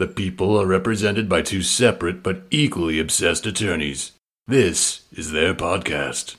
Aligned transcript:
the 0.00 0.06
people 0.06 0.58
are 0.58 0.64
represented 0.64 1.28
by 1.28 1.42
two 1.42 1.60
separate 1.60 2.22
but 2.22 2.40
equally 2.50 2.98
obsessed 2.98 3.44
attorneys. 3.44 4.12
This 4.46 5.02
is 5.12 5.30
their 5.30 5.52
podcast. 5.52 6.36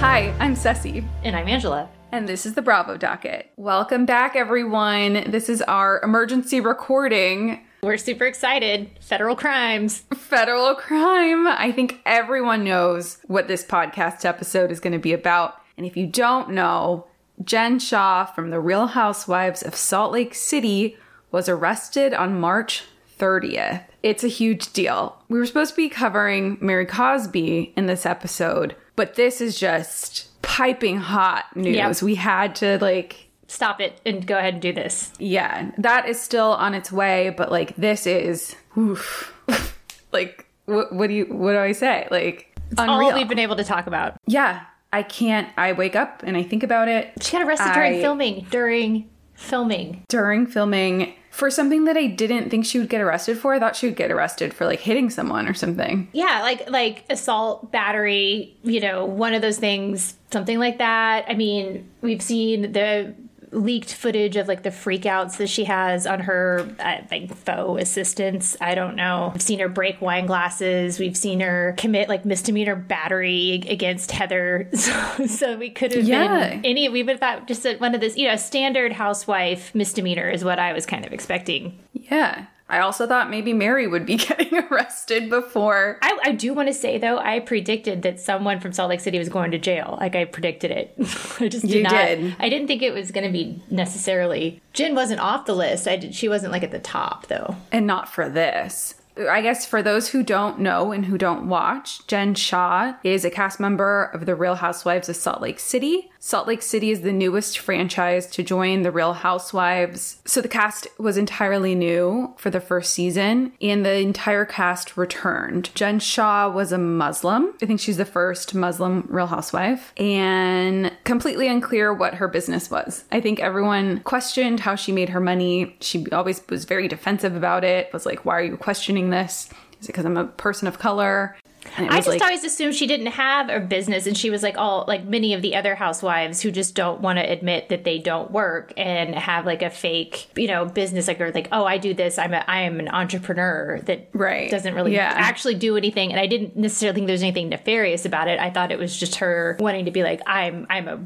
Hi, 0.00 0.34
I'm 0.40 0.56
Ceci, 0.56 1.06
And 1.22 1.36
I'm 1.36 1.48
Angela. 1.48 1.90
and 2.12 2.26
this 2.26 2.46
is 2.46 2.54
the 2.54 2.62
Bravo 2.62 2.96
Docket. 2.96 3.50
Welcome 3.58 4.06
back, 4.06 4.36
everyone. 4.36 5.30
This 5.30 5.50
is 5.50 5.60
our 5.60 6.00
emergency 6.02 6.60
recording. 6.60 7.60
We're 7.84 7.96
super 7.96 8.26
excited. 8.26 8.90
Federal 9.00 9.34
crimes. 9.34 10.04
Federal 10.14 10.76
crime. 10.76 11.48
I 11.48 11.72
think 11.72 12.00
everyone 12.06 12.62
knows 12.62 13.18
what 13.26 13.48
this 13.48 13.64
podcast 13.64 14.24
episode 14.24 14.70
is 14.70 14.78
going 14.78 14.92
to 14.92 15.00
be 15.00 15.12
about. 15.12 15.56
And 15.76 15.84
if 15.84 15.96
you 15.96 16.06
don't 16.06 16.50
know, 16.50 17.08
Jen 17.42 17.80
Shah 17.80 18.26
from 18.26 18.50
The 18.50 18.60
Real 18.60 18.86
Housewives 18.86 19.62
of 19.62 19.74
Salt 19.74 20.12
Lake 20.12 20.32
City 20.32 20.96
was 21.32 21.48
arrested 21.48 22.14
on 22.14 22.38
March 22.38 22.84
30th. 23.18 23.82
It's 24.04 24.22
a 24.22 24.28
huge 24.28 24.72
deal. 24.72 25.20
We 25.28 25.40
were 25.40 25.46
supposed 25.46 25.70
to 25.70 25.76
be 25.76 25.88
covering 25.88 26.58
Mary 26.60 26.86
Cosby 26.86 27.72
in 27.76 27.86
this 27.86 28.06
episode, 28.06 28.76
but 28.94 29.16
this 29.16 29.40
is 29.40 29.58
just 29.58 30.40
piping 30.42 30.98
hot 30.98 31.46
news. 31.56 31.74
Yep. 31.74 32.02
We 32.02 32.14
had 32.14 32.54
to 32.56 32.78
like 32.80 33.28
Stop 33.52 33.82
it 33.82 34.00
and 34.06 34.26
go 34.26 34.38
ahead 34.38 34.54
and 34.54 34.62
do 34.62 34.72
this. 34.72 35.12
yeah, 35.18 35.70
that 35.76 36.08
is 36.08 36.18
still 36.18 36.52
on 36.52 36.72
its 36.72 36.90
way, 36.90 37.34
but 37.36 37.52
like 37.52 37.76
this 37.76 38.06
is 38.06 38.56
oof. 38.78 39.34
like 40.12 40.46
what, 40.64 40.90
what 40.94 41.08
do 41.08 41.14
you 41.14 41.26
what 41.26 41.52
do 41.52 41.58
I 41.58 41.72
say? 41.72 42.08
Like 42.10 42.56
it's 42.70 42.80
unreal. 42.80 43.10
All 43.10 43.14
we've 43.14 43.28
been 43.28 43.38
able 43.38 43.56
to 43.56 43.64
talk 43.64 43.86
about. 43.86 44.16
yeah, 44.26 44.62
I 44.90 45.02
can't. 45.02 45.50
I 45.58 45.72
wake 45.72 45.94
up 45.94 46.22
and 46.22 46.34
I 46.34 46.42
think 46.42 46.62
about 46.62 46.88
it 46.88 47.12
She 47.20 47.32
got 47.32 47.46
arrested 47.46 47.74
during 47.74 48.00
filming. 48.00 48.46
During 48.50 49.10
filming. 49.34 50.04
during 50.08 50.46
filming 50.46 51.12
for 51.30 51.50
something 51.50 51.84
that 51.84 51.96
I 51.96 52.06
didn't 52.06 52.50
think 52.50 52.64
she 52.64 52.78
would 52.78 52.88
get 52.88 53.00
arrested 53.00 53.38
for. 53.38 53.54
I 53.54 53.58
thought 53.58 53.74
she 53.76 53.86
would 53.86 53.96
get 53.96 54.10
arrested 54.10 54.54
for 54.54 54.64
like 54.66 54.80
hitting 54.80 55.10
someone 55.10 55.46
or 55.46 55.54
something. 55.54 56.08
Yeah, 56.12 56.40
like 56.42 56.70
like 56.70 57.04
assault, 57.10 57.70
battery, 57.70 58.56
you 58.62 58.80
know, 58.80 59.04
one 59.04 59.34
of 59.34 59.42
those 59.42 59.58
things, 59.58 60.14
something 60.30 60.58
like 60.58 60.78
that. 60.78 61.26
I 61.28 61.34
mean, 61.34 61.90
we've 62.00 62.22
seen 62.22 62.72
the 62.72 63.14
leaked 63.52 63.92
footage 63.94 64.36
of 64.36 64.48
like 64.48 64.62
the 64.62 64.70
freakouts 64.70 65.36
that 65.36 65.48
she 65.48 65.64
has 65.64 66.06
on 66.06 66.20
her 66.20 66.66
uh, 66.80 66.98
like 67.10 67.34
faux 67.34 67.82
assistants. 67.82 68.56
I 68.60 68.74
don't 68.74 68.96
know. 68.96 69.30
We've 69.34 69.42
seen 69.42 69.58
her 69.60 69.68
break 69.68 70.00
wine 70.00 70.26
glasses. 70.26 70.98
We've 70.98 71.16
seen 71.16 71.40
her 71.40 71.74
commit 71.78 72.08
like 72.08 72.24
misdemeanor 72.24 72.74
battery 72.76 73.62
against 73.68 74.10
Heather. 74.12 74.68
So, 74.82 75.26
so 75.26 75.56
we 75.56 75.70
could 75.70 75.92
have 75.92 76.04
Yeah. 76.04 76.48
been 76.50 76.64
any. 76.64 76.88
We 76.88 77.02
would 77.02 77.12
have 77.12 77.20
thought 77.20 77.46
just 77.46 77.64
one 77.80 77.94
of 77.94 78.00
this, 78.00 78.16
you 78.16 78.26
know, 78.26 78.36
standard 78.36 78.92
housewife 78.92 79.74
misdemeanor 79.74 80.28
is 80.28 80.42
what 80.44 80.58
I 80.58 80.72
was 80.72 80.86
kind 80.86 81.04
of 81.06 81.12
expecting. 81.12 81.78
Yeah. 81.92 82.46
I 82.72 82.80
also 82.80 83.06
thought 83.06 83.30
maybe 83.30 83.52
Mary 83.52 83.86
would 83.86 84.06
be 84.06 84.16
getting 84.28 84.58
arrested 84.58 85.28
before. 85.30 85.98
I, 86.02 86.18
I 86.24 86.32
do 86.32 86.54
want 86.54 86.68
to 86.68 86.74
say 86.74 86.98
though, 86.98 87.18
I 87.18 87.38
predicted 87.40 88.02
that 88.02 88.18
someone 88.18 88.58
from 88.60 88.72
Salt 88.72 88.88
Lake 88.90 89.00
City 89.00 89.18
was 89.18 89.28
going 89.28 89.50
to 89.50 89.58
jail. 89.58 89.98
Like 90.00 90.16
I 90.16 90.24
predicted 90.24 90.70
it. 90.70 90.94
I 91.40 91.48
just 91.48 91.66
did 91.66 91.70
You 91.74 91.82
not. 91.82 91.90
did. 91.92 92.34
I 92.40 92.48
didn't 92.48 92.66
think 92.68 92.82
it 92.82 92.94
was 92.94 93.10
going 93.10 93.26
to 93.26 93.32
be 93.32 93.62
necessarily. 93.70 94.60
Jen 94.72 94.94
wasn't 94.94 95.20
off 95.20 95.46
the 95.46 95.54
list. 95.54 95.86
I 95.86 95.96
did. 95.96 96.14
She 96.14 96.28
wasn't 96.28 96.52
like 96.52 96.62
at 96.62 96.70
the 96.70 96.78
top 96.78 97.26
though. 97.26 97.56
and 97.70 97.86
not 97.86 98.08
for 98.08 98.28
this. 98.28 98.94
I 99.28 99.42
guess 99.42 99.66
for 99.66 99.82
those 99.82 100.08
who 100.08 100.22
don't 100.22 100.58
know 100.60 100.90
and 100.90 101.04
who 101.04 101.18
don't 101.18 101.46
watch, 101.46 102.06
Jen 102.06 102.34
Shah 102.34 102.94
is 103.04 103.26
a 103.26 103.30
cast 103.30 103.60
member 103.60 104.04
of 104.04 104.24
The 104.24 104.34
Real 104.34 104.54
Housewives 104.54 105.10
of 105.10 105.16
Salt 105.16 105.42
Lake 105.42 105.60
City. 105.60 106.10
Salt 106.24 106.46
Lake 106.46 106.62
City 106.62 106.92
is 106.92 107.00
the 107.00 107.12
newest 107.12 107.58
franchise 107.58 108.28
to 108.28 108.44
join 108.44 108.82
The 108.82 108.92
Real 108.92 109.12
Housewives. 109.12 110.22
So 110.24 110.40
the 110.40 110.46
cast 110.46 110.86
was 110.96 111.16
entirely 111.16 111.74
new 111.74 112.32
for 112.36 112.48
the 112.48 112.60
first 112.60 112.94
season, 112.94 113.52
and 113.60 113.84
the 113.84 113.98
entire 113.98 114.44
cast 114.44 114.96
returned. 114.96 115.74
Jen 115.74 115.98
Shah 115.98 116.48
was 116.48 116.70
a 116.70 116.78
Muslim. 116.78 117.52
I 117.60 117.66
think 117.66 117.80
she's 117.80 117.96
the 117.96 118.04
first 118.04 118.54
Muslim 118.54 119.04
Real 119.10 119.26
Housewife, 119.26 119.92
and 119.96 120.92
completely 121.02 121.48
unclear 121.48 121.92
what 121.92 122.14
her 122.14 122.28
business 122.28 122.70
was. 122.70 123.02
I 123.10 123.20
think 123.20 123.40
everyone 123.40 123.98
questioned 124.04 124.60
how 124.60 124.76
she 124.76 124.92
made 124.92 125.08
her 125.08 125.20
money. 125.20 125.76
She 125.80 126.08
always 126.12 126.40
was 126.48 126.66
very 126.66 126.86
defensive 126.86 127.34
about 127.34 127.64
it, 127.64 127.92
was 127.92 128.06
like, 128.06 128.24
Why 128.24 128.38
are 128.38 128.44
you 128.44 128.56
questioning 128.56 129.10
this? 129.10 129.50
Is 129.80 129.88
it 129.88 129.92
because 129.92 130.04
I'm 130.04 130.16
a 130.16 130.26
person 130.26 130.68
of 130.68 130.78
color? 130.78 131.36
I 131.78 131.96
just 131.96 132.08
like, 132.08 132.22
always 132.22 132.44
assumed 132.44 132.74
she 132.74 132.86
didn't 132.86 133.06
have 133.06 133.48
a 133.48 133.60
business, 133.60 134.06
and 134.06 134.16
she 134.16 134.30
was 134.30 134.42
like 134.42 134.56
all 134.58 134.84
like 134.86 135.04
many 135.04 135.34
of 135.34 135.42
the 135.42 135.56
other 135.56 135.74
housewives 135.74 136.40
who 136.40 136.50
just 136.50 136.74
don't 136.74 137.00
want 137.00 137.18
to 137.18 137.22
admit 137.30 137.68
that 137.70 137.84
they 137.84 137.98
don't 137.98 138.30
work 138.30 138.72
and 138.76 139.14
have 139.14 139.46
like 139.46 139.62
a 139.62 139.70
fake, 139.70 140.28
you 140.36 140.48
know, 140.48 140.64
business. 140.66 141.08
Like 141.08 141.20
or 141.20 141.30
like, 141.32 141.48
oh, 141.52 141.64
I 141.64 141.78
do 141.78 141.94
this. 141.94 142.18
I'm 142.18 142.34
a 142.34 142.44
I 142.46 142.62
am 142.62 142.78
an 142.80 142.88
entrepreneur 142.88 143.80
that 143.86 144.08
Right. 144.12 144.50
doesn't 144.50 144.74
really 144.74 144.94
Yeah. 144.94 145.12
actually 145.14 145.54
do 145.54 145.76
anything. 145.76 146.10
And 146.10 146.20
I 146.20 146.26
didn't 146.26 146.56
necessarily 146.56 146.94
think 146.96 147.06
there 147.06 147.14
was 147.14 147.22
anything 147.22 147.48
nefarious 147.48 148.04
about 148.04 148.28
it. 148.28 148.38
I 148.38 148.50
thought 148.50 148.70
it 148.72 148.78
was 148.78 148.96
just 148.98 149.16
her 149.16 149.56
wanting 149.60 149.84
to 149.86 149.90
be 149.90 150.02
like, 150.02 150.20
I'm 150.26 150.66
I'm 150.70 150.88
a 150.88 151.00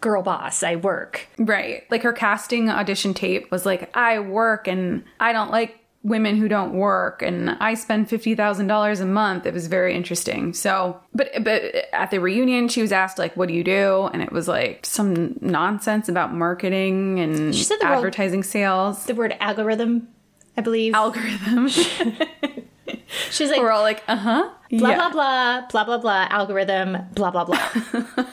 girl 0.00 0.22
boss. 0.22 0.62
I 0.62 0.76
work. 0.76 1.26
Right. 1.38 1.82
Like 1.90 2.02
her 2.04 2.12
casting 2.14 2.70
audition 2.70 3.12
tape 3.12 3.50
was 3.50 3.66
like, 3.66 3.94
I 3.96 4.18
work 4.18 4.66
and 4.66 5.04
I 5.18 5.32
don't 5.32 5.50
like 5.50 5.76
women 6.02 6.36
who 6.36 6.48
don't 6.48 6.72
work 6.72 7.20
and 7.20 7.50
I 7.60 7.74
spend 7.74 8.08
$50,000 8.08 9.00
a 9.00 9.04
month. 9.04 9.44
It 9.44 9.52
was 9.52 9.66
very 9.66 9.94
interesting. 9.94 10.54
So, 10.54 10.98
but 11.14 11.28
but 11.44 11.62
at 11.92 12.10
the 12.10 12.20
reunion 12.20 12.68
she 12.68 12.80
was 12.80 12.90
asked 12.90 13.18
like 13.18 13.36
what 13.36 13.48
do 13.48 13.54
you 13.54 13.62
do? 13.62 14.08
And 14.12 14.22
it 14.22 14.32
was 14.32 14.48
like 14.48 14.86
some 14.86 15.36
nonsense 15.42 16.08
about 16.08 16.32
marketing 16.32 17.20
and 17.20 17.54
She 17.54 17.64
said 17.64 17.76
the 17.80 17.86
word- 17.86 17.96
advertising 17.96 18.42
sales. 18.42 19.04
The 19.04 19.14
word 19.14 19.36
algorithm, 19.40 20.08
I 20.56 20.62
believe. 20.62 20.94
Algorithm. 20.94 21.68
She's 23.30 23.50
like 23.50 23.60
We're 23.60 23.70
all 23.70 23.82
like, 23.82 24.02
uh-huh. 24.08 24.48
blah 24.70 24.88
yeah. 24.90 24.96
blah 24.96 25.10
blah 25.10 25.66
blah 25.68 25.84
blah 25.84 25.98
blah 25.98 26.26
algorithm 26.30 26.96
blah 27.14 27.30
blah 27.30 27.44
blah. 27.44 27.68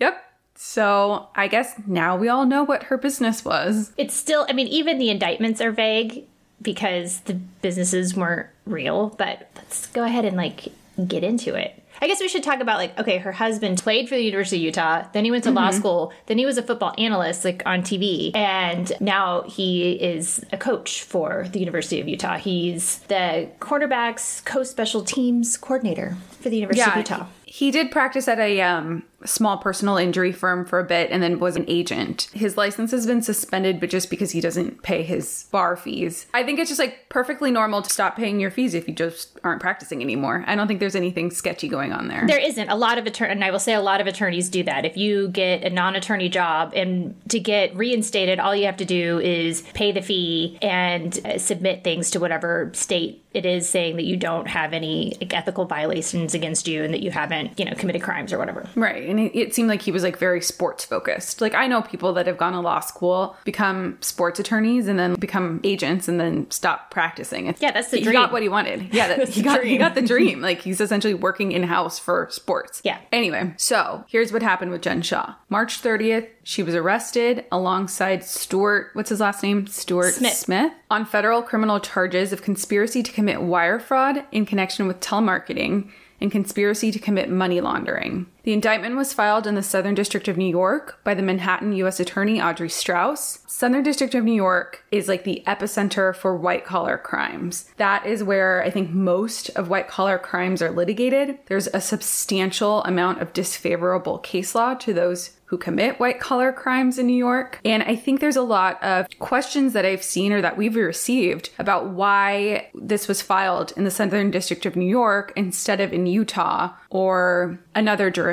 Yep. 0.00 0.14
So, 0.56 1.28
I 1.34 1.48
guess 1.48 1.74
now 1.86 2.16
we 2.16 2.28
all 2.28 2.44
know 2.44 2.64
what 2.64 2.84
her 2.84 2.98
business 2.98 3.44
was. 3.44 3.92
it's 3.96 4.14
still 4.14 4.46
i 4.48 4.52
mean 4.52 4.66
even 4.68 4.98
the 4.98 5.10
indictments 5.10 5.60
are 5.60 5.70
vague 5.72 6.26
because 6.62 7.20
the 7.20 7.34
businesses 7.34 8.14
weren't 8.14 8.48
real 8.66 9.10
but 9.10 9.50
let's 9.56 9.86
go 9.88 10.04
ahead 10.04 10.24
and 10.24 10.36
like 10.36 10.68
get 11.06 11.24
into 11.24 11.54
it 11.54 11.82
I 12.02 12.08
guess 12.08 12.20
we 12.20 12.26
should 12.26 12.42
talk 12.42 12.58
about 12.58 12.78
like, 12.78 12.98
okay, 12.98 13.18
her 13.18 13.30
husband 13.30 13.80
played 13.80 14.08
for 14.08 14.16
the 14.16 14.22
University 14.22 14.56
of 14.56 14.62
Utah, 14.62 15.06
then 15.12 15.24
he 15.24 15.30
went 15.30 15.44
to 15.44 15.52
law 15.52 15.70
school, 15.70 16.12
then 16.26 16.36
he 16.36 16.44
was 16.44 16.58
a 16.58 16.62
football 16.62 16.92
analyst 16.98 17.44
like 17.44 17.62
on 17.64 17.82
TV, 17.82 18.34
and 18.34 18.92
now 18.98 19.42
he 19.42 19.92
is 19.92 20.44
a 20.50 20.58
coach 20.58 21.04
for 21.04 21.46
the 21.52 21.60
University 21.60 22.00
of 22.00 22.08
Utah. 22.08 22.38
He's 22.38 22.98
the 23.02 23.48
quarterbacks 23.60 24.44
co-special 24.44 25.04
teams 25.04 25.56
coordinator 25.56 26.16
for 26.40 26.48
the 26.48 26.56
University 26.56 26.90
of 26.90 26.96
Utah. 26.96 27.26
He 27.44 27.70
did 27.70 27.92
practice 27.92 28.26
at 28.26 28.40
a 28.40 28.60
um, 28.62 29.04
small 29.24 29.58
personal 29.58 29.96
injury 29.96 30.32
firm 30.32 30.64
for 30.64 30.78
a 30.78 30.84
bit 30.84 31.10
and 31.10 31.22
then 31.22 31.38
was 31.38 31.56
an 31.56 31.64
agent. 31.68 32.28
His 32.32 32.56
license 32.56 32.90
has 32.90 33.06
been 33.06 33.22
suspended, 33.22 33.80
but 33.80 33.90
just 33.90 34.10
because 34.10 34.32
he 34.32 34.40
doesn't 34.40 34.82
pay 34.82 35.02
his 35.02 35.46
bar 35.50 35.76
fees. 35.76 36.26
I 36.34 36.42
think 36.42 36.58
it's 36.58 36.70
just 36.70 36.78
like 36.78 37.08
perfectly 37.08 37.50
normal 37.50 37.82
to 37.82 37.90
stop 37.90 38.16
paying 38.16 38.40
your 38.40 38.50
fees 38.50 38.74
if 38.74 38.88
you 38.88 38.94
just 38.94 39.38
aren't 39.44 39.60
practicing 39.60 40.02
anymore. 40.02 40.44
I 40.46 40.54
don't 40.54 40.68
think 40.68 40.80
there's 40.80 40.96
anything 40.96 41.30
sketchy 41.30 41.68
going 41.68 41.92
on 41.92 42.08
there. 42.08 42.24
There 42.26 42.38
isn't 42.38 42.68
a 42.68 42.76
lot 42.76 42.98
of 42.98 43.06
attorney, 43.06 43.32
and 43.32 43.44
I 43.44 43.50
will 43.50 43.58
say 43.58 43.74
a 43.74 43.80
lot 43.80 44.00
of 44.00 44.06
attorneys 44.06 44.48
do 44.48 44.62
that. 44.64 44.84
If 44.84 44.96
you 44.96 45.28
get 45.28 45.64
a 45.64 45.70
non-attorney 45.70 46.28
job 46.28 46.72
and 46.74 47.14
to 47.30 47.38
get 47.38 47.74
reinstated, 47.76 48.38
all 48.38 48.54
you 48.54 48.66
have 48.66 48.76
to 48.78 48.84
do 48.84 49.20
is 49.20 49.62
pay 49.74 49.92
the 49.92 50.02
fee 50.02 50.58
and 50.62 51.18
uh, 51.24 51.38
submit 51.38 51.84
things 51.84 52.10
to 52.10 52.20
whatever 52.20 52.70
state 52.74 53.24
it 53.34 53.46
is 53.46 53.68
saying 53.68 53.96
that 53.96 54.04
you 54.04 54.16
don't 54.16 54.46
have 54.46 54.72
any 54.72 55.16
like, 55.20 55.32
ethical 55.34 55.64
violations 55.64 56.34
against 56.34 56.68
you 56.68 56.84
and 56.84 56.92
that 56.92 57.02
you 57.02 57.10
haven't, 57.10 57.58
you 57.58 57.64
know, 57.64 57.72
committed 57.74 58.02
crimes 58.02 58.32
or 58.32 58.38
whatever. 58.38 58.68
Right. 58.74 59.08
And 59.12 59.20
it, 59.20 59.38
it 59.38 59.54
seemed 59.54 59.68
like 59.68 59.82
he 59.82 59.92
was 59.92 60.02
like 60.02 60.16
very 60.16 60.40
sports 60.40 60.86
focused. 60.86 61.42
Like 61.42 61.54
I 61.54 61.66
know 61.66 61.82
people 61.82 62.14
that 62.14 62.26
have 62.26 62.38
gone 62.38 62.54
to 62.54 62.60
law 62.60 62.80
school, 62.80 63.36
become 63.44 63.98
sports 64.00 64.40
attorneys, 64.40 64.88
and 64.88 64.98
then 64.98 65.16
become 65.16 65.60
agents 65.64 66.08
and 66.08 66.18
then 66.18 66.50
stop 66.50 66.90
practicing. 66.90 67.46
It's- 67.46 67.60
Yeah, 67.60 67.72
that's 67.72 67.90
the 67.90 67.98
dream. 67.98 68.04
he 68.06 68.10
dream. 68.12 68.22
got 68.22 68.32
what 68.32 68.40
he 68.42 68.48
wanted. 68.48 68.94
Yeah, 68.94 69.08
that, 69.08 69.28
he 69.28 69.42
got 69.42 69.62
he 69.64 69.76
got 69.76 69.94
the 69.94 70.00
dream. 70.02 70.40
Like 70.52 70.62
he's 70.62 70.80
essentially 70.80 71.12
working 71.14 71.52
in 71.52 71.62
house 71.64 71.98
for 71.98 72.26
sports. 72.30 72.80
Yeah. 72.84 72.98
Anyway, 73.12 73.52
so 73.58 74.04
here's 74.08 74.32
what 74.32 74.42
happened 74.42 74.70
with 74.70 74.80
Jen 74.82 75.02
Shah. 75.02 75.34
March 75.50 75.82
30th, 75.82 76.28
she 76.42 76.62
was 76.62 76.74
arrested 76.74 77.44
alongside 77.52 78.24
Stuart. 78.24 78.90
What's 78.94 79.10
his 79.10 79.20
last 79.20 79.42
name? 79.42 79.66
Stuart 79.66 80.14
Smith. 80.14 80.32
Smith 80.32 80.72
on 80.90 81.04
federal 81.04 81.42
criminal 81.42 81.78
charges 81.80 82.32
of 82.32 82.40
conspiracy 82.42 83.02
to 83.02 83.12
commit 83.12 83.42
wire 83.42 83.78
fraud 83.78 84.24
in 84.32 84.46
connection 84.46 84.86
with 84.88 85.00
telemarketing 85.00 85.90
and 86.20 86.30
conspiracy 86.30 86.90
to 86.92 86.98
commit 86.98 87.28
money 87.28 87.60
laundering. 87.60 88.26
The 88.44 88.52
indictment 88.52 88.96
was 88.96 89.12
filed 89.12 89.46
in 89.46 89.54
the 89.54 89.62
Southern 89.62 89.94
District 89.94 90.26
of 90.26 90.36
New 90.36 90.50
York 90.50 90.98
by 91.04 91.14
the 91.14 91.22
Manhattan 91.22 91.72
U.S. 91.74 92.00
Attorney 92.00 92.40
Audrey 92.40 92.68
Strauss. 92.68 93.38
Southern 93.46 93.84
District 93.84 94.14
of 94.16 94.24
New 94.24 94.34
York 94.34 94.84
is 94.90 95.06
like 95.06 95.22
the 95.22 95.44
epicenter 95.46 96.14
for 96.14 96.36
white 96.36 96.64
collar 96.64 96.98
crimes. 96.98 97.70
That 97.76 98.04
is 98.04 98.24
where 98.24 98.62
I 98.64 98.70
think 98.70 98.90
most 98.90 99.50
of 99.50 99.68
white 99.68 99.86
collar 99.86 100.18
crimes 100.18 100.60
are 100.60 100.72
litigated. 100.72 101.38
There's 101.46 101.68
a 101.68 101.80
substantial 101.80 102.82
amount 102.82 103.20
of 103.20 103.32
disfavorable 103.32 104.18
case 104.18 104.56
law 104.56 104.74
to 104.74 104.92
those 104.92 105.30
who 105.52 105.58
commit 105.58 106.00
white 106.00 106.18
collar 106.18 106.50
crimes 106.50 106.98
in 106.98 107.06
New 107.06 107.12
York. 107.12 107.60
And 107.62 107.82
I 107.82 107.94
think 107.94 108.20
there's 108.20 108.36
a 108.36 108.42
lot 108.42 108.82
of 108.82 109.06
questions 109.18 109.74
that 109.74 109.84
I've 109.84 110.02
seen 110.02 110.32
or 110.32 110.40
that 110.40 110.56
we've 110.56 110.74
received 110.74 111.50
about 111.58 111.90
why 111.90 112.70
this 112.74 113.06
was 113.06 113.20
filed 113.20 113.70
in 113.76 113.84
the 113.84 113.90
Southern 113.90 114.30
District 114.30 114.64
of 114.64 114.76
New 114.76 114.88
York 114.88 115.30
instead 115.36 115.78
of 115.78 115.92
in 115.92 116.06
Utah 116.06 116.70
or 116.88 117.58
another 117.74 118.10
jurisdiction. 118.10 118.31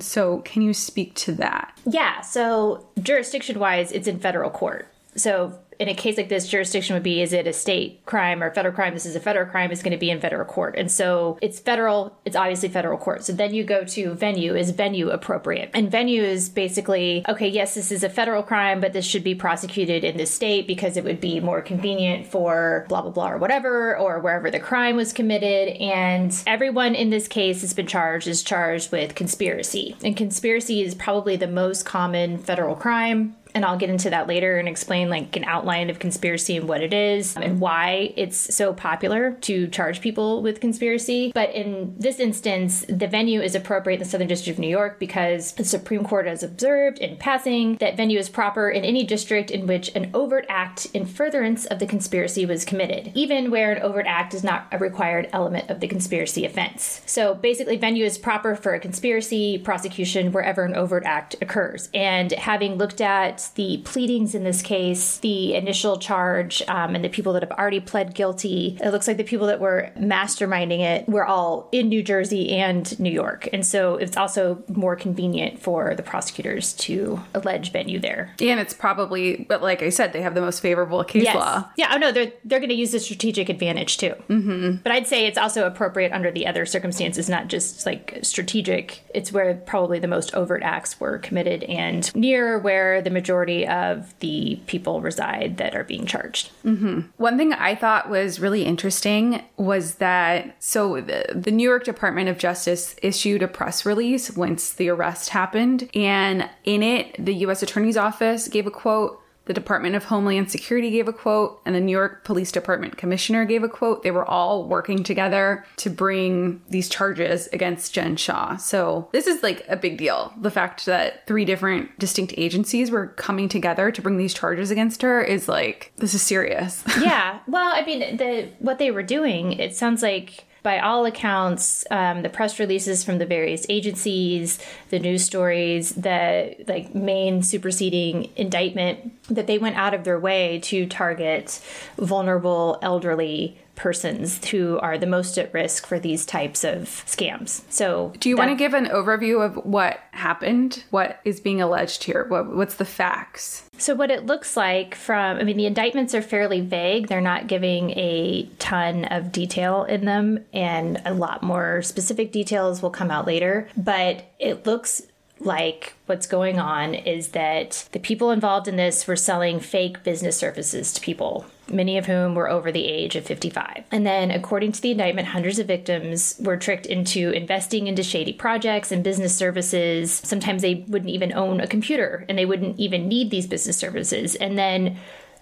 So, 0.00 0.38
can 0.38 0.62
you 0.62 0.74
speak 0.74 1.14
to 1.16 1.32
that? 1.32 1.78
Yeah, 1.84 2.20
so 2.20 2.86
jurisdiction 3.00 3.58
wise, 3.58 3.92
it's 3.92 4.08
in 4.08 4.18
federal 4.18 4.50
court. 4.50 4.88
So 5.16 5.58
in 5.78 5.88
a 5.88 5.94
case 5.94 6.16
like 6.16 6.28
this, 6.28 6.48
jurisdiction 6.48 6.94
would 6.94 7.02
be 7.02 7.22
is 7.22 7.32
it 7.32 7.46
a 7.46 7.52
state 7.52 8.04
crime 8.06 8.42
or 8.42 8.52
federal 8.52 8.74
crime? 8.74 8.94
This 8.94 9.06
is 9.06 9.16
a 9.16 9.20
federal 9.20 9.46
crime, 9.46 9.70
it's 9.70 9.82
going 9.82 9.92
to 9.92 9.98
be 9.98 10.10
in 10.10 10.20
federal 10.20 10.44
court. 10.44 10.74
And 10.76 10.90
so 10.90 11.38
it's 11.42 11.58
federal, 11.58 12.16
it's 12.24 12.36
obviously 12.36 12.68
federal 12.68 12.98
court. 12.98 13.24
So 13.24 13.32
then 13.32 13.54
you 13.54 13.64
go 13.64 13.84
to 13.84 14.14
venue. 14.14 14.54
Is 14.54 14.70
venue 14.70 15.10
appropriate? 15.10 15.70
And 15.74 15.90
venue 15.90 16.22
is 16.22 16.48
basically, 16.48 17.24
okay, 17.28 17.48
yes, 17.48 17.74
this 17.74 17.90
is 17.90 18.04
a 18.04 18.08
federal 18.08 18.42
crime, 18.42 18.80
but 18.80 18.92
this 18.92 19.04
should 19.04 19.24
be 19.24 19.34
prosecuted 19.34 20.04
in 20.04 20.16
the 20.16 20.26
state 20.26 20.66
because 20.66 20.96
it 20.96 21.04
would 21.04 21.20
be 21.20 21.40
more 21.40 21.60
convenient 21.60 22.26
for 22.26 22.86
blah, 22.88 23.02
blah, 23.02 23.10
blah, 23.10 23.30
or 23.30 23.38
whatever, 23.38 23.96
or 23.96 24.20
wherever 24.20 24.50
the 24.50 24.60
crime 24.60 24.96
was 24.96 25.12
committed. 25.12 25.76
And 25.76 26.36
everyone 26.46 26.94
in 26.94 27.10
this 27.10 27.28
case 27.28 27.62
has 27.62 27.74
been 27.74 27.86
charged, 27.86 28.26
is 28.26 28.42
charged 28.42 28.92
with 28.92 29.14
conspiracy. 29.14 29.96
And 30.04 30.16
conspiracy 30.16 30.82
is 30.82 30.94
probably 30.94 31.36
the 31.36 31.48
most 31.48 31.84
common 31.84 32.38
federal 32.38 32.74
crime 32.76 33.36
and 33.54 33.64
I'll 33.64 33.78
get 33.78 33.90
into 33.90 34.10
that 34.10 34.26
later 34.26 34.58
and 34.58 34.68
explain 34.68 35.08
like 35.08 35.36
an 35.36 35.44
outline 35.44 35.90
of 35.90 35.98
conspiracy 35.98 36.56
and 36.56 36.68
what 36.68 36.82
it 36.82 36.92
is 36.92 37.36
and 37.36 37.60
why 37.60 38.12
it's 38.16 38.54
so 38.54 38.74
popular 38.74 39.32
to 39.42 39.68
charge 39.68 40.00
people 40.00 40.42
with 40.42 40.60
conspiracy. 40.60 41.30
But 41.32 41.50
in 41.54 41.94
this 41.96 42.18
instance, 42.18 42.84
the 42.88 43.06
venue 43.06 43.40
is 43.40 43.54
appropriate 43.54 43.96
in 43.96 44.00
the 44.00 44.08
Southern 44.08 44.28
District 44.28 44.56
of 44.56 44.60
New 44.60 44.68
York 44.68 44.98
because 44.98 45.52
the 45.52 45.64
Supreme 45.64 46.04
Court 46.04 46.26
has 46.26 46.42
observed 46.42 46.98
in 46.98 47.16
passing 47.16 47.76
that 47.76 47.96
venue 47.96 48.18
is 48.18 48.28
proper 48.28 48.68
in 48.68 48.84
any 48.84 49.04
district 49.04 49.50
in 49.50 49.66
which 49.66 49.94
an 49.94 50.10
overt 50.14 50.46
act 50.48 50.86
in 50.86 51.06
furtherance 51.06 51.64
of 51.66 51.78
the 51.78 51.86
conspiracy 51.86 52.44
was 52.44 52.64
committed, 52.64 53.12
even 53.14 53.50
where 53.50 53.72
an 53.72 53.82
overt 53.82 54.06
act 54.06 54.34
is 54.34 54.42
not 54.42 54.66
a 54.72 54.78
required 54.78 55.28
element 55.32 55.70
of 55.70 55.80
the 55.80 55.88
conspiracy 55.88 56.44
offense. 56.44 57.02
So 57.06 57.34
basically, 57.34 57.76
venue 57.76 58.04
is 58.04 58.18
proper 58.18 58.56
for 58.56 58.74
a 58.74 58.80
conspiracy 58.80 59.58
prosecution 59.58 60.32
wherever 60.32 60.64
an 60.64 60.74
overt 60.74 61.04
act 61.04 61.36
occurs. 61.40 61.88
And 61.94 62.32
having 62.32 62.76
looked 62.76 63.00
at 63.00 63.43
the 63.50 63.78
pleadings 63.84 64.34
in 64.34 64.44
this 64.44 64.62
case, 64.62 65.18
the 65.18 65.54
initial 65.54 65.98
charge, 65.98 66.62
um, 66.68 66.94
and 66.94 67.04
the 67.04 67.08
people 67.08 67.32
that 67.34 67.42
have 67.42 67.52
already 67.52 67.80
pled 67.80 68.14
guilty, 68.14 68.78
it 68.82 68.90
looks 68.90 69.06
like 69.06 69.16
the 69.16 69.24
people 69.24 69.46
that 69.46 69.60
were 69.60 69.90
masterminding 69.98 70.80
it 70.80 71.08
were 71.08 71.24
all 71.24 71.68
in 71.72 71.88
New 71.88 72.02
Jersey 72.02 72.50
and 72.50 72.98
New 72.98 73.10
York. 73.10 73.48
And 73.52 73.64
so 73.64 73.96
it's 73.96 74.16
also 74.16 74.62
more 74.68 74.96
convenient 74.96 75.60
for 75.60 75.94
the 75.94 76.02
prosecutors 76.02 76.72
to 76.74 77.20
allege 77.34 77.72
venue 77.72 77.98
there. 77.98 78.32
And 78.40 78.60
it's 78.60 78.74
probably, 78.74 79.44
but 79.48 79.62
like 79.62 79.82
I 79.82 79.88
said, 79.88 80.12
they 80.12 80.22
have 80.22 80.34
the 80.34 80.40
most 80.40 80.60
favorable 80.60 81.02
case 81.04 81.24
law. 81.34 81.68
Yeah, 81.76 81.90
oh 81.92 81.98
no, 81.98 82.12
they're 82.12 82.32
they're 82.44 82.60
going 82.60 82.70
to 82.70 82.74
use 82.74 82.92
the 82.92 83.00
strategic 83.00 83.48
advantage 83.48 83.98
too. 83.98 84.14
Mm-hmm. 84.28 84.76
But 84.82 84.92
I'd 84.92 85.06
say 85.06 85.26
it's 85.26 85.38
also 85.38 85.66
appropriate 85.66 86.12
under 86.12 86.30
the 86.30 86.46
other 86.46 86.66
circumstances, 86.66 87.28
not 87.28 87.48
just 87.48 87.86
like 87.86 88.18
strategic. 88.22 89.02
It's 89.14 89.32
where 89.32 89.54
probably 89.54 89.98
the 89.98 90.08
most 90.08 90.34
overt 90.34 90.62
acts 90.62 91.00
were 91.00 91.18
committed 91.18 91.64
and 91.64 92.14
near 92.14 92.58
where 92.58 93.02
the 93.02 93.10
majority 93.10 93.33
of 93.66 94.18
the 94.20 94.60
people 94.66 95.00
reside 95.00 95.56
that 95.58 95.74
are 95.74 95.84
being 95.84 96.06
charged. 96.06 96.50
Mm-hmm. 96.64 97.00
One 97.16 97.36
thing 97.36 97.52
I 97.52 97.74
thought 97.74 98.08
was 98.08 98.40
really 98.40 98.64
interesting 98.64 99.42
was 99.56 99.96
that 99.96 100.56
so 100.58 101.00
the, 101.00 101.26
the 101.34 101.50
New 101.50 101.68
York 101.68 101.84
Department 101.84 102.28
of 102.28 102.38
Justice 102.38 102.96
issued 103.02 103.42
a 103.42 103.48
press 103.48 103.84
release 103.84 104.30
once 104.36 104.72
the 104.72 104.88
arrest 104.88 105.30
happened, 105.30 105.88
and 105.94 106.48
in 106.64 106.82
it, 106.82 107.16
the 107.24 107.34
U.S. 107.36 107.62
Attorney's 107.62 107.96
Office 107.96 108.48
gave 108.48 108.66
a 108.66 108.70
quote. 108.70 109.20
The 109.46 109.52
Department 109.52 109.94
of 109.94 110.04
Homeland 110.04 110.50
Security 110.50 110.90
gave 110.90 111.08
a 111.08 111.12
quote, 111.12 111.60
and 111.66 111.74
the 111.74 111.80
New 111.80 111.92
York 111.92 112.24
Police 112.24 112.50
Department 112.50 112.96
Commissioner 112.96 113.44
gave 113.44 113.62
a 113.62 113.68
quote. 113.68 114.02
They 114.02 114.10
were 114.10 114.24
all 114.24 114.66
working 114.66 115.02
together 115.02 115.64
to 115.78 115.90
bring 115.90 116.62
these 116.70 116.88
charges 116.88 117.48
against 117.48 117.92
Jen 117.92 118.16
Shah. 118.16 118.56
So, 118.56 119.08
this 119.12 119.26
is 119.26 119.42
like 119.42 119.64
a 119.68 119.76
big 119.76 119.98
deal. 119.98 120.32
The 120.40 120.50
fact 120.50 120.86
that 120.86 121.26
three 121.26 121.44
different 121.44 121.98
distinct 121.98 122.34
agencies 122.36 122.90
were 122.90 123.08
coming 123.08 123.48
together 123.48 123.90
to 123.90 124.02
bring 124.02 124.16
these 124.16 124.34
charges 124.34 124.70
against 124.70 125.02
her 125.02 125.22
is 125.22 125.48
like, 125.48 125.92
this 125.96 126.14
is 126.14 126.22
serious. 126.22 126.82
yeah. 127.00 127.40
Well, 127.46 127.70
I 127.72 127.84
mean, 127.84 128.16
the 128.16 128.48
what 128.58 128.78
they 128.78 128.90
were 128.90 129.02
doing, 129.02 129.52
it 129.52 129.76
sounds 129.76 130.02
like 130.02 130.46
by 130.64 130.78
all 130.78 131.04
accounts, 131.04 131.84
um, 131.90 132.22
the 132.22 132.30
press 132.30 132.58
releases 132.58 133.04
from 133.04 133.18
the 133.18 133.26
various 133.26 133.66
agencies, 133.68 134.58
the 134.88 134.98
news 134.98 135.22
stories, 135.22 135.90
the 135.90 136.56
like 136.66 136.94
main 136.94 137.42
superseding 137.42 138.30
indictment, 138.34 139.12
that 139.28 139.46
they 139.46 139.58
went 139.58 139.76
out 139.76 139.92
of 139.92 140.04
their 140.04 140.18
way 140.18 140.58
to 140.60 140.86
target 140.86 141.60
vulnerable 141.98 142.78
elderly 142.80 143.58
persons 143.76 144.44
who 144.48 144.78
are 144.78 144.98
the 144.98 145.06
most 145.06 145.38
at 145.38 145.52
risk 145.52 145.86
for 145.86 145.98
these 145.98 146.24
types 146.24 146.64
of 146.64 146.82
scams. 147.06 147.62
So, 147.70 148.12
Do 148.18 148.28
you 148.28 148.36
want 148.36 148.50
to 148.50 148.56
give 148.56 148.74
an 148.74 148.86
overview 148.86 149.44
of 149.44 149.56
what 149.64 150.00
happened? 150.12 150.84
What 150.90 151.20
is 151.24 151.40
being 151.40 151.60
alleged 151.60 152.04
here? 152.04 152.26
What, 152.28 152.54
what's 152.54 152.74
the 152.76 152.84
facts? 152.84 153.68
So, 153.78 153.94
what 153.94 154.10
it 154.10 154.26
looks 154.26 154.56
like 154.56 154.94
from, 154.94 155.38
I 155.38 155.44
mean, 155.44 155.56
the 155.56 155.66
indictments 155.66 156.14
are 156.14 156.22
fairly 156.22 156.60
vague. 156.60 157.08
They're 157.08 157.20
not 157.20 157.46
giving 157.46 157.90
a 157.90 158.48
ton 158.58 159.04
of 159.06 159.32
detail 159.32 159.84
in 159.84 160.04
them, 160.04 160.44
and 160.52 161.00
a 161.04 161.14
lot 161.14 161.42
more 161.42 161.82
specific 161.82 162.32
details 162.32 162.82
will 162.82 162.90
come 162.90 163.10
out 163.10 163.26
later. 163.26 163.68
But 163.76 164.24
it 164.38 164.66
looks 164.66 165.02
like 165.40 165.94
what's 166.06 166.26
going 166.26 166.58
on 166.58 166.94
is 166.94 167.28
that 167.28 167.88
the 167.92 167.98
people 167.98 168.30
involved 168.30 168.68
in 168.68 168.76
this 168.76 169.06
were 169.06 169.16
selling 169.16 169.60
fake 169.60 170.02
business 170.02 170.36
services 170.36 170.92
to 170.92 171.00
people, 171.00 171.44
many 171.70 171.98
of 171.98 172.06
whom 172.06 172.34
were 172.34 172.48
over 172.48 172.70
the 172.70 172.84
age 172.84 173.16
of 173.16 173.24
55. 173.24 173.84
And 173.90 174.06
then, 174.06 174.30
according 174.30 174.72
to 174.72 174.80
the 174.80 174.90
indictment, 174.90 175.28
hundreds 175.28 175.58
of 175.58 175.66
victims 175.66 176.36
were 176.40 176.56
tricked 176.56 176.86
into 176.86 177.30
investing 177.30 177.86
into 177.86 178.02
shady 178.02 178.32
projects 178.32 178.92
and 178.92 179.02
business 179.02 179.36
services. 179.36 180.12
Sometimes 180.12 180.62
they 180.62 180.84
wouldn't 180.88 181.10
even 181.10 181.32
own 181.32 181.60
a 181.60 181.66
computer 181.66 182.24
and 182.28 182.38
they 182.38 182.46
wouldn't 182.46 182.78
even 182.78 183.08
need 183.08 183.30
these 183.30 183.46
business 183.46 183.76
services. 183.76 184.34
And 184.34 184.58
then 184.58 184.98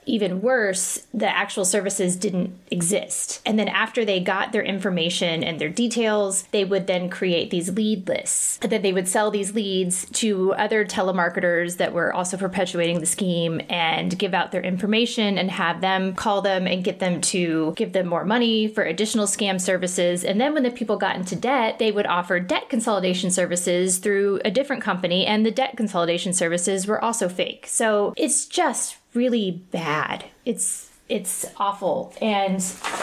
even 0.06 0.40
worse, 0.40 1.06
the 1.14 1.28
actual 1.28 1.64
services 1.64 2.16
didn't 2.16 2.58
exist. 2.70 3.40
And 3.46 3.58
then 3.58 3.68
after 3.68 4.04
they 4.04 4.20
got 4.20 4.52
their 4.52 4.62
information 4.62 5.44
and 5.44 5.60
their 5.60 5.68
details, 5.68 6.42
they 6.50 6.64
would 6.64 6.86
then 6.86 7.08
create 7.08 7.50
these 7.50 7.70
lead 7.70 8.08
lists. 8.08 8.58
And 8.62 8.72
then 8.72 8.82
they 8.82 8.92
would 8.92 9.08
sell 9.08 9.30
these 9.30 9.54
leads 9.54 10.06
to 10.10 10.52
other 10.54 10.84
telemarketers 10.84 11.76
that 11.76 11.92
were 11.92 12.12
also 12.12 12.36
perpetuating 12.36 13.00
the 13.00 13.06
scheme 13.06 13.60
and 13.68 14.18
give 14.18 14.34
out 14.34 14.52
their 14.52 14.62
information 14.62 15.38
and 15.38 15.50
have 15.50 15.80
them 15.80 16.14
call 16.14 16.42
them 16.42 16.66
and 16.66 16.84
get 16.84 16.98
them 16.98 17.20
to 17.20 17.72
give 17.76 17.92
them 17.92 18.06
more 18.06 18.24
money 18.24 18.68
for 18.68 18.82
additional 18.82 19.26
scam 19.26 19.60
services. 19.60 20.24
And 20.24 20.40
then 20.40 20.54
when 20.54 20.62
the 20.62 20.70
people 20.70 20.96
got 20.96 21.16
into 21.16 21.36
debt, 21.36 21.78
they 21.78 21.92
would 21.92 22.06
offer 22.06 22.40
debt 22.40 22.68
consolidation 22.68 23.30
services 23.30 23.98
through 23.98 24.40
a 24.44 24.50
different 24.50 24.82
company, 24.82 25.26
and 25.26 25.44
the 25.44 25.50
debt 25.50 25.76
consolidation 25.76 26.32
services 26.32 26.86
were 26.86 27.02
also 27.02 27.28
fake. 27.28 27.66
So 27.66 28.14
it's 28.16 28.46
just 28.46 28.96
really 29.14 29.50
bad. 29.70 30.24
It's 30.44 30.92
it's 31.12 31.44
awful. 31.58 32.14
And 32.22 32.60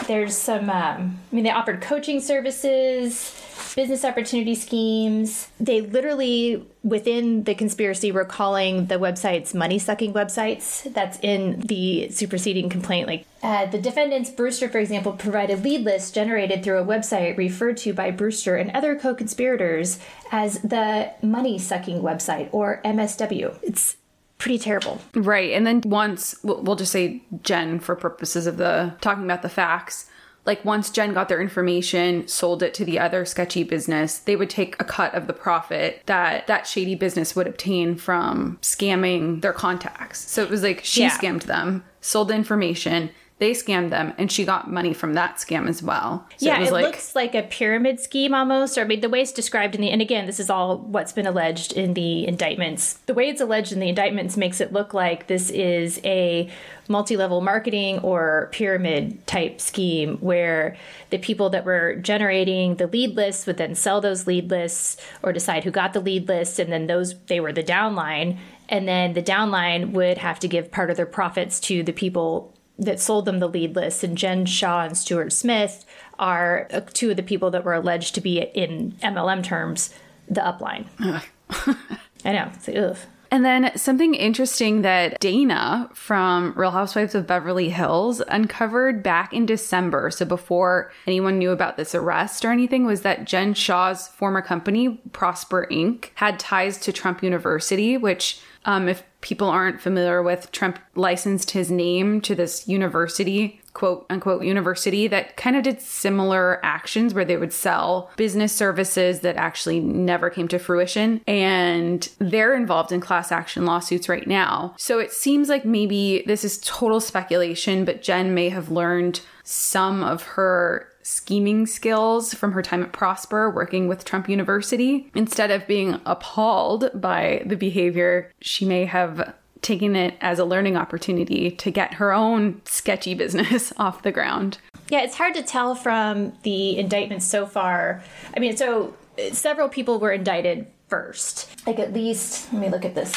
there's 0.08 0.36
some, 0.36 0.68
um, 0.68 1.20
I 1.30 1.34
mean, 1.34 1.44
they 1.44 1.50
offered 1.50 1.80
coaching 1.80 2.20
services, 2.20 3.72
business 3.76 4.04
opportunity 4.04 4.56
schemes. 4.56 5.48
They 5.60 5.80
literally, 5.80 6.66
within 6.82 7.44
the 7.44 7.54
conspiracy, 7.54 8.10
were 8.10 8.24
calling 8.24 8.86
the 8.86 8.96
websites 8.96 9.54
money 9.54 9.78
sucking 9.78 10.12
websites. 10.12 10.92
That's 10.92 11.20
in 11.20 11.60
the 11.60 12.10
superseding 12.10 12.68
complaint. 12.68 13.06
Like 13.06 13.26
uh, 13.44 13.66
the 13.66 13.80
defendants, 13.80 14.30
Brewster, 14.30 14.68
for 14.68 14.78
example, 14.78 15.12
provided 15.12 15.62
lead 15.62 15.84
lists 15.84 16.10
generated 16.10 16.64
through 16.64 16.80
a 16.80 16.84
website 16.84 17.36
referred 17.36 17.76
to 17.78 17.92
by 17.92 18.10
Brewster 18.10 18.56
and 18.56 18.72
other 18.72 18.96
co 18.96 19.14
conspirators 19.14 20.00
as 20.32 20.58
the 20.62 21.12
money 21.22 21.60
sucking 21.60 22.02
website 22.02 22.48
or 22.50 22.80
MSW. 22.84 23.56
It's 23.62 23.96
pretty 24.40 24.58
terrible. 24.58 25.00
Right. 25.14 25.52
And 25.52 25.64
then 25.66 25.82
once, 25.84 26.34
we'll 26.42 26.74
just 26.76 26.90
say 26.92 27.22
Jen 27.44 27.78
for 27.78 27.94
purposes 27.94 28.46
of 28.46 28.56
the 28.56 28.94
talking 29.00 29.24
about 29.24 29.42
the 29.42 29.48
facts. 29.48 30.06
Like 30.46 30.64
once 30.64 30.90
Jen 30.90 31.12
got 31.12 31.28
their 31.28 31.40
information, 31.40 32.26
sold 32.26 32.62
it 32.62 32.72
to 32.74 32.84
the 32.84 32.98
other 32.98 33.26
sketchy 33.26 33.62
business, 33.62 34.18
they 34.18 34.36
would 34.36 34.48
take 34.48 34.74
a 34.80 34.84
cut 34.84 35.14
of 35.14 35.26
the 35.26 35.34
profit 35.34 36.02
that 36.06 36.46
that 36.46 36.66
shady 36.66 36.94
business 36.94 37.36
would 37.36 37.46
obtain 37.46 37.94
from 37.96 38.58
scamming 38.62 39.42
their 39.42 39.52
contacts. 39.52 40.30
So 40.30 40.42
it 40.42 40.48
was 40.50 40.62
like 40.62 40.80
she 40.82 41.02
Yeah. 41.02 41.10
scammed 41.16 41.42
them, 41.42 41.84
sold 42.00 42.28
the 42.28 42.34
information, 42.34 43.10
they 43.40 43.52
scammed 43.52 43.88
them, 43.88 44.12
and 44.18 44.30
she 44.30 44.44
got 44.44 44.70
money 44.70 44.92
from 44.92 45.14
that 45.14 45.36
scam 45.36 45.66
as 45.66 45.82
well. 45.82 46.26
So 46.36 46.46
yeah, 46.46 46.58
it 46.58 46.60
was 46.60 46.68
it 46.68 46.72
like 46.72 46.84
looks 46.84 47.14
like 47.14 47.34
a 47.34 47.42
pyramid 47.42 47.98
scheme 47.98 48.34
almost, 48.34 48.76
or 48.76 48.82
I 48.82 48.84
mean, 48.84 49.00
the 49.00 49.08
way 49.08 49.22
it's 49.22 49.32
described 49.32 49.74
in 49.74 49.80
the, 49.80 49.90
and 49.90 50.02
again, 50.02 50.26
this 50.26 50.38
is 50.38 50.50
all 50.50 50.76
what's 50.76 51.12
been 51.12 51.26
alleged 51.26 51.72
in 51.72 51.94
the 51.94 52.28
indictments. 52.28 52.98
The 53.06 53.14
way 53.14 53.30
it's 53.30 53.40
alleged 53.40 53.72
in 53.72 53.80
the 53.80 53.88
indictments 53.88 54.36
makes 54.36 54.60
it 54.60 54.74
look 54.74 54.92
like 54.92 55.26
this 55.26 55.48
is 55.48 56.02
a 56.04 56.50
multi 56.86 57.16
level 57.16 57.40
marketing 57.40 58.00
or 58.00 58.50
pyramid 58.52 59.26
type 59.26 59.58
scheme 59.58 60.18
where 60.18 60.76
the 61.08 61.18
people 61.18 61.48
that 61.48 61.64
were 61.64 61.94
generating 61.96 62.74
the 62.74 62.88
lead 62.88 63.16
lists 63.16 63.46
would 63.46 63.56
then 63.56 63.74
sell 63.74 64.02
those 64.02 64.26
lead 64.26 64.50
lists 64.50 64.98
or 65.22 65.32
decide 65.32 65.64
who 65.64 65.70
got 65.70 65.94
the 65.94 66.00
lead 66.00 66.28
lists, 66.28 66.58
and 66.58 66.70
then 66.70 66.88
those, 66.88 67.18
they 67.24 67.40
were 67.40 67.54
the 67.54 67.64
downline. 67.64 68.36
And 68.68 68.86
then 68.86 69.14
the 69.14 69.22
downline 69.22 69.92
would 69.92 70.18
have 70.18 70.38
to 70.40 70.48
give 70.48 70.70
part 70.70 70.90
of 70.90 70.98
their 70.98 71.06
profits 71.06 71.58
to 71.60 71.82
the 71.82 71.92
people 71.92 72.54
that 72.80 72.98
sold 72.98 73.26
them 73.26 73.38
the 73.38 73.48
lead 73.48 73.76
list, 73.76 74.02
and 74.02 74.16
Jen 74.16 74.46
Shah 74.46 74.82
and 74.82 74.96
Stuart 74.96 75.32
Smith 75.32 75.84
are 76.18 76.66
uh, 76.72 76.80
two 76.92 77.10
of 77.10 77.16
the 77.16 77.22
people 77.22 77.50
that 77.50 77.64
were 77.64 77.74
alleged 77.74 78.14
to 78.14 78.20
be, 78.20 78.40
in 78.40 78.92
MLM 79.02 79.44
terms, 79.44 79.94
the 80.28 80.40
upline. 80.40 80.86
I 82.24 82.32
know. 82.32 82.50
It's 82.54 82.66
like, 82.66 82.76
ugh. 82.78 82.96
And 83.30 83.44
then 83.44 83.70
something 83.76 84.14
interesting 84.14 84.82
that 84.82 85.20
Dana 85.20 85.88
from 85.94 86.52
Real 86.56 86.72
Housewives 86.72 87.14
of 87.14 87.28
Beverly 87.28 87.68
Hills 87.68 88.20
uncovered 88.26 89.02
back 89.02 89.32
in 89.32 89.46
December, 89.46 90.10
so 90.10 90.24
before 90.24 90.90
anyone 91.06 91.38
knew 91.38 91.50
about 91.50 91.76
this 91.76 91.94
arrest 91.94 92.44
or 92.44 92.50
anything, 92.50 92.86
was 92.86 93.02
that 93.02 93.24
Jen 93.24 93.54
Shah's 93.54 94.08
former 94.08 94.42
company, 94.42 95.00
Prosper 95.12 95.68
Inc., 95.70 96.10
had 96.14 96.40
ties 96.40 96.78
to 96.78 96.92
Trump 96.92 97.22
University, 97.22 97.96
which, 97.96 98.40
um, 98.64 98.88
if 98.88 99.04
people 99.20 99.48
aren't 99.48 99.80
familiar 99.80 100.22
with, 100.22 100.50
Trump 100.50 100.80
licensed 100.96 101.52
his 101.52 101.70
name 101.70 102.20
to 102.22 102.34
this 102.34 102.66
university 102.66 103.59
quote 103.74 104.06
unquote 104.10 104.44
university 104.44 105.06
that 105.08 105.36
kind 105.36 105.56
of 105.56 105.62
did 105.62 105.80
similar 105.80 106.64
actions 106.64 107.14
where 107.14 107.24
they 107.24 107.36
would 107.36 107.52
sell 107.52 108.10
business 108.16 108.52
services 108.52 109.20
that 109.20 109.36
actually 109.36 109.80
never 109.80 110.30
came 110.30 110.48
to 110.48 110.58
fruition. 110.58 111.20
And 111.26 112.08
they're 112.18 112.54
involved 112.54 112.92
in 112.92 113.00
class 113.00 113.30
action 113.32 113.64
lawsuits 113.64 114.08
right 114.08 114.26
now. 114.26 114.74
So 114.76 114.98
it 114.98 115.12
seems 115.12 115.48
like 115.48 115.64
maybe 115.64 116.24
this 116.26 116.44
is 116.44 116.58
total 116.58 117.00
speculation, 117.00 117.84
but 117.84 118.02
Jen 118.02 118.34
may 118.34 118.48
have 118.48 118.70
learned 118.70 119.20
some 119.44 120.02
of 120.02 120.22
her 120.22 120.86
scheming 121.02 121.66
skills 121.66 122.34
from 122.34 122.52
her 122.52 122.62
time 122.62 122.82
at 122.82 122.92
Prosper 122.92 123.50
working 123.50 123.88
with 123.88 124.04
Trump 124.04 124.28
University. 124.28 125.10
Instead 125.14 125.50
of 125.50 125.66
being 125.66 126.00
appalled 126.06 126.90
by 126.94 127.42
the 127.46 127.56
behavior, 127.56 128.30
she 128.40 128.64
may 128.64 128.84
have 128.84 129.34
taken 129.62 129.96
it 129.96 130.14
as 130.20 130.38
a 130.38 130.44
learning 130.44 130.76
opportunity 130.76 131.50
to 131.50 131.70
get 131.70 131.94
her 131.94 132.12
own 132.12 132.60
sketchy 132.64 133.14
business 133.14 133.72
off 133.76 134.02
the 134.02 134.12
ground. 134.12 134.58
Yeah, 134.88 135.02
it's 135.02 135.16
hard 135.16 135.34
to 135.34 135.42
tell 135.42 135.74
from 135.74 136.32
the 136.42 136.78
indictments 136.78 137.26
so 137.26 137.46
far. 137.46 138.02
I 138.36 138.40
mean, 138.40 138.56
so 138.56 138.94
uh, 139.18 139.32
several 139.32 139.68
people 139.68 139.98
were 139.98 140.12
indicted 140.12 140.66
first. 140.88 141.48
Like 141.66 141.78
at 141.78 141.92
least, 141.92 142.52
let 142.52 142.60
me 142.60 142.68
look 142.68 142.84
at 142.84 142.94
this. 142.94 143.12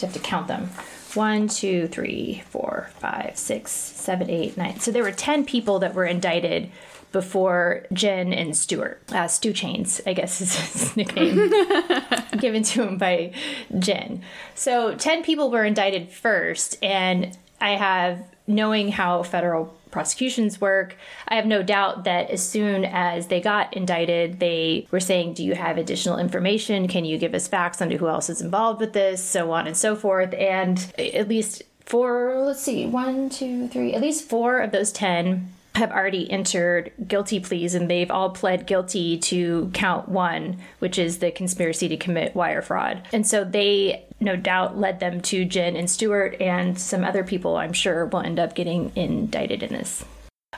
You 0.00 0.06
have 0.06 0.14
to 0.14 0.20
count 0.20 0.48
them. 0.48 0.68
One, 1.14 1.48
two, 1.48 1.88
three, 1.88 2.42
four, 2.50 2.90
five, 2.98 3.36
six, 3.36 3.72
seven, 3.72 4.30
eight, 4.30 4.56
nine. 4.56 4.78
So 4.80 4.90
there 4.90 5.02
were 5.02 5.12
10 5.12 5.44
people 5.44 5.80
that 5.80 5.94
were 5.94 6.04
indicted 6.04 6.70
before 7.12 7.84
Jen 7.92 8.32
and 8.32 8.56
Stuart. 8.56 9.02
Uh, 9.12 9.28
Stu 9.28 9.52
Chains, 9.52 10.00
I 10.06 10.12
guess 10.12 10.40
is 10.40 10.54
his 10.54 10.96
nickname, 10.96 11.52
given 12.38 12.62
to 12.64 12.82
him 12.82 12.98
by 12.98 13.32
Jen. 13.78 14.22
So 14.54 14.94
10 14.94 15.22
people 15.22 15.50
were 15.50 15.64
indicted 15.64 16.10
first, 16.10 16.82
and 16.82 17.36
I 17.60 17.70
have, 17.70 18.22
knowing 18.46 18.92
how 18.92 19.22
federal 19.22 19.76
prosecutions 19.90 20.60
work, 20.60 20.96
I 21.28 21.34
have 21.34 21.46
no 21.46 21.62
doubt 21.62 22.04
that 22.04 22.30
as 22.30 22.48
soon 22.48 22.84
as 22.84 23.26
they 23.26 23.40
got 23.40 23.74
indicted, 23.76 24.40
they 24.40 24.86
were 24.90 25.00
saying, 25.00 25.34
Do 25.34 25.44
you 25.44 25.54
have 25.54 25.78
additional 25.78 26.18
information? 26.18 26.88
Can 26.88 27.04
you 27.04 27.18
give 27.18 27.34
us 27.34 27.48
facts 27.48 27.82
on 27.82 27.90
who 27.90 28.08
else 28.08 28.30
is 28.30 28.40
involved 28.40 28.80
with 28.80 28.92
this? 28.92 29.22
So 29.22 29.50
on 29.52 29.66
and 29.66 29.76
so 29.76 29.96
forth. 29.96 30.32
And 30.34 30.92
at 30.98 31.28
least 31.28 31.64
four, 31.84 32.40
let's 32.46 32.62
see, 32.62 32.86
one, 32.86 33.28
two, 33.28 33.68
three, 33.68 33.94
at 33.94 34.00
least 34.00 34.28
four 34.28 34.60
of 34.60 34.70
those 34.70 34.92
10 34.92 35.52
have 35.80 35.90
already 35.90 36.30
entered 36.30 36.92
guilty 37.06 37.40
pleas 37.40 37.74
and 37.74 37.90
they've 37.90 38.10
all 38.10 38.30
pled 38.30 38.66
guilty 38.66 39.18
to 39.18 39.70
count 39.74 40.08
one, 40.08 40.58
which 40.78 40.98
is 40.98 41.18
the 41.18 41.30
conspiracy 41.30 41.88
to 41.88 41.96
commit 41.96 42.36
wire 42.36 42.62
fraud. 42.62 43.02
And 43.12 43.26
so 43.26 43.44
they 43.44 44.06
no 44.20 44.36
doubt 44.36 44.78
led 44.78 45.00
them 45.00 45.20
to 45.22 45.44
Jen 45.44 45.76
and 45.76 45.90
Stewart 45.90 46.40
and 46.40 46.78
some 46.78 47.04
other 47.04 47.24
people 47.24 47.56
I'm 47.56 47.72
sure 47.72 48.06
will 48.06 48.20
end 48.20 48.38
up 48.38 48.54
getting 48.54 48.92
indicted 48.94 49.62
in 49.62 49.72
this. 49.72 50.04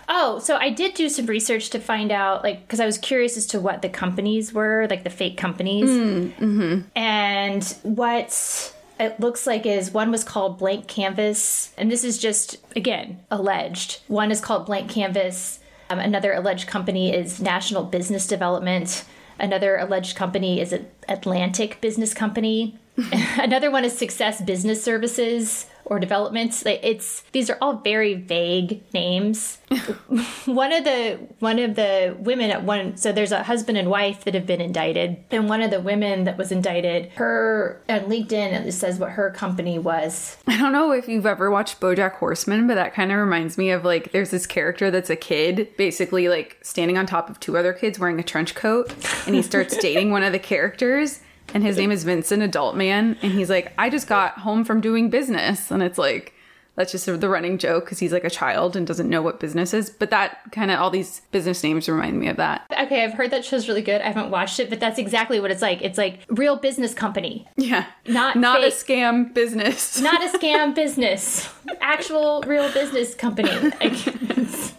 Oh, 0.09 0.39
so 0.41 0.57
I 0.57 0.71
did 0.71 0.95
do 0.95 1.09
some 1.09 1.27
research 1.27 1.71
to 1.71 1.79
find 1.79 2.11
out, 2.11 2.43
like, 2.43 2.63
because 2.63 2.81
I 2.81 2.87
was 2.87 2.99
curious 2.99 3.37
as 3.37 3.47
to 3.49 3.61
what 3.61 3.83
the 3.83 3.89
companies 3.89 4.53
were, 4.53 4.87
like 4.91 5.05
the 5.05 5.11
fake 5.11 5.37
companies. 5.37 5.89
Mm, 5.89 6.33
mm-hmm. 6.35 6.81
And 6.99 7.65
what 7.83 8.75
it 8.99 9.21
looks 9.21 9.47
like 9.47 9.67
is 9.67 9.91
one 9.91 10.11
was 10.11 10.25
called 10.25 10.59
Blank 10.59 10.87
Canvas, 10.87 11.73
and 11.77 11.91
this 11.91 12.05
is 12.05 12.19
just, 12.19 12.57
again, 12.77 13.21
alleged. 13.31 14.01
One 14.09 14.31
is 14.31 14.41
called 14.41 14.67
Blank 14.67 14.91
Canvas. 14.91 15.59
Um, 15.91 15.99
another 15.99 16.33
alleged 16.33 16.69
company 16.69 17.15
is 17.15 17.41
National 17.41 17.85
Business 17.85 18.27
Development. 18.27 19.05
Another 19.39 19.77
alleged 19.77 20.17
company 20.17 20.61
is 20.61 20.75
Atlantic 21.09 21.81
Business 21.81 22.15
Company. 22.15 22.79
Another 23.39 23.71
one 23.71 23.85
is 23.85 23.97
Success 23.97 24.41
Business 24.41 24.83
Services 24.83 25.67
or 25.85 25.99
developments. 25.99 26.63
It's 26.67 27.23
these 27.33 27.51
are 27.51 27.59
all 27.61 27.75
very 27.75 28.15
vague 28.15 28.83
names. 28.93 29.59
one 30.45 30.73
of 30.73 30.85
the 30.85 31.19
one 31.39 31.59
of 31.59 31.77
the 31.77 32.17
women 32.19 32.51
at 32.51 32.63
one 32.63 32.97
so 32.97 33.13
there's 33.13 33.33
a 33.33 33.43
husband 33.43 33.79
and 33.79 33.89
wife 33.89 34.25
that 34.25 34.35
have 34.35 34.47
been 34.47 34.61
indicted, 34.61 35.23
and 35.31 35.49
one 35.49 35.63
of 35.63 35.71
the 35.71 35.81
women 35.81 36.25
that 36.25 36.39
was 36.39 36.53
indicted, 36.53 37.11
her 37.13 37.81
on 37.89 38.01
LinkedIn 38.01 38.67
it 38.67 38.73
says 38.73 38.99
what 38.99 39.13
her 39.13 39.31
company 39.31 39.79
was. 39.79 40.37
I 40.47 40.59
don't 40.59 40.73
know 40.73 40.93
if 40.93 41.09
you've 41.09 41.27
ever 41.27 41.51
watched 41.51 41.81
Bojack 41.81 42.15
Horseman, 42.15 42.67
but 42.67 42.75
that 42.75 42.95
kind 42.95 43.11
of 43.11 43.19
reminds 43.19 43.59
me 43.59 43.71
of 43.71 43.85
like 43.85 44.13
there's 44.13 44.31
this 44.31 44.47
character 44.47 44.91
that's 44.91 45.11
a 45.11 45.17
kid, 45.17 45.69
basically 45.77 46.29
like 46.29 46.59
standing 46.63 46.99
on 46.99 47.07
top 47.07 47.31
of 47.31 47.41
two 47.41 47.57
other 47.57 47.73
kids 47.73 47.99
wearing 47.99 48.21
a 48.21 48.23
trench 48.23 48.55
coat, 48.55 48.95
and 49.27 49.35
he 49.35 49.43
starts 49.43 49.77
dating 49.79 50.11
one 50.11 50.23
of 50.23 50.33
the 50.33 50.39
characters. 50.39 51.21
And 51.55 51.63
his 51.63 51.77
name 51.77 51.91
is 51.91 52.05
Vincent, 52.05 52.43
Adultman. 52.43 53.17
And 53.23 53.33
he's 53.33 53.51
like, 53.51 53.73
I 53.79 53.91
just 53.91 54.07
got 54.09 54.39
home 54.39 54.65
from 54.65 54.81
doing 54.81 55.11
business. 55.11 55.71
And 55.71 55.83
it's 55.83 55.99
like, 55.99 56.35
that's 56.75 56.91
just 56.91 57.05
the 57.05 57.29
running 57.29 57.59
joke 57.59 57.85
because 57.85 57.99
he's 57.99 58.15
like 58.15 58.25
a 58.25 58.31
child 58.31 58.77
and 58.77 58.87
doesn't 58.87 59.11
know 59.11 59.21
what 59.21 59.39
business 59.39 59.75
is. 59.75 59.91
But 59.91 60.09
that 60.09 60.39
kind 60.53 60.71
of, 60.71 60.81
all 60.81 60.89
these 60.89 61.21
business 61.31 61.63
names 61.63 61.87
remind 61.87 62.19
me 62.19 62.29
of 62.29 62.39
that. 62.39 62.65
Okay, 62.85 63.05
I've 63.05 63.13
heard 63.13 63.31
that 63.31 63.45
show's 63.45 63.69
really 63.69 63.83
good. 63.83 64.01
I 64.01 64.07
haven't 64.07 64.31
watched 64.31 64.59
it, 64.59 64.71
but 64.71 64.81
that's 64.81 64.99
exactly 64.99 65.39
what 65.39 65.51
it's 65.51 65.61
like. 65.61 65.83
It's 65.83 65.99
like 65.99 66.21
real 66.29 66.57
business 66.57 66.95
company, 66.95 67.47
Yeah. 67.57 67.85
Not 68.07 68.37
not 68.37 68.65
a 68.65 68.69
scam 68.69 69.35
business. 69.35 70.01
not 70.01 70.23
a 70.23 70.29
scam 70.39 70.75
business. 70.75 71.47
Actual 71.81 72.43
real 72.47 72.71
business 72.73 73.15
company. 73.15 73.51
Like, 73.83 74.05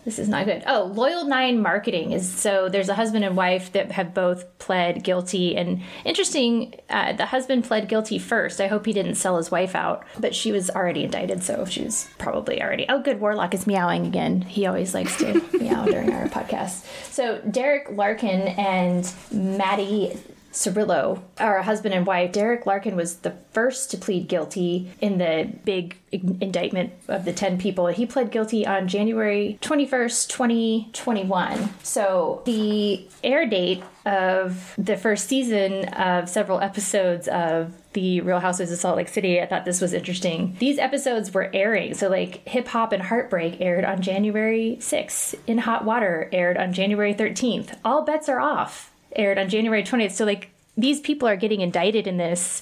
this 0.05 0.19
is 0.19 0.27
not 0.29 0.45
good. 0.45 0.63
Oh, 0.67 0.91
Loyal 0.93 1.25
Nine 1.25 1.61
Marketing 1.61 2.11
is 2.11 2.29
so 2.29 2.69
there's 2.69 2.89
a 2.89 2.93
husband 2.93 3.23
and 3.25 3.35
wife 3.37 3.71
that 3.73 3.91
have 3.91 4.13
both 4.13 4.57
pled 4.59 5.03
guilty. 5.03 5.55
And 5.55 5.81
interesting, 6.05 6.75
uh, 6.89 7.13
the 7.13 7.25
husband 7.25 7.63
pled 7.63 7.87
guilty 7.87 8.19
first. 8.19 8.59
I 8.61 8.67
hope 8.67 8.85
he 8.85 8.93
didn't 8.93 9.15
sell 9.15 9.37
his 9.37 9.49
wife 9.49 9.75
out, 9.75 10.05
but 10.19 10.35
she 10.35 10.51
was 10.51 10.69
already 10.69 11.03
indicted, 11.03 11.43
so 11.43 11.65
she 11.65 11.83
was 11.83 12.09
probably 12.17 12.61
already. 12.61 12.85
Oh, 12.89 13.01
good. 13.01 13.19
Warlock 13.19 13.53
is 13.53 13.65
meowing 13.65 14.05
again. 14.05 14.41
He 14.41 14.65
always 14.65 14.93
likes 14.93 15.17
to 15.17 15.41
meow 15.57 15.85
during 15.85 16.11
our 16.13 16.27
podcast. 16.27 16.85
So 17.11 17.39
Derek 17.49 17.89
Larkin 17.91 18.41
and 18.41 19.11
Maddie 19.31 20.17
Cirillo 20.53 21.21
a 21.37 21.63
husband 21.63 21.93
and 21.93 22.05
wife. 22.05 22.31
Derek 22.31 22.65
Larkin 22.65 22.95
was 22.95 23.17
the 23.17 23.31
first 23.51 23.91
to 23.91 23.97
plead 23.97 24.27
guilty 24.27 24.91
in 25.01 25.17
the 25.17 25.51
big 25.65 25.97
indictment 26.11 26.93
of 27.07 27.25
the 27.25 27.33
10 27.33 27.57
people. 27.57 27.87
He 27.87 28.05
pled 28.05 28.31
guilty 28.31 28.65
on 28.65 28.87
January 28.87 29.57
21st, 29.61 30.29
2021. 30.29 31.69
So 31.83 32.41
the 32.45 33.07
air 33.23 33.47
date 33.47 33.83
of 34.05 34.73
the 34.77 34.97
first 34.97 35.27
season 35.27 35.85
of 35.89 36.29
several 36.29 36.59
episodes 36.59 37.27
of 37.27 37.73
the 37.93 38.21
Real 38.21 38.39
Housewives 38.39 38.71
of 38.71 38.79
Salt 38.79 38.97
Lake 38.97 39.07
City, 39.07 39.39
I 39.41 39.45
thought 39.45 39.65
this 39.65 39.81
was 39.81 39.93
interesting. 39.93 40.55
These 40.59 40.77
episodes 40.77 41.33
were 41.33 41.49
airing. 41.53 41.93
So, 41.93 42.09
like, 42.09 42.47
Hip 42.47 42.67
Hop 42.69 42.91
and 42.91 43.03
Heartbreak 43.03 43.61
aired 43.61 43.85
on 43.85 44.01
January 44.01 44.77
6th. 44.79 45.35
In 45.47 45.59
Hot 45.59 45.85
Water 45.85 46.27
aired 46.31 46.57
on 46.57 46.73
January 46.73 47.13
13th. 47.13 47.77
All 47.85 48.03
bets 48.03 48.27
are 48.29 48.39
off 48.39 48.92
aired 49.15 49.37
on 49.37 49.49
January 49.49 49.83
20th. 49.83 50.11
So, 50.11 50.25
like, 50.25 50.49
these 50.77 50.99
people 50.99 51.27
are 51.27 51.35
getting 51.35 51.61
indicted 51.61 52.07
in 52.07 52.17
this 52.17 52.61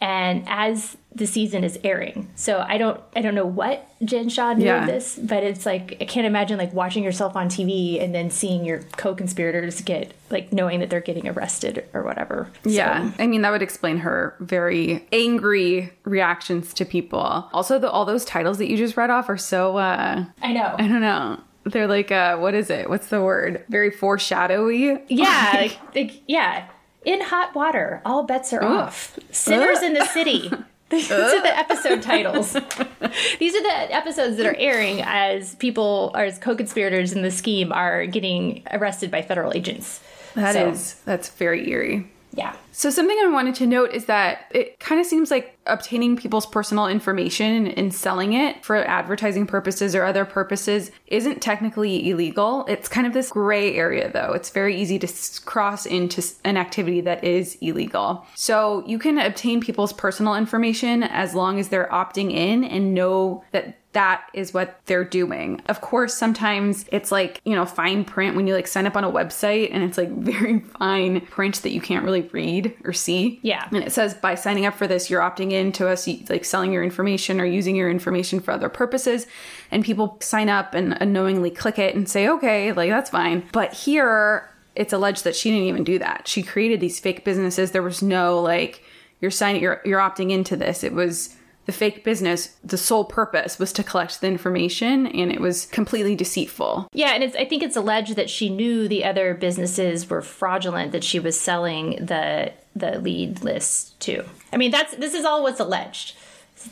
and 0.00 0.44
as 0.48 0.96
the 1.14 1.26
season 1.26 1.64
is 1.64 1.78
airing. 1.84 2.30
So 2.34 2.64
i 2.66 2.78
don't 2.78 3.00
i 3.14 3.20
don't 3.20 3.34
know 3.34 3.46
what 3.46 3.86
jen 4.04 4.28
shah 4.28 4.54
knew 4.54 4.64
yeah. 4.64 4.82
of 4.82 4.86
this 4.86 5.18
but 5.22 5.42
it's 5.42 5.66
like 5.66 5.96
i 6.00 6.04
can't 6.04 6.26
imagine 6.26 6.56
like 6.56 6.72
watching 6.72 7.04
yourself 7.04 7.36
on 7.36 7.48
tv 7.48 8.02
and 8.02 8.14
then 8.14 8.30
seeing 8.30 8.64
your 8.64 8.80
co-conspirators 8.96 9.82
get 9.82 10.14
like 10.30 10.52
knowing 10.52 10.80
that 10.80 10.88
they're 10.88 11.00
getting 11.00 11.28
arrested 11.28 11.84
or 11.92 12.02
whatever. 12.02 12.50
Yeah. 12.64 13.10
I 13.18 13.26
mean 13.26 13.42
that 13.42 13.50
would 13.50 13.62
explain 13.62 13.98
her 13.98 14.36
very 14.40 15.06
angry 15.12 15.92
reactions 16.04 16.72
to 16.74 16.84
people. 16.84 17.48
Also 17.52 17.78
the, 17.78 17.90
all 17.90 18.04
those 18.04 18.24
titles 18.24 18.58
that 18.58 18.70
you 18.70 18.76
just 18.76 18.96
read 18.96 19.10
off 19.10 19.28
are 19.28 19.36
so 19.36 19.76
uh 19.76 20.24
i 20.40 20.52
know. 20.52 20.74
I 20.78 20.88
don't 20.88 21.02
know 21.02 21.40
they're 21.72 21.86
like 21.86 22.10
uh 22.10 22.36
what 22.36 22.54
is 22.54 22.70
it 22.70 22.88
what's 22.88 23.08
the 23.08 23.20
word 23.20 23.64
very 23.68 23.90
foreshadowy 23.90 24.98
yeah 25.08 25.50
like, 25.54 25.94
like 25.94 26.22
yeah 26.26 26.68
in 27.04 27.20
hot 27.20 27.54
water, 27.54 28.02
all 28.04 28.24
bets 28.24 28.52
are 28.52 28.62
Ooh. 28.62 28.78
off. 28.78 29.18
Sinners 29.30 29.82
in 29.82 29.94
the 29.94 30.04
city. 30.06 30.50
These 30.90 31.10
are 31.10 31.40
the 31.40 31.56
episode 31.56 32.02
titles. 32.02 32.52
These 33.38 33.54
are 33.54 33.62
the 33.62 33.94
episodes 33.94 34.36
that 34.38 34.46
are 34.46 34.56
airing 34.56 35.02
as 35.02 35.54
people, 35.54 36.10
or 36.14 36.24
as 36.24 36.36
co-conspirators 36.38 37.12
in 37.12 37.22
the 37.22 37.30
scheme, 37.30 37.72
are 37.72 38.06
getting 38.06 38.64
arrested 38.72 39.08
by 39.08 39.22
federal 39.22 39.52
agents. 39.54 40.00
That 40.34 40.54
so. 40.54 40.70
is 40.70 40.94
that's 41.04 41.28
very 41.28 41.70
eerie. 41.70 42.10
Yeah. 42.32 42.54
So, 42.72 42.90
something 42.90 43.18
I 43.20 43.26
wanted 43.26 43.56
to 43.56 43.66
note 43.66 43.90
is 43.92 44.04
that 44.06 44.46
it 44.52 44.78
kind 44.78 45.00
of 45.00 45.06
seems 45.06 45.30
like 45.30 45.58
obtaining 45.66 46.16
people's 46.16 46.46
personal 46.46 46.86
information 46.86 47.66
and 47.66 47.92
selling 47.92 48.32
it 48.32 48.64
for 48.64 48.76
advertising 48.76 49.46
purposes 49.46 49.94
or 49.94 50.04
other 50.04 50.24
purposes 50.24 50.90
isn't 51.08 51.42
technically 51.42 52.08
illegal. 52.08 52.64
It's 52.68 52.88
kind 52.88 53.06
of 53.06 53.12
this 53.12 53.30
gray 53.30 53.74
area, 53.74 54.10
though. 54.12 54.32
It's 54.32 54.50
very 54.50 54.80
easy 54.80 54.98
to 55.00 55.42
cross 55.44 55.86
into 55.86 56.22
an 56.44 56.56
activity 56.56 57.00
that 57.02 57.24
is 57.24 57.58
illegal. 57.60 58.24
So, 58.36 58.84
you 58.86 58.98
can 58.98 59.18
obtain 59.18 59.60
people's 59.60 59.92
personal 59.92 60.36
information 60.36 61.02
as 61.02 61.34
long 61.34 61.58
as 61.58 61.68
they're 61.68 61.88
opting 61.88 62.30
in 62.32 62.62
and 62.62 62.94
know 62.94 63.42
that 63.50 63.79
that 63.92 64.28
is 64.34 64.54
what 64.54 64.80
they're 64.86 65.04
doing. 65.04 65.60
Of 65.66 65.80
course, 65.80 66.14
sometimes 66.14 66.84
it's 66.92 67.10
like, 67.10 67.40
you 67.44 67.56
know, 67.56 67.66
fine 67.66 68.04
print 68.04 68.36
when 68.36 68.46
you 68.46 68.54
like 68.54 68.68
sign 68.68 68.86
up 68.86 68.96
on 68.96 69.02
a 69.02 69.10
website 69.10 69.70
and 69.72 69.82
it's 69.82 69.98
like 69.98 70.10
very 70.16 70.60
fine 70.60 71.22
print 71.22 71.62
that 71.62 71.70
you 71.70 71.80
can't 71.80 72.04
really 72.04 72.22
read 72.22 72.76
or 72.84 72.92
see. 72.92 73.40
Yeah. 73.42 73.66
And 73.72 73.78
it 73.78 73.92
says 73.92 74.14
by 74.14 74.36
signing 74.36 74.64
up 74.64 74.74
for 74.74 74.86
this, 74.86 75.10
you're 75.10 75.20
opting 75.20 75.50
in 75.50 75.72
to 75.72 75.88
us 75.88 76.08
like 76.28 76.44
selling 76.44 76.72
your 76.72 76.84
information 76.84 77.40
or 77.40 77.44
using 77.44 77.74
your 77.74 77.90
information 77.90 78.38
for 78.38 78.52
other 78.52 78.68
purposes. 78.68 79.26
And 79.72 79.84
people 79.84 80.18
sign 80.20 80.48
up 80.48 80.74
and 80.74 80.96
unknowingly 81.00 81.50
click 81.50 81.78
it 81.78 81.96
and 81.96 82.08
say, 82.08 82.28
okay, 82.28 82.72
like 82.72 82.90
that's 82.90 83.10
fine. 83.10 83.48
But 83.52 83.72
here, 83.72 84.48
it's 84.76 84.92
alleged 84.92 85.24
that 85.24 85.34
she 85.34 85.50
didn't 85.50 85.66
even 85.66 85.84
do 85.84 85.98
that. 85.98 86.28
She 86.28 86.44
created 86.44 86.80
these 86.80 87.00
fake 87.00 87.24
businesses. 87.24 87.72
There 87.72 87.82
was 87.82 88.02
no 88.02 88.40
like, 88.40 88.84
you're 89.20 89.32
signing, 89.32 89.60
you're, 89.60 89.82
you're 89.84 90.00
opting 90.00 90.30
into 90.30 90.56
this. 90.56 90.84
It 90.84 90.92
was, 90.92 91.34
the 91.66 91.72
fake 91.72 92.04
business, 92.04 92.56
the 92.64 92.78
sole 92.78 93.04
purpose 93.04 93.58
was 93.58 93.72
to 93.74 93.84
collect 93.84 94.20
the 94.20 94.26
information 94.26 95.06
and 95.06 95.30
it 95.30 95.40
was 95.40 95.66
completely 95.66 96.16
deceitful. 96.16 96.88
Yeah, 96.92 97.12
and 97.12 97.22
it's 97.22 97.36
I 97.36 97.44
think 97.44 97.62
it's 97.62 97.76
alleged 97.76 98.16
that 98.16 98.30
she 98.30 98.48
knew 98.48 98.88
the 98.88 99.04
other 99.04 99.34
businesses 99.34 100.08
were 100.08 100.22
fraudulent 100.22 100.92
that 100.92 101.04
she 101.04 101.20
was 101.20 101.38
selling 101.38 102.04
the 102.04 102.52
the 102.74 102.98
lead 102.98 103.42
list 103.42 103.98
to. 104.00 104.24
I 104.52 104.56
mean, 104.56 104.70
that's 104.70 104.94
this 104.96 105.14
is 105.14 105.24
all 105.24 105.42
what's 105.42 105.60
alleged. 105.60 106.16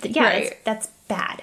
Yeah, 0.03 0.25
right. 0.25 0.57
that's, 0.65 0.87
that's 1.09 1.09
bad. 1.09 1.43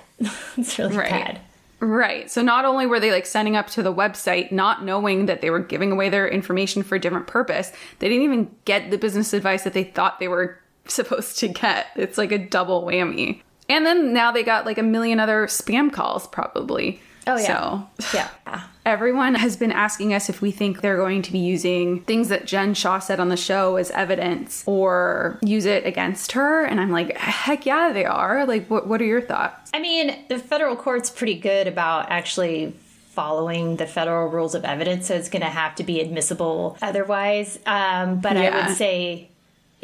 it's 0.58 0.78
really 0.78 0.98
right. 0.98 1.10
bad. 1.10 1.42
Right. 1.80 2.32
So 2.32 2.42
not 2.42 2.66
only 2.66 2.86
were 2.88 3.00
they 3.00 3.12
like 3.12 3.26
signing 3.26 3.56
up 3.56 3.68
to 3.72 3.84
the 3.84 3.94
website 3.94 4.52
not 4.52 4.84
knowing 4.84 5.26
that 5.26 5.42
they 5.42 5.50
were 5.50 5.60
giving 5.60 5.92
away 5.92 6.10
their 6.10 6.28
information 6.28 6.84
for 6.84 6.96
a 6.96 7.00
different 7.00 7.28
purpose, 7.28 7.72
they 8.00 8.10
didn't 8.10 8.24
even 8.24 8.56
get 8.66 8.92
the 8.92 8.98
business 8.98 9.34
advice 9.34 9.64
that 9.64 9.74
they 9.74 9.84
thought 9.84 10.20
they 10.20 10.28
were 10.28 10.58
supposed 10.88 11.40
to 11.40 11.48
get. 11.48 11.88
It's 11.96 12.18
like 12.18 12.32
a 12.32 12.38
double 12.38 12.84
whammy. 12.84 13.42
And 13.68 13.86
then 13.86 14.14
now 14.14 14.32
they 14.32 14.44
got 14.44 14.66
like 14.66 14.78
a 14.78 14.84
million 14.84 15.20
other 15.20 15.48
spam 15.48 15.92
calls, 15.92 16.28
probably. 16.28 17.02
Oh, 17.28 17.38
yeah. 17.38 17.88
So, 18.00 18.08
yeah. 18.14 18.64
Everyone 18.86 19.34
has 19.34 19.58
been 19.58 19.72
asking 19.72 20.14
us 20.14 20.30
if 20.30 20.42
we 20.42 20.52
think 20.52 20.82
they're 20.82 20.98
going 20.98 21.24
to 21.24 21.32
be 21.32 21.40
using 21.40 22.02
things 22.02 22.30
that 22.30 22.46
Jen 22.46 22.76
Shah 22.76 23.00
said 23.00 23.20
on 23.20 23.30
the 23.30 23.38
show 23.38 23.78
as 23.78 23.90
evidence 23.92 24.64
or 24.68 25.40
use 25.42 25.66
it 25.66 25.88
against 25.88 26.34
her. 26.34 26.64
And 26.64 26.80
I'm 26.80 26.92
like, 26.92 27.18
heck 27.18 27.66
yeah, 27.66 27.92
they 27.92 28.06
are. 28.06 28.46
Like, 28.46 28.68
what, 28.68 28.88
what 28.88 29.02
are 29.02 29.06
your 29.06 29.22
thoughts? 29.22 29.72
I 29.74 29.80
mean, 29.80 30.16
the 30.30 30.38
federal 30.38 30.76
court's 30.76 31.10
pretty 31.10 31.34
good 31.40 31.68
about 31.68 32.12
actually 32.12 32.76
following 33.16 33.78
the 33.78 33.88
federal 33.88 34.28
rules 34.28 34.54
of 34.54 34.64
evidence. 34.64 35.08
So 35.08 35.16
it's 35.16 35.30
going 35.30 35.42
to 35.42 35.50
have 35.50 35.74
to 35.76 35.84
be 35.84 36.02
admissible 36.02 36.78
otherwise. 36.82 37.58
Um, 37.66 38.20
but 38.20 38.36
yeah. 38.36 38.50
I 38.50 38.68
would 38.68 38.78
say 38.78 39.30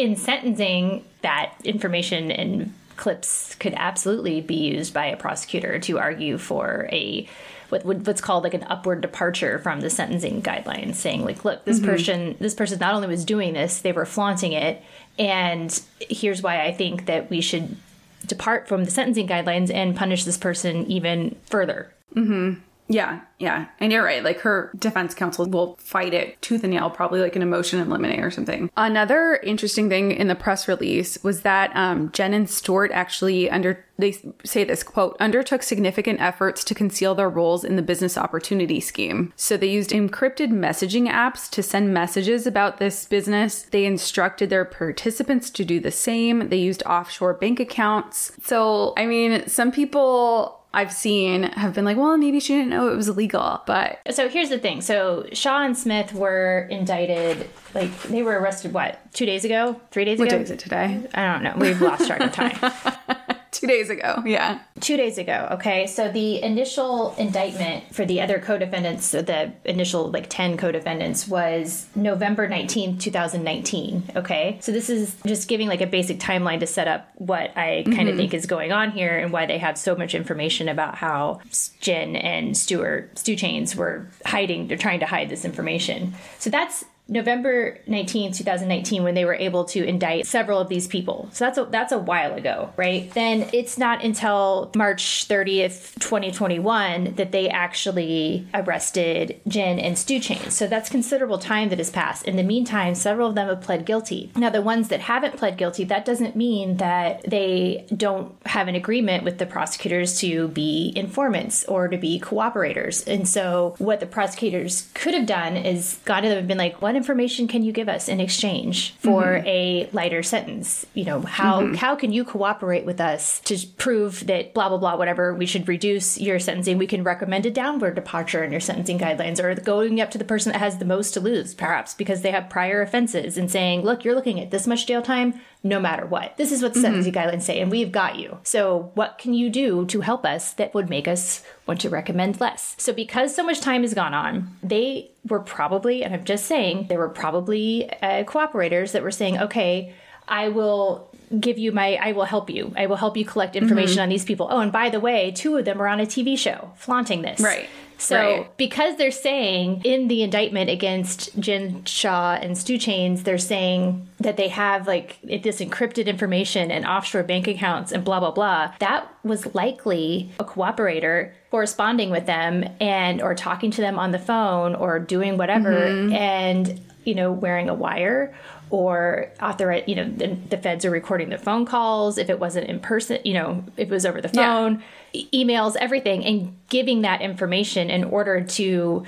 in 0.02 0.16
sentencing, 0.16 1.06
that 1.22 1.54
information 1.64 2.32
and 2.32 2.74
clips 2.98 3.56
could 3.56 3.74
absolutely 3.76 4.42
be 4.42 4.56
used 4.56 4.94
by 4.94 5.08
a 5.08 5.18
prosecutor 5.18 5.80
to 5.80 5.98
argue 5.98 6.38
for 6.38 6.88
a 6.92 7.28
what 7.70 7.86
what's 7.86 8.22
called 8.22 8.44
like 8.44 8.54
an 8.54 8.66
upward 8.68 9.02
departure 9.02 9.58
from 9.60 9.80
the 9.80 9.90
sentencing 9.90 10.42
guidelines, 10.42 10.96
saying 10.96 11.24
like, 11.24 11.46
look, 11.46 11.64
this 11.64 11.80
mm-hmm. 11.80 11.90
person 11.90 12.36
this 12.40 12.54
person 12.54 12.80
not 12.80 12.94
only 12.94 13.08
was 13.08 13.24
doing 13.26 13.54
this, 13.54 13.80
they 13.80 13.92
were 13.92 14.06
flaunting 14.06 14.52
it, 14.52 14.84
and 15.18 15.82
here's 16.00 16.42
why 16.42 16.64
I 16.64 16.74
think 16.74 17.06
that 17.06 17.30
we 17.30 17.42
should 17.42 17.78
depart 18.26 18.68
from 18.68 18.84
the 18.84 18.92
sentencing 18.92 19.28
guidelines 19.28 19.74
and 19.74 19.96
punish 19.96 20.26
this 20.26 20.38
person 20.38 20.86
even 20.88 21.36
further. 21.46 21.92
Mm-hmm. 22.16 22.60
Yeah, 22.92 23.22
yeah. 23.40 23.68
And 23.80 23.92
you're 23.92 24.04
right. 24.04 24.24
Like 24.24 24.40
her 24.42 24.72
defense 24.78 25.14
counsel 25.14 25.46
will 25.46 25.78
fight 25.80 26.14
it 26.14 26.42
tooth 26.42 26.64
and 26.64 26.74
nail, 26.74 26.90
probably 26.90 27.22
like 27.22 27.38
an 27.38 27.42
emotion 27.42 27.80
in 27.80 27.90
limine 27.90 28.20
or 28.20 28.30
something. 28.30 28.70
Another 28.76 29.36
interesting 29.44 29.88
thing 29.88 30.12
in 30.12 30.28
the 30.28 30.36
press 30.36 30.68
release 30.68 31.18
was 31.24 31.42
that 31.42 31.74
um, 31.74 32.12
Jen 32.12 32.34
and 32.34 32.50
Stuart 32.50 32.92
actually 32.92 33.50
under 33.50 33.86
they 33.98 34.18
say 34.44 34.64
this 34.64 34.82
quote 34.82 35.16
undertook 35.20 35.62
significant 35.62 36.20
efforts 36.20 36.64
to 36.64 36.74
conceal 36.74 37.14
their 37.14 37.30
roles 37.30 37.64
in 37.64 37.76
the 37.76 37.82
business 37.84 38.18
opportunity 38.18 38.80
scheme. 38.80 39.32
So 39.36 39.58
they 39.58 39.70
used 39.70 39.92
encrypted 39.92 40.50
messaging 40.50 41.08
apps 41.08 41.50
to 41.52 41.62
send 41.62 41.94
messages 41.94 42.48
about 42.48 42.80
this 42.80 43.06
business. 43.06 43.64
They 43.64 43.86
instructed 43.86 44.50
their 44.50 44.66
participants 44.66 45.50
to 45.52 45.64
do 45.64 45.80
the 45.80 45.92
same. 45.92 46.50
They 46.50 46.58
used 46.58 46.84
offshore 46.84 47.36
bank 47.36 47.60
accounts. 47.60 48.32
So 48.44 48.94
I 48.98 49.06
mean, 49.06 49.48
some 49.48 49.72
people 49.72 50.61
I've 50.74 50.94
seen 50.94 51.44
have 51.44 51.74
been 51.74 51.86
like, 51.86 51.98
well, 51.98 52.18
maybe 52.18 52.40
she 52.40 52.54
didn't 52.54 52.70
know 52.70 52.92
it 52.92 52.96
was 52.96 53.10
illegal. 53.10 53.62
But 53.66 54.00
so 54.12 54.30
here's 54.30 54.50
the 54.50 54.60
thing. 54.60 54.82
So 54.82 55.26
Shah 55.34 55.64
and 55.64 55.78
Smith 55.78 56.14
were 56.14 56.68
indicted, 56.70 57.50
like 57.74 57.92
they 58.04 58.24
were 58.24 58.40
arrested, 58.40 58.74
what, 58.74 59.00
two 59.14 59.26
days 59.26 59.44
ago? 59.44 59.80
Three 59.92 60.06
days 60.06 60.20
what 60.20 60.30
ago? 60.30 60.38
What 60.38 60.40
day 60.40 60.44
is 60.44 60.52
it 60.52 60.60
today? 60.60 61.08
I 61.14 61.34
don't 61.34 61.44
know. 61.44 61.56
We've 61.58 61.82
lost 61.82 62.08
track 62.08 62.22
of 62.22 62.32
time. 62.32 63.18
two 63.62 63.68
days 63.68 63.90
ago. 63.90 64.24
Yeah. 64.26 64.60
Two 64.80 64.96
days 64.96 65.18
ago. 65.18 65.50
Okay. 65.52 65.86
So 65.86 66.10
the 66.10 66.42
initial 66.42 67.14
indictment 67.18 67.94
for 67.94 68.06
the 68.06 68.22
other 68.22 68.40
co 68.40 68.58
defendants, 68.58 69.12
the 69.12 69.52
initial 69.66 70.10
like 70.10 70.30
10 70.30 70.58
co 70.58 70.72
defendants, 70.72 71.28
was 71.28 71.88
November 71.94 72.48
19th, 72.48 73.00
2019. 73.02 74.04
Okay. 74.16 74.58
So 74.62 74.72
this 74.72 74.90
is 74.90 75.16
just 75.26 75.50
giving 75.50 75.68
like 75.68 75.82
a 75.82 75.88
basic 75.88 76.18
timeline 76.20 76.62
to 76.62 76.68
set 76.68 76.88
up 76.88 77.12
what 77.16 77.56
I 77.58 77.84
kind 77.86 78.08
of 78.08 78.14
mm-hmm. 78.14 78.18
think 78.18 78.34
is 78.34 78.46
going 78.46 78.72
on 78.72 78.92
here 78.92 79.18
and 79.18 79.34
why 79.34 79.46
they 79.46 79.58
have 79.58 79.78
so 79.78 79.96
much 79.96 80.16
information 80.16 80.70
about 80.70 80.96
how 80.96 81.42
Jen 81.82 82.16
and 82.16 82.56
Stuart, 82.58 83.20
Stu 83.20 83.36
Chains, 83.36 83.76
were 83.76 84.08
hiding, 84.26 84.68
they're 84.68 84.78
trying 84.78 85.02
to 85.02 85.06
hide 85.06 85.30
this 85.30 85.44
information. 85.44 86.14
So 86.40 86.50
that's 86.50 86.86
November 87.12 87.78
19, 87.88 88.32
2019, 88.32 89.04
when 89.04 89.14
they 89.14 89.26
were 89.26 89.36
able 89.36 89.66
to 89.66 89.84
indict 89.84 90.26
several 90.26 90.60
of 90.60 90.70
these 90.70 90.88
people. 90.88 91.30
So 91.34 91.46
that's 91.46 91.58
a, 91.58 91.66
that's 91.66 91.92
a 91.92 92.00
while 92.00 92.34
ago, 92.34 92.74
right? 92.78 93.12
Then 93.14 93.50
it's 93.52 93.78
not 93.78 94.04
until 94.04 94.72
March 94.76 95.28
30th, 95.28 96.00
2021, 96.00 97.16
that 97.16 97.34
they 97.34 97.50
actually 97.50 98.48
arrested 98.54 99.42
Jen 99.46 99.78
and 99.78 99.98
Stu 99.98 100.20
Chains. 100.20 100.56
So 100.56 100.68
that's 100.68 100.90
considerable 100.90 101.38
time 101.38 101.68
that 101.70 101.80
has 101.80 101.90
passed. 101.90 102.26
In 102.26 102.38
the 102.38 102.44
meantime, 102.44 102.96
several 102.96 103.30
of 103.30 103.36
them 103.36 103.50
have 103.50 103.62
pled 103.62 103.86
guilty. 103.86 104.32
Now, 104.38 104.50
the 104.50 104.62
ones 104.62 104.88
that 104.88 105.02
haven't 105.02 105.36
pled 105.36 105.58
guilty, 105.58 105.84
that 105.86 106.06
doesn't 106.06 106.38
mean 106.38 106.78
that 106.78 107.30
they 107.30 107.86
don't 107.96 108.36
have 108.46 108.70
an 108.70 108.76
agreement 108.76 109.26
with 109.26 109.38
the 109.38 109.46
prosecutors 109.46 110.18
to 110.22 110.48
be 110.48 110.94
informants 110.96 111.66
or 111.66 111.90
to 111.90 111.98
be 111.98 112.22
cooperators. 112.22 113.06
And 113.06 113.28
so, 113.28 113.76
what 113.80 114.00
the 114.00 114.06
prosecutors 114.06 114.90
could 114.94 115.14
have 115.14 115.26
done 115.26 115.58
is 115.58 116.00
gone 116.06 116.24
to 116.24 116.30
them 116.30 116.38
and 116.38 116.48
been 116.48 116.58
like, 116.58 116.82
"What 116.82 116.96
information 117.02 117.48
can 117.48 117.64
you 117.64 117.72
give 117.72 117.90
us 117.90 118.08
in 118.08 118.20
exchange 118.20 118.94
for 119.00 119.24
mm-hmm. 119.24 119.48
a 119.48 119.90
lighter 119.92 120.22
sentence? 120.22 120.86
You 120.94 121.06
know, 121.06 121.22
how 121.22 121.62
mm-hmm. 121.62 121.74
how 121.74 121.96
can 121.96 122.14
you 122.14 122.24
cooperate 122.24 122.86
with 122.86 123.02
us 123.02 123.40
to 123.42 123.58
prove 123.78 124.28
that 124.28 124.54
blah 124.54 124.70
blah 124.70 124.78
blah 124.78 124.98
whatever 124.98 125.34
we 125.34 125.48
should 125.48 125.68
reduce 125.68 126.20
your 126.20 126.38
sentencing? 126.38 126.78
We 126.78 126.86
can 126.86 127.04
recommend 127.04 127.48
a 127.48 127.52
downward 127.52 127.96
departure 127.96 128.44
in 128.44 128.52
your 128.52 128.62
sentencing 128.62 129.00
guidelines, 129.00 129.44
or 129.44 129.56
going 129.56 130.00
up 130.00 130.12
to 130.12 130.20
the 130.20 130.24
person 130.24 130.52
that 130.52 130.60
has 130.60 130.78
the 130.78 130.86
most 130.86 131.16
to 131.16 131.20
lose, 131.20 131.56
perhaps 131.56 131.96
because 131.96 132.22
they 132.22 132.30
have 132.30 132.50
prior 132.50 132.84
offenses, 132.84 133.36
and 133.36 133.50
saying, 133.50 133.82
"Look, 133.82 134.06
you're 134.06 134.16
looking 134.16 134.40
at 134.40 134.52
this 134.52 134.68
much 134.68 134.86
jail 134.86 135.02
time." 135.02 135.42
No 135.64 135.80
matter 135.80 136.06
what. 136.06 136.38
This 136.38 136.52
is 136.52 136.64
what 136.64 136.74
the 136.74 136.80
mm-hmm. 136.80 137.04
sentencing 137.04 137.14
guidelines 137.14 137.44
say, 137.44 137.60
and 137.60 137.70
we've 137.70 137.92
got 137.92 138.18
you. 138.18 138.40
So, 138.44 138.92
what 138.96 139.18
can 139.18 139.34
you 139.34 139.50
do 139.50 139.86
to 139.88 140.02
help 140.02 140.26
us 140.26 140.54
that 140.54 140.74
would 140.74 140.90
make 140.90 141.08
us 141.08 141.44
want 141.68 141.82
to 141.82 141.90
recommend 141.90 142.40
less? 142.40 142.76
So, 142.78 142.94
because 142.94 143.36
so 143.36 143.44
much 143.44 143.62
time 143.62 143.82
has 143.84 143.94
gone 143.94 144.14
on, 144.14 144.56
they 144.64 145.12
were 145.28 145.40
probably, 145.40 146.04
and 146.04 146.14
I'm 146.14 146.24
just 146.24 146.46
saying, 146.46 146.88
there 146.88 146.98
were 146.98 147.10
probably 147.10 147.90
uh, 148.02 148.24
cooperators 148.24 148.94
that 148.94 149.04
were 149.04 149.12
saying, 149.12 149.38
okay, 149.38 149.94
I 150.28 150.50
will 150.50 151.12
give 151.40 151.58
you 151.58 151.72
my 151.72 151.96
I 151.96 152.12
will 152.12 152.26
help 152.26 152.50
you. 152.50 152.74
I 152.76 152.88
will 152.88 152.98
help 152.98 153.16
you 153.16 153.26
collect 153.26 153.56
information 153.56 153.96
mm-hmm. 153.96 154.04
on 154.04 154.10
these 154.10 154.26
people. 154.26 154.48
Oh, 154.50 154.60
and 154.60 154.72
by 154.72 154.90
the 154.90 155.00
way, 155.00 155.32
two 155.32 155.56
of 155.58 155.66
them 155.66 155.82
are 155.82 155.88
on 155.88 156.00
a 156.00 156.06
TV 156.06 156.38
show 156.38 156.72
flaunting 156.76 157.22
this. 157.22 157.40
Right. 157.40 157.70
So 158.02 158.18
right. 158.18 158.58
because 158.58 158.98
they're 158.98 159.12
saying 159.12 159.84
in 159.84 160.08
the 160.08 160.24
indictment 160.24 160.72
against 160.72 161.40
Jen 161.40 161.86
Shah 161.86 162.40
and 162.42 162.58
Stu 162.58 162.80
Chains, 162.80 163.24
they're 163.24 163.38
saying 163.38 164.10
that 164.20 164.38
they 164.38 164.48
have 164.48 164.88
like 164.88 165.20
this 165.22 165.62
encrypted 165.62 166.08
information 166.08 166.72
and 166.72 166.86
offshore 166.86 167.24
bank 167.24 167.48
accounts 167.48 167.92
and 167.92 168.04
blah 168.04 168.20
blah 168.20 168.32
blah. 168.32 168.74
That 168.80 169.08
was 169.24 169.54
likely 169.54 170.32
a 170.40 170.46
cooperator 170.46 171.32
corresponding 171.52 172.10
with 172.10 172.26
them 172.26 172.64
and 172.80 173.22
or 173.22 173.36
talking 173.36 173.70
to 173.72 173.82
them 173.82 174.00
on 174.00 174.12
the 174.12 174.20
phone 174.20 174.74
or 174.74 175.00
doing 175.00 175.38
whatever 175.38 175.72
mm-hmm. 175.72 176.14
and 176.14 176.82
you 177.04 177.16
know 177.16 177.32
wearing 177.32 177.70
a 177.70 177.74
wire 177.74 178.34
or 178.70 179.30
author 179.42 179.82
you 179.86 179.96
know 179.96 180.10
the, 180.10 180.28
the, 180.50 180.58
feds 180.58 180.86
are 180.86 180.92
recording 180.92 181.30
the 181.30 181.38
phone 181.38 181.66
calls 181.66 182.18
if 182.18 182.30
it 182.30 182.40
wasn't 182.40 182.66
in 182.68 182.80
person 182.80 183.20
you 183.24 183.34
know 183.34 183.64
if 183.78 183.90
it 183.90 183.92
was 183.92 184.06
over 184.06 184.22
the 184.22 184.30
phone 184.30 184.76
yeah 184.76 184.86
emails, 185.14 185.76
everything, 185.76 186.24
and 186.26 186.58
giving 186.70 187.02
that 187.02 187.22
information 187.22 187.90
in 187.90 188.04
order 188.04 188.42
to 188.42 189.06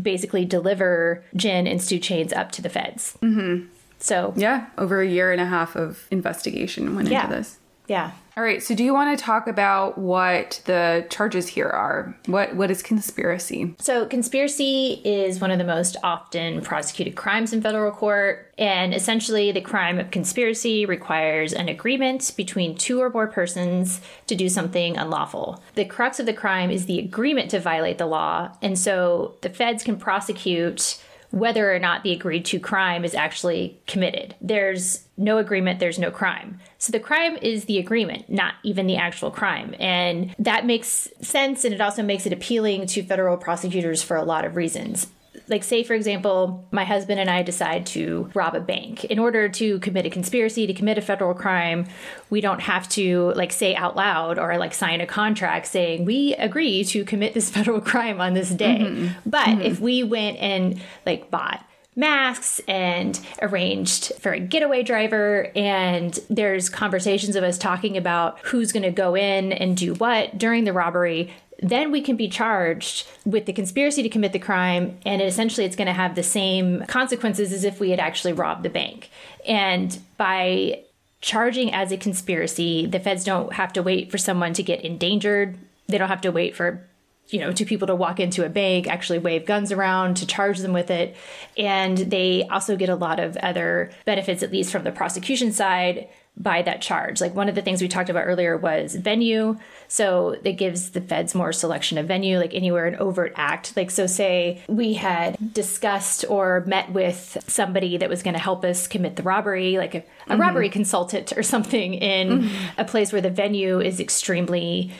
basically 0.00 0.44
deliver 0.44 1.24
Jen 1.36 1.66
and 1.66 1.80
Stu 1.82 1.98
Chains 1.98 2.32
up 2.32 2.52
to 2.52 2.62
the 2.62 2.68
feds. 2.68 3.18
Mm-hmm. 3.22 3.66
So, 3.98 4.32
yeah, 4.36 4.66
over 4.78 5.00
a 5.00 5.06
year 5.06 5.30
and 5.30 5.40
a 5.40 5.46
half 5.46 5.76
of 5.76 6.06
investigation 6.10 6.96
went 6.96 7.08
yeah. 7.08 7.24
into 7.24 7.36
this. 7.36 7.58
Yeah. 7.86 8.12
All 8.34 8.42
right. 8.42 8.62
So, 8.62 8.74
do 8.74 8.82
you 8.82 8.94
want 8.94 9.16
to 9.16 9.22
talk 9.22 9.46
about 9.46 9.98
what 9.98 10.62
the 10.64 11.06
charges 11.10 11.48
here 11.48 11.68
are? 11.68 12.16
What 12.26 12.56
What 12.56 12.70
is 12.70 12.82
conspiracy? 12.82 13.74
So, 13.78 14.06
conspiracy 14.06 15.02
is 15.04 15.38
one 15.38 15.50
of 15.50 15.58
the 15.58 15.64
most 15.64 15.98
often 16.02 16.62
prosecuted 16.62 17.14
crimes 17.14 17.52
in 17.52 17.60
federal 17.60 17.92
court, 17.92 18.50
and 18.56 18.94
essentially, 18.94 19.52
the 19.52 19.60
crime 19.60 19.98
of 19.98 20.10
conspiracy 20.10 20.86
requires 20.86 21.52
an 21.52 21.68
agreement 21.68 22.32
between 22.34 22.74
two 22.74 23.02
or 23.02 23.10
more 23.10 23.26
persons 23.26 24.00
to 24.28 24.34
do 24.34 24.48
something 24.48 24.96
unlawful. 24.96 25.62
The 25.74 25.84
crux 25.84 26.18
of 26.18 26.24
the 26.24 26.32
crime 26.32 26.70
is 26.70 26.86
the 26.86 27.00
agreement 27.00 27.50
to 27.50 27.60
violate 27.60 27.98
the 27.98 28.06
law, 28.06 28.56
and 28.62 28.78
so 28.78 29.34
the 29.42 29.50
feds 29.50 29.82
can 29.82 29.98
prosecute 29.98 31.02
whether 31.32 31.74
or 31.74 31.78
not 31.78 32.02
the 32.02 32.12
agreed 32.12 32.44
to 32.44 32.60
crime 32.60 33.04
is 33.04 33.14
actually 33.14 33.80
committed. 33.86 34.34
There's 34.40 35.06
no 35.16 35.38
agreement, 35.38 35.80
there's 35.80 35.98
no 35.98 36.10
crime. 36.10 36.60
So 36.78 36.92
the 36.92 37.00
crime 37.00 37.36
is 37.40 37.64
the 37.64 37.78
agreement, 37.78 38.30
not 38.30 38.54
even 38.62 38.86
the 38.86 38.96
actual 38.96 39.30
crime. 39.30 39.74
And 39.80 40.34
that 40.38 40.66
makes 40.66 41.08
sense 41.20 41.64
and 41.64 41.74
it 41.74 41.80
also 41.80 42.02
makes 42.02 42.26
it 42.26 42.32
appealing 42.32 42.86
to 42.88 43.02
federal 43.02 43.36
prosecutors 43.36 44.02
for 44.02 44.16
a 44.16 44.24
lot 44.24 44.44
of 44.44 44.56
reasons 44.56 45.08
like 45.52 45.62
say 45.62 45.84
for 45.84 45.94
example 45.94 46.66
my 46.72 46.84
husband 46.84 47.20
and 47.20 47.30
i 47.30 47.42
decide 47.42 47.86
to 47.86 48.28
rob 48.34 48.56
a 48.56 48.60
bank 48.60 49.04
in 49.04 49.18
order 49.18 49.48
to 49.48 49.78
commit 49.80 50.06
a 50.06 50.10
conspiracy 50.10 50.66
to 50.66 50.74
commit 50.74 50.98
a 50.98 51.02
federal 51.02 51.34
crime 51.34 51.86
we 52.30 52.40
don't 52.40 52.60
have 52.60 52.88
to 52.88 53.32
like 53.36 53.52
say 53.52 53.76
out 53.76 53.94
loud 53.94 54.38
or 54.38 54.58
like 54.58 54.74
sign 54.74 55.00
a 55.00 55.06
contract 55.06 55.66
saying 55.66 56.04
we 56.04 56.34
agree 56.34 56.82
to 56.82 57.04
commit 57.04 57.34
this 57.34 57.50
federal 57.56 57.80
crime 57.80 58.20
on 58.20 58.34
this 58.34 58.50
day 58.50 58.78
mm-hmm. 58.80 59.08
but 59.24 59.46
mm-hmm. 59.46 59.60
if 59.60 59.78
we 59.78 60.02
went 60.02 60.36
and 60.38 60.80
like 61.06 61.30
bought 61.30 61.64
masks 61.94 62.60
and 62.66 63.20
arranged 63.42 64.14
for 64.18 64.32
a 64.32 64.40
getaway 64.40 64.82
driver. 64.82 65.52
And 65.54 66.18
there's 66.30 66.70
conversations 66.70 67.36
of 67.36 67.44
us 67.44 67.58
talking 67.58 67.96
about 67.96 68.38
who's 68.40 68.72
going 68.72 68.84
to 68.84 68.90
go 68.90 69.14
in 69.14 69.52
and 69.52 69.76
do 69.76 69.94
what 69.94 70.38
during 70.38 70.64
the 70.64 70.72
robbery 70.72 71.34
then 71.62 71.92
we 71.92 72.00
can 72.00 72.16
be 72.16 72.28
charged 72.28 73.06
with 73.24 73.46
the 73.46 73.52
conspiracy 73.52 74.02
to 74.02 74.08
commit 74.08 74.32
the 74.32 74.38
crime 74.38 74.98
and 75.06 75.22
essentially 75.22 75.64
it's 75.64 75.76
going 75.76 75.86
to 75.86 75.92
have 75.92 76.16
the 76.16 76.22
same 76.22 76.84
consequences 76.86 77.52
as 77.52 77.62
if 77.62 77.78
we 77.78 77.90
had 77.90 78.00
actually 78.00 78.32
robbed 78.32 78.64
the 78.64 78.70
bank. 78.70 79.10
And 79.46 79.98
by 80.16 80.82
charging 81.20 81.72
as 81.72 81.92
a 81.92 81.96
conspiracy 81.96 82.84
the 82.86 82.98
feds 82.98 83.24
don't 83.24 83.52
have 83.52 83.72
to 83.72 83.82
wait 83.82 84.10
for 84.10 84.18
someone 84.18 84.52
to 84.54 84.62
get 84.62 84.84
endangered. 84.84 85.56
They 85.86 85.98
don't 85.98 86.08
have 86.08 86.20
to 86.22 86.32
wait 86.32 86.56
for 86.56 86.84
you 87.28 87.38
know 87.38 87.52
two 87.52 87.64
people 87.64 87.86
to 87.86 87.94
walk 87.94 88.18
into 88.18 88.44
a 88.44 88.48
bank 88.48 88.88
actually 88.88 89.20
wave 89.20 89.46
guns 89.46 89.70
around 89.70 90.16
to 90.16 90.26
charge 90.26 90.58
them 90.58 90.72
with 90.72 90.90
it. 90.90 91.16
And 91.56 91.96
they 91.96 92.46
also 92.50 92.76
get 92.76 92.88
a 92.88 92.96
lot 92.96 93.20
of 93.20 93.36
other 93.36 93.92
benefits 94.04 94.42
at 94.42 94.50
least 94.50 94.72
from 94.72 94.82
the 94.82 94.92
prosecution 94.92 95.52
side 95.52 96.08
by 96.36 96.62
that 96.62 96.80
charge. 96.80 97.20
Like 97.20 97.34
one 97.34 97.48
of 97.48 97.54
the 97.54 97.62
things 97.62 97.82
we 97.82 97.88
talked 97.88 98.08
about 98.08 98.24
earlier 98.24 98.56
was 98.56 98.94
venue. 98.94 99.58
So 99.86 100.36
it 100.42 100.54
gives 100.54 100.90
the 100.90 101.00
feds 101.00 101.34
more 101.34 101.52
selection 101.52 101.98
of 101.98 102.06
venue, 102.06 102.38
like 102.38 102.54
anywhere 102.54 102.86
an 102.86 102.96
overt 102.96 103.32
act. 103.36 103.76
Like, 103.76 103.90
so 103.90 104.06
say 104.06 104.62
we 104.66 104.94
had 104.94 105.52
discussed 105.52 106.24
or 106.28 106.64
met 106.66 106.90
with 106.90 107.36
somebody 107.46 107.98
that 107.98 108.08
was 108.08 108.22
going 108.22 108.34
to 108.34 108.40
help 108.40 108.64
us 108.64 108.86
commit 108.86 109.16
the 109.16 109.22
robbery, 109.22 109.76
like 109.76 109.94
a, 109.94 109.98
a 109.98 110.02
mm-hmm. 110.02 110.40
robbery 110.40 110.68
consultant 110.70 111.36
or 111.36 111.42
something 111.42 111.94
in 111.94 112.40
mm-hmm. 112.40 112.80
a 112.80 112.84
place 112.84 113.12
where 113.12 113.22
the 113.22 113.30
venue 113.30 113.80
is 113.80 114.00
extremely 114.00 114.90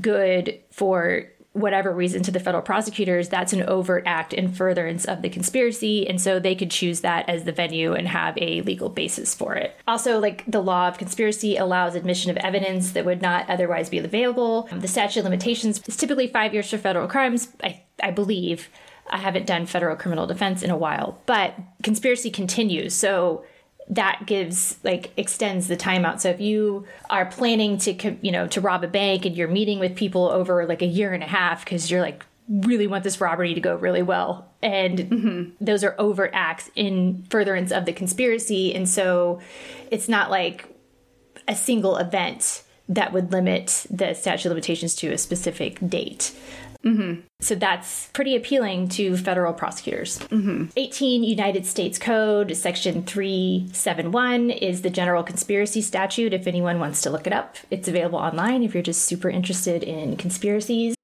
good 0.00 0.60
for 0.70 1.24
whatever 1.54 1.92
reason 1.92 2.20
to 2.20 2.32
the 2.32 2.40
federal 2.40 2.62
prosecutors, 2.62 3.28
that's 3.28 3.52
an 3.52 3.62
overt 3.62 4.02
act 4.06 4.32
in 4.32 4.52
furtherance 4.52 5.04
of 5.04 5.22
the 5.22 5.28
conspiracy. 5.28 6.06
And 6.06 6.20
so 6.20 6.38
they 6.38 6.56
could 6.56 6.70
choose 6.70 7.00
that 7.00 7.28
as 7.28 7.44
the 7.44 7.52
venue 7.52 7.94
and 7.94 8.08
have 8.08 8.36
a 8.38 8.60
legal 8.62 8.88
basis 8.88 9.34
for 9.34 9.54
it. 9.54 9.74
Also, 9.86 10.18
like 10.18 10.44
the 10.46 10.60
law 10.60 10.88
of 10.88 10.98
conspiracy 10.98 11.56
allows 11.56 11.94
admission 11.94 12.32
of 12.32 12.36
evidence 12.38 12.90
that 12.92 13.04
would 13.04 13.22
not 13.22 13.48
otherwise 13.48 13.88
be 13.88 13.98
available. 13.98 14.68
Um, 14.72 14.80
the 14.80 14.88
statute 14.88 15.20
of 15.20 15.24
limitations 15.24 15.80
is 15.86 15.96
typically 15.96 16.26
five 16.26 16.52
years 16.52 16.68
for 16.68 16.76
federal 16.76 17.06
crimes, 17.06 17.48
I, 17.62 17.82
I 18.02 18.10
believe. 18.10 18.68
I 19.08 19.18
haven't 19.18 19.46
done 19.46 19.66
federal 19.66 19.96
criminal 19.96 20.26
defense 20.26 20.62
in 20.62 20.70
a 20.70 20.76
while, 20.76 21.20
but 21.26 21.54
conspiracy 21.84 22.30
continues. 22.30 22.94
So 22.94 23.44
that 23.88 24.22
gives 24.26 24.78
like 24.82 25.10
extends 25.16 25.68
the 25.68 25.76
timeout. 25.76 26.20
So 26.20 26.30
if 26.30 26.40
you 26.40 26.86
are 27.10 27.26
planning 27.26 27.78
to 27.78 28.16
you 28.22 28.32
know 28.32 28.46
to 28.48 28.60
rob 28.60 28.84
a 28.84 28.88
bank 28.88 29.24
and 29.26 29.36
you're 29.36 29.48
meeting 29.48 29.78
with 29.78 29.94
people 29.94 30.28
over 30.28 30.66
like 30.66 30.82
a 30.82 30.86
year 30.86 31.12
and 31.12 31.22
a 31.22 31.26
half 31.26 31.64
because 31.64 31.90
you're 31.90 32.00
like 32.00 32.24
really 32.48 32.86
want 32.86 33.04
this 33.04 33.20
robbery 33.20 33.54
to 33.54 33.60
go 33.60 33.74
really 33.74 34.02
well 34.02 34.50
and 34.62 34.98
mm-hmm. 34.98 35.64
those 35.64 35.82
are 35.82 35.94
overt 35.98 36.30
acts 36.34 36.70
in 36.74 37.24
furtherance 37.30 37.72
of 37.72 37.86
the 37.86 37.92
conspiracy 37.92 38.74
and 38.74 38.86
so 38.86 39.40
it's 39.90 40.10
not 40.10 40.30
like 40.30 40.68
a 41.48 41.56
single 41.56 41.96
event 41.96 42.62
that 42.86 43.14
would 43.14 43.32
limit 43.32 43.86
the 43.88 44.12
statute 44.12 44.46
of 44.46 44.50
limitations 44.50 44.94
to 44.94 45.10
a 45.10 45.16
specific 45.16 45.78
date 45.88 46.36
Mm-hmm. 46.84 47.20
So 47.40 47.54
that's 47.54 48.08
pretty 48.08 48.36
appealing 48.36 48.88
to 48.90 49.16
federal 49.16 49.52
prosecutors. 49.52 50.18
Mm-hmm. 50.18 50.66
18 50.76 51.24
United 51.24 51.66
States 51.66 51.98
Code, 51.98 52.56
Section 52.56 53.04
371, 53.04 54.50
is 54.50 54.82
the 54.82 54.90
general 54.90 55.22
conspiracy 55.22 55.80
statute 55.80 56.32
if 56.32 56.46
anyone 56.46 56.78
wants 56.78 57.00
to 57.02 57.10
look 57.10 57.26
it 57.26 57.32
up. 57.32 57.56
It's 57.70 57.88
available 57.88 58.18
online 58.18 58.62
if 58.62 58.74
you're 58.74 58.82
just 58.82 59.04
super 59.04 59.30
interested 59.30 59.82
in 59.82 60.16
conspiracies. 60.16 60.94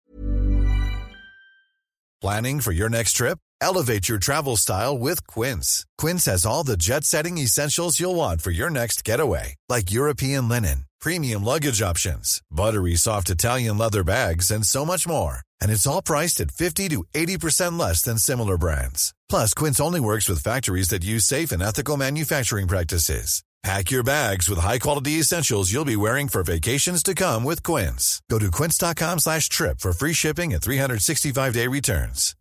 Planning 2.21 2.61
for 2.61 2.73
your 2.73 2.91
next 2.91 3.13
trip? 3.15 3.39
Elevate 3.63 4.09
your 4.09 4.19
travel 4.19 4.57
style 4.57 4.99
with 4.99 5.27
Quince. 5.27 5.87
Quince 5.97 6.27
has 6.27 6.45
all 6.45 6.65
the 6.65 6.77
jet 6.77 7.05
setting 7.05 7.39
essentials 7.39 7.99
you'll 7.99 8.15
want 8.15 8.43
for 8.43 8.51
your 8.51 8.69
next 8.71 9.05
getaway, 9.05 9.55
like 9.69 9.91
European 9.91 10.49
linen, 10.49 10.85
premium 11.01 11.45
luggage 11.45 11.83
options, 11.83 12.43
buttery 12.51 12.97
soft 12.97 13.31
Italian 13.31 13.79
leather 13.79 14.05
bags, 14.05 14.51
and 14.51 14.65
so 14.65 14.85
much 14.85 15.09
more 15.09 15.43
and 15.61 15.71
it's 15.71 15.87
all 15.87 16.03
priced 16.03 16.41
at 16.41 16.51
50 16.51 16.89
to 16.91 17.05
80% 17.15 17.79
less 17.79 18.03
than 18.03 18.19
similar 18.19 18.57
brands. 18.57 19.15
Plus, 19.29 19.53
Quince 19.55 19.81
only 19.81 20.01
works 20.01 20.29
with 20.29 20.43
factories 20.43 20.89
that 20.89 21.05
use 21.05 21.25
safe 21.25 21.53
and 21.53 21.63
ethical 21.63 21.97
manufacturing 21.97 22.69
practices. 22.69 23.43
Pack 23.63 23.91
your 23.91 24.03
bags 24.03 24.49
with 24.49 24.59
high-quality 24.59 25.19
essentials 25.21 25.71
you'll 25.71 25.85
be 25.85 25.97
wearing 25.97 26.29
for 26.29 26.43
vacations 26.43 27.03
to 27.03 27.15
come 27.15 27.45
with 27.45 27.63
Quince. 27.63 28.23
Go 28.31 28.39
to 28.39 28.51
quince.com 28.51 29.19
slash 29.19 29.51
trip 29.51 29.81
for 29.81 29.93
free 29.93 30.15
shipping 30.15 30.55
and 30.55 30.63
365-day 30.63 31.67
returns. 31.67 32.35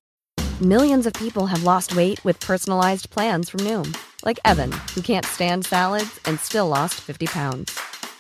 Millions 0.62 1.06
of 1.06 1.14
people 1.14 1.48
have 1.48 1.64
lost 1.64 1.94
weight 1.94 2.24
with 2.24 2.40
personalized 2.40 3.10
plans 3.10 3.50
from 3.50 3.62
Noom, 3.62 3.98
like 4.24 4.40
Evan, 4.46 4.72
who 4.96 5.02
can't 5.02 5.26
stand 5.26 5.66
salads 5.66 6.22
and 6.24 6.40
still 6.40 6.70
lost 6.70 6.96
50 6.96 7.28
pounds. 7.28 7.89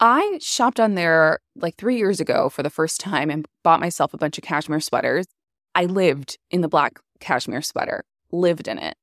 I 0.00 0.38
shopped 0.40 0.80
on 0.80 0.94
there 0.94 1.40
like 1.56 1.76
three 1.76 1.98
years 1.98 2.20
ago 2.20 2.48
for 2.48 2.62
the 2.62 2.70
first 2.70 3.00
time 3.00 3.28
and 3.28 3.46
bought 3.62 3.80
myself 3.80 4.14
a 4.14 4.18
bunch 4.18 4.38
of 4.38 4.44
cashmere 4.44 4.80
sweaters. 4.80 5.26
I 5.74 5.84
lived 5.84 6.38
in 6.50 6.62
the 6.62 6.68
black 6.68 6.98
cashmere 7.20 7.60
sweater, 7.60 8.04
lived 8.32 8.66
in 8.66 8.78
it. 8.78 8.96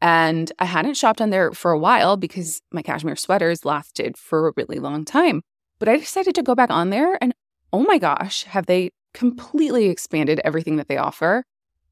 And 0.00 0.52
I 0.60 0.66
hadn't 0.66 0.94
shopped 0.94 1.20
on 1.20 1.30
there 1.30 1.52
for 1.52 1.72
a 1.72 1.78
while 1.78 2.16
because 2.16 2.62
my 2.70 2.82
cashmere 2.82 3.16
sweaters 3.16 3.64
lasted 3.64 4.16
for 4.16 4.46
a 4.46 4.52
really 4.56 4.78
long 4.78 5.04
time. 5.04 5.42
But 5.80 5.88
I 5.88 5.96
decided 5.96 6.36
to 6.36 6.42
go 6.44 6.54
back 6.54 6.70
on 6.70 6.90
there 6.90 7.18
and 7.20 7.34
oh 7.72 7.82
my 7.82 7.98
gosh, 7.98 8.44
have 8.44 8.66
they 8.66 8.90
completely 9.14 9.86
expanded 9.86 10.40
everything 10.44 10.76
that 10.76 10.86
they 10.86 10.96
offer? 10.96 11.44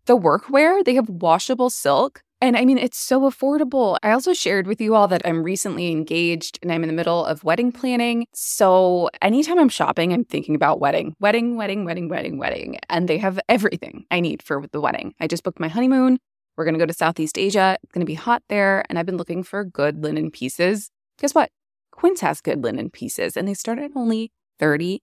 The 0.07 0.17
workwear, 0.17 0.85
they 0.85 0.95
have 0.95 1.09
washable 1.09 1.71
silk. 1.71 2.23
And 2.45 2.59
I 2.59 2.67
mean, 2.67 2.77
it's 2.77 2.99
so 2.99 3.23
affordable. 3.23 3.97
I 4.03 4.11
also 4.11 4.35
shared 4.35 4.67
with 4.67 4.79
you 4.79 4.95
all 4.95 5.09
that 5.09 5.23
I'm 5.25 5.43
recently 5.43 5.91
engaged 5.91 6.59
and 6.61 6.71
I'm 6.71 6.83
in 6.83 6.89
the 6.89 6.95
middle 6.95 7.25
of 7.25 7.43
wedding 7.43 7.73
planning. 7.73 8.27
So 8.35 9.09
anytime 9.23 9.59
I'm 9.59 9.71
shopping, 9.71 10.13
I'm 10.13 10.27
thinking 10.27 10.55
about 10.55 10.79
wedding, 10.79 11.15
wedding, 11.21 11.57
wedding, 11.57 11.87
wedding, 11.87 12.11
wedding, 12.11 12.37
wedding. 12.37 12.79
And 12.91 13.09
they 13.09 13.17
have 13.17 13.41
everything 13.49 14.05
I 14.11 14.21
need 14.21 14.43
for 14.43 14.67
the 14.73 14.81
wedding. 14.83 15.15
I 15.19 15.27
just 15.27 15.43
booked 15.43 15.59
my 15.59 15.69
honeymoon. 15.69 16.19
We're 16.59 16.67
going 16.67 16.75
to 16.75 16.79
go 16.79 16.85
to 16.85 16.93
Southeast 16.93 17.39
Asia. 17.39 17.79
It's 17.83 17.93
going 17.93 18.05
to 18.05 18.07
be 18.07 18.13
hot 18.13 18.43
there. 18.51 18.85
And 18.91 18.99
I've 18.99 19.07
been 19.07 19.17
looking 19.17 19.43
for 19.43 19.65
good 19.65 20.03
linen 20.03 20.31
pieces. 20.31 20.91
Guess 21.19 21.35
what? 21.35 21.51
Quince 21.93 22.21
has 22.21 22.43
good 22.43 22.63
linen 22.63 22.91
pieces 22.91 23.39
and 23.39 23.49
they 23.49 23.55
start 23.55 23.79
at 23.79 23.93
only 23.97 24.33
$30. 24.61 25.01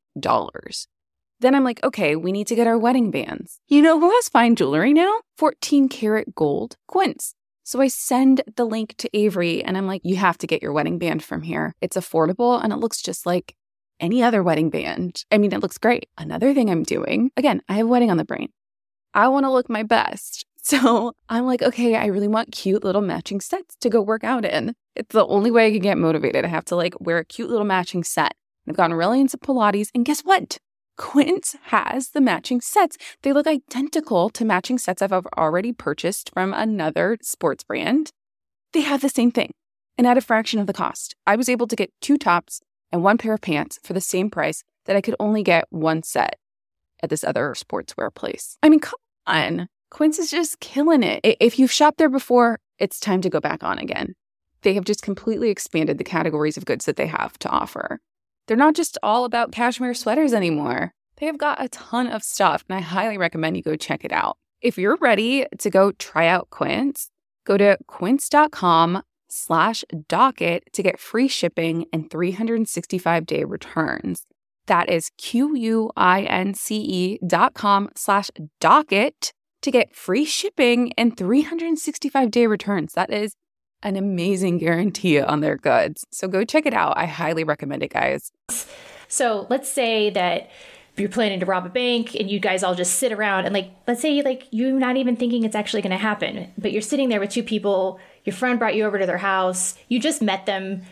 Then 1.41 1.55
I'm 1.55 1.63
like, 1.63 1.83
okay, 1.83 2.15
we 2.15 2.31
need 2.31 2.45
to 2.47 2.55
get 2.55 2.67
our 2.67 2.77
wedding 2.77 3.09
bands. 3.09 3.59
You 3.67 3.81
know 3.81 3.99
who 3.99 4.11
has 4.11 4.29
fine 4.29 4.55
jewelry 4.55 4.93
now? 4.93 5.21
14 5.37 5.89
karat 5.89 6.35
gold, 6.35 6.77
Quince. 6.87 7.33
So 7.63 7.81
I 7.81 7.87
send 7.87 8.43
the 8.55 8.65
link 8.65 8.93
to 8.97 9.09
Avery 9.17 9.63
and 9.63 9.75
I'm 9.75 9.87
like, 9.87 10.01
you 10.03 10.17
have 10.17 10.37
to 10.39 10.47
get 10.47 10.61
your 10.61 10.71
wedding 10.71 10.99
band 10.99 11.23
from 11.23 11.41
here. 11.41 11.73
It's 11.81 11.97
affordable 11.97 12.63
and 12.63 12.71
it 12.71 12.77
looks 12.77 13.01
just 13.01 13.25
like 13.25 13.55
any 13.99 14.21
other 14.21 14.43
wedding 14.43 14.69
band. 14.69 15.25
I 15.31 15.39
mean, 15.39 15.51
it 15.51 15.61
looks 15.61 15.79
great. 15.79 16.09
Another 16.15 16.53
thing 16.53 16.69
I'm 16.69 16.83
doing, 16.83 17.31
again, 17.35 17.61
I 17.67 17.73
have 17.73 17.87
wedding 17.87 18.11
on 18.11 18.17
the 18.17 18.25
brain. 18.25 18.49
I 19.15 19.27
want 19.27 19.45
to 19.45 19.51
look 19.51 19.69
my 19.69 19.83
best. 19.83 20.45
So 20.63 21.13
I'm 21.27 21.47
like, 21.47 21.63
okay, 21.63 21.95
I 21.95 22.05
really 22.05 22.27
want 22.27 22.51
cute 22.51 22.83
little 22.83 23.01
matching 23.01 23.41
sets 23.41 23.75
to 23.77 23.89
go 23.89 23.99
work 23.99 24.23
out 24.23 24.45
in. 24.45 24.75
It's 24.95 25.11
the 25.11 25.25
only 25.25 25.49
way 25.49 25.65
I 25.65 25.71
can 25.71 25.81
get 25.81 25.97
motivated. 25.97 26.45
I 26.45 26.49
have 26.49 26.65
to 26.65 26.75
like 26.75 26.93
wear 26.99 27.17
a 27.17 27.25
cute 27.25 27.49
little 27.49 27.65
matching 27.65 28.03
set. 28.03 28.35
I've 28.69 28.77
gotten 28.77 28.95
really 28.95 29.19
into 29.19 29.39
Pilates, 29.39 29.89
and 29.95 30.05
guess 30.05 30.21
what? 30.21 30.59
Quince 31.01 31.55
has 31.63 32.09
the 32.09 32.21
matching 32.21 32.61
sets. 32.61 32.95
They 33.23 33.33
look 33.33 33.47
identical 33.47 34.29
to 34.29 34.45
matching 34.45 34.77
sets 34.77 35.01
I've 35.01 35.11
already 35.11 35.73
purchased 35.73 36.29
from 36.31 36.53
another 36.53 37.17
sports 37.23 37.63
brand. 37.63 38.11
They 38.71 38.81
have 38.81 39.01
the 39.01 39.09
same 39.09 39.31
thing 39.31 39.51
and 39.97 40.05
at 40.05 40.17
a 40.17 40.21
fraction 40.21 40.59
of 40.59 40.67
the 40.67 40.73
cost. 40.73 41.15
I 41.25 41.35
was 41.35 41.49
able 41.49 41.65
to 41.67 41.75
get 41.75 41.91
two 42.01 42.19
tops 42.19 42.61
and 42.91 43.03
one 43.03 43.17
pair 43.17 43.33
of 43.33 43.41
pants 43.41 43.79
for 43.83 43.93
the 43.93 43.99
same 43.99 44.29
price 44.29 44.63
that 44.85 44.95
I 44.95 45.01
could 45.01 45.15
only 45.19 45.41
get 45.41 45.65
one 45.71 46.03
set 46.03 46.37
at 47.01 47.09
this 47.09 47.23
other 47.23 47.55
sportswear 47.57 48.13
place. 48.13 48.59
I 48.61 48.69
mean, 48.69 48.79
come 48.79 48.99
on. 49.25 49.69
Quince 49.89 50.19
is 50.19 50.29
just 50.29 50.59
killing 50.59 51.01
it. 51.01 51.19
If 51.23 51.57
you've 51.57 51.71
shopped 51.71 51.97
there 51.97 52.09
before, 52.09 52.59
it's 52.77 52.99
time 52.99 53.21
to 53.21 53.29
go 53.29 53.39
back 53.39 53.63
on 53.63 53.79
again. 53.79 54.13
They 54.61 54.75
have 54.75 54.85
just 54.85 55.01
completely 55.01 55.49
expanded 55.49 55.97
the 55.97 56.03
categories 56.03 56.57
of 56.57 56.65
goods 56.65 56.85
that 56.85 56.95
they 56.95 57.07
have 57.07 57.39
to 57.39 57.49
offer. 57.49 57.99
They're 58.47 58.57
not 58.57 58.75
just 58.75 58.97
all 59.03 59.25
about 59.25 59.51
cashmere 59.51 59.93
sweaters 59.93 60.33
anymore. 60.33 60.93
They 61.17 61.25
have 61.27 61.37
got 61.37 61.63
a 61.63 61.69
ton 61.69 62.07
of 62.07 62.23
stuff, 62.23 62.63
and 62.67 62.77
I 62.77 62.81
highly 62.81 63.17
recommend 63.17 63.55
you 63.55 63.63
go 63.63 63.75
check 63.75 64.03
it 64.03 64.11
out. 64.11 64.37
If 64.61 64.77
you're 64.77 64.97
ready 64.97 65.45
to 65.59 65.69
go 65.69 65.91
try 65.93 66.27
out 66.27 66.49
Quince, 66.49 67.09
go 67.45 67.57
to 67.57 67.77
quince.com 67.87 69.03
slash 69.29 69.83
docket 70.07 70.63
to 70.73 70.83
get 70.83 70.99
free 70.99 71.27
shipping 71.27 71.85
and 71.93 72.09
365 72.09 73.25
day 73.25 73.43
returns. 73.43 74.25
That 74.67 74.89
is 74.89 75.11
Q-U-I-N-C-E 75.17 77.19
dot 77.25 77.53
com 77.53 77.89
slash 77.95 78.29
docket 78.59 79.33
to 79.61 79.71
get 79.71 79.95
free 79.95 80.25
shipping 80.25 80.91
and 80.97 81.17
365 81.17 82.31
day 82.31 82.47
returns. 82.47 82.93
That 82.93 83.11
is 83.11 83.35
an 83.83 83.95
amazing 83.95 84.57
guarantee 84.57 85.19
on 85.19 85.41
their 85.41 85.57
goods. 85.57 86.05
So 86.11 86.27
go 86.27 86.43
check 86.43 86.65
it 86.65 86.73
out. 86.73 86.97
I 86.97 87.05
highly 87.05 87.43
recommend 87.43 87.83
it, 87.83 87.91
guys. 87.91 88.31
So 89.07 89.47
let's 89.49 89.69
say 89.69 90.09
that 90.11 90.49
you're 90.97 91.09
planning 91.09 91.39
to 91.39 91.45
rob 91.45 91.65
a 91.65 91.69
bank 91.69 92.15
and 92.15 92.29
you 92.29 92.39
guys 92.39 92.63
all 92.63 92.75
just 92.75 92.95
sit 92.95 93.11
around 93.11 93.45
and 93.45 93.53
like 93.53 93.71
let's 93.87 94.01
say 94.01 94.21
like 94.21 94.47
you're 94.51 94.71
not 94.71 94.97
even 94.97 95.15
thinking 95.15 95.43
it's 95.43 95.55
actually 95.55 95.81
going 95.81 95.91
to 95.91 95.97
happen 95.97 96.51
but 96.57 96.71
you're 96.71 96.81
sitting 96.81 97.09
there 97.09 97.19
with 97.19 97.31
two 97.31 97.43
people 97.43 97.99
your 98.23 98.35
friend 98.35 98.59
brought 98.59 98.75
you 98.75 98.85
over 98.85 98.99
to 98.99 99.05
their 99.05 99.17
house 99.17 99.75
you 99.87 99.99
just 99.99 100.21
met 100.21 100.45
them 100.45 100.83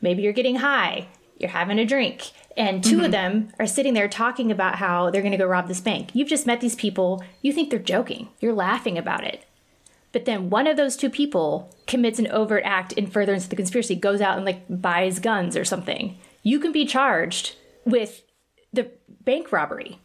maybe 0.00 0.22
you're 0.22 0.32
getting 0.32 0.56
high 0.56 1.06
you're 1.36 1.50
having 1.50 1.78
a 1.78 1.84
drink 1.84 2.30
and 2.56 2.82
2 2.82 2.96
mm-hmm. 2.96 3.04
of 3.04 3.12
them 3.12 3.48
are 3.58 3.66
sitting 3.66 3.94
there 3.94 4.08
talking 4.08 4.50
about 4.50 4.76
how 4.76 5.10
they're 5.10 5.22
going 5.22 5.32
to 5.32 5.38
go 5.38 5.46
rob 5.46 5.68
this 5.68 5.80
bank 5.80 6.10
you've 6.14 6.28
just 6.28 6.46
met 6.46 6.60
these 6.60 6.76
people 6.76 7.22
you 7.42 7.52
think 7.52 7.68
they're 7.68 7.78
joking 7.78 8.28
you're 8.40 8.54
laughing 8.54 8.96
about 8.96 9.24
it 9.24 9.44
but 10.12 10.24
then 10.24 10.50
one 10.50 10.66
of 10.66 10.76
those 10.76 10.96
two 10.96 11.10
people 11.10 11.74
commits 11.86 12.18
an 12.18 12.28
overt 12.28 12.62
act 12.64 12.92
in 12.92 13.06
furtherance 13.06 13.44
of 13.44 13.50
the 13.50 13.56
conspiracy, 13.56 13.94
goes 13.94 14.20
out 14.20 14.36
and 14.36 14.46
like 14.46 14.64
buys 14.68 15.18
guns 15.18 15.56
or 15.56 15.64
something. 15.64 16.16
You 16.42 16.60
can 16.60 16.72
be 16.72 16.86
charged 16.86 17.56
with 17.84 18.22
the 18.72 18.90
bank 19.24 19.52
robbery. 19.52 19.98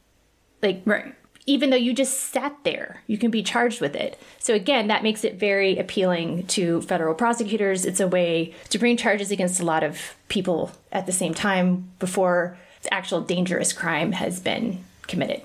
Like, 0.62 0.82
right. 0.86 1.14
even 1.46 1.70
though 1.70 1.78
you 1.78 1.94
just 1.94 2.20
sat 2.20 2.56
there, 2.64 3.04
you 3.08 3.18
can 3.18 3.32
be 3.32 3.44
charged 3.44 3.82
with 3.82 3.96
it. 3.96 4.20
So, 4.40 4.54
again, 4.54 4.88
that 4.88 5.04
makes 5.04 5.24
it 5.24 5.36
very 5.36 5.78
appealing 5.78 6.48
to 6.48 6.82
federal 6.84 7.14
prosecutors. 7.14 7.86
It's 7.86 8.00
a 8.00 8.08
way 8.08 8.54
to 8.70 8.80
bring 8.80 8.96
charges 8.98 9.32
against 9.32 9.60
a 9.60 9.66
lot 9.66 9.84
of 9.84 10.16
people 10.30 10.72
at 10.92 11.06
the 11.06 11.12
same 11.12 11.34
time 11.34 11.92
before 12.00 12.58
the 12.84 12.94
actual 12.94 13.22
dangerous 13.22 13.74
crime 13.74 14.14
has 14.14 14.40
been 14.40 14.84
committed. 15.08 15.42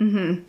Mm-hmm. 0.00 0.42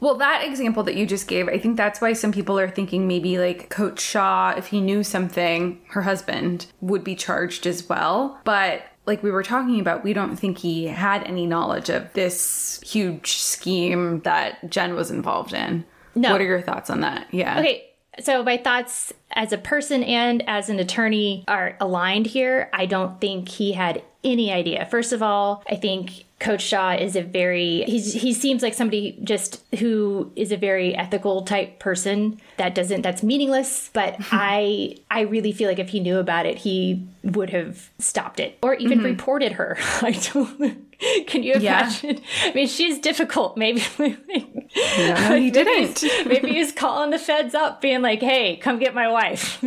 Well, 0.00 0.16
that 0.16 0.44
example 0.44 0.82
that 0.84 0.94
you 0.94 1.06
just 1.06 1.26
gave, 1.26 1.48
I 1.48 1.58
think 1.58 1.76
that's 1.76 2.00
why 2.00 2.12
some 2.12 2.32
people 2.32 2.58
are 2.58 2.70
thinking 2.70 3.08
maybe 3.08 3.38
like 3.38 3.70
Coach 3.70 4.00
Shah, 4.00 4.54
if 4.56 4.66
he 4.66 4.80
knew 4.80 5.02
something, 5.02 5.80
her 5.88 6.02
husband 6.02 6.66
would 6.80 7.02
be 7.02 7.14
charged 7.14 7.66
as 7.66 7.88
well. 7.88 8.38
But 8.44 8.82
like 9.06 9.22
we 9.22 9.30
were 9.30 9.42
talking 9.42 9.80
about, 9.80 10.04
we 10.04 10.12
don't 10.12 10.36
think 10.36 10.58
he 10.58 10.86
had 10.86 11.24
any 11.24 11.46
knowledge 11.46 11.88
of 11.88 12.12
this 12.12 12.80
huge 12.84 13.36
scheme 13.36 14.20
that 14.20 14.70
Jen 14.70 14.94
was 14.94 15.10
involved 15.10 15.54
in. 15.54 15.84
No. 16.14 16.32
What 16.32 16.40
are 16.40 16.44
your 16.44 16.62
thoughts 16.62 16.90
on 16.90 17.00
that? 17.00 17.26
Yeah. 17.32 17.58
Okay. 17.58 17.86
So 18.18 18.42
my 18.42 18.58
thoughts 18.58 19.12
as 19.32 19.52
a 19.52 19.58
person 19.58 20.02
and 20.02 20.42
as 20.46 20.68
an 20.68 20.78
attorney 20.78 21.44
are 21.48 21.76
aligned 21.80 22.26
here. 22.26 22.68
I 22.72 22.86
don't 22.86 23.20
think 23.20 23.48
he 23.48 23.72
had 23.72 24.02
any 24.24 24.52
idea. 24.52 24.86
First 24.90 25.12
of 25.12 25.22
all, 25.22 25.62
I 25.68 25.76
think 25.76 26.24
Coach 26.40 26.62
Shah 26.62 26.92
is 26.94 27.16
a 27.16 27.22
very 27.22 27.84
he's, 27.86 28.14
he 28.14 28.32
seems 28.32 28.62
like 28.62 28.72
somebody 28.72 29.18
just 29.22 29.62
who 29.78 30.32
is 30.36 30.52
a 30.52 30.56
very 30.56 30.94
ethical 30.94 31.42
type 31.42 31.78
person 31.78 32.40
that 32.56 32.74
doesn't 32.74 33.02
that's 33.02 33.22
meaningless 33.22 33.90
but 33.92 34.16
I 34.32 34.96
I 35.10 35.20
really 35.20 35.52
feel 35.52 35.68
like 35.68 35.78
if 35.78 35.90
he 35.90 36.00
knew 36.00 36.18
about 36.18 36.46
it 36.46 36.56
he 36.56 37.06
would 37.22 37.50
have 37.50 37.90
stopped 37.98 38.40
it 38.40 38.58
or 38.62 38.74
even 38.74 38.98
mm-hmm. 38.98 39.08
reported 39.08 39.52
her 39.52 39.76
I 40.00 40.12
don't 40.32 40.86
can 41.26 41.42
you 41.42 41.54
imagine 41.54 42.16
yeah. 42.16 42.50
I 42.50 42.52
mean 42.54 42.66
she's 42.68 42.98
difficult 42.98 43.58
maybe 43.58 43.82
no 43.98 45.36
he 45.36 45.50
didn't 45.50 46.02
maybe 46.26 46.54
he's 46.54 46.72
calling 46.72 47.10
the 47.10 47.18
feds 47.18 47.54
up 47.54 47.82
being 47.82 48.00
like 48.00 48.20
hey 48.22 48.56
come 48.56 48.78
get 48.78 48.94
my 48.94 49.08
wife 49.08 49.62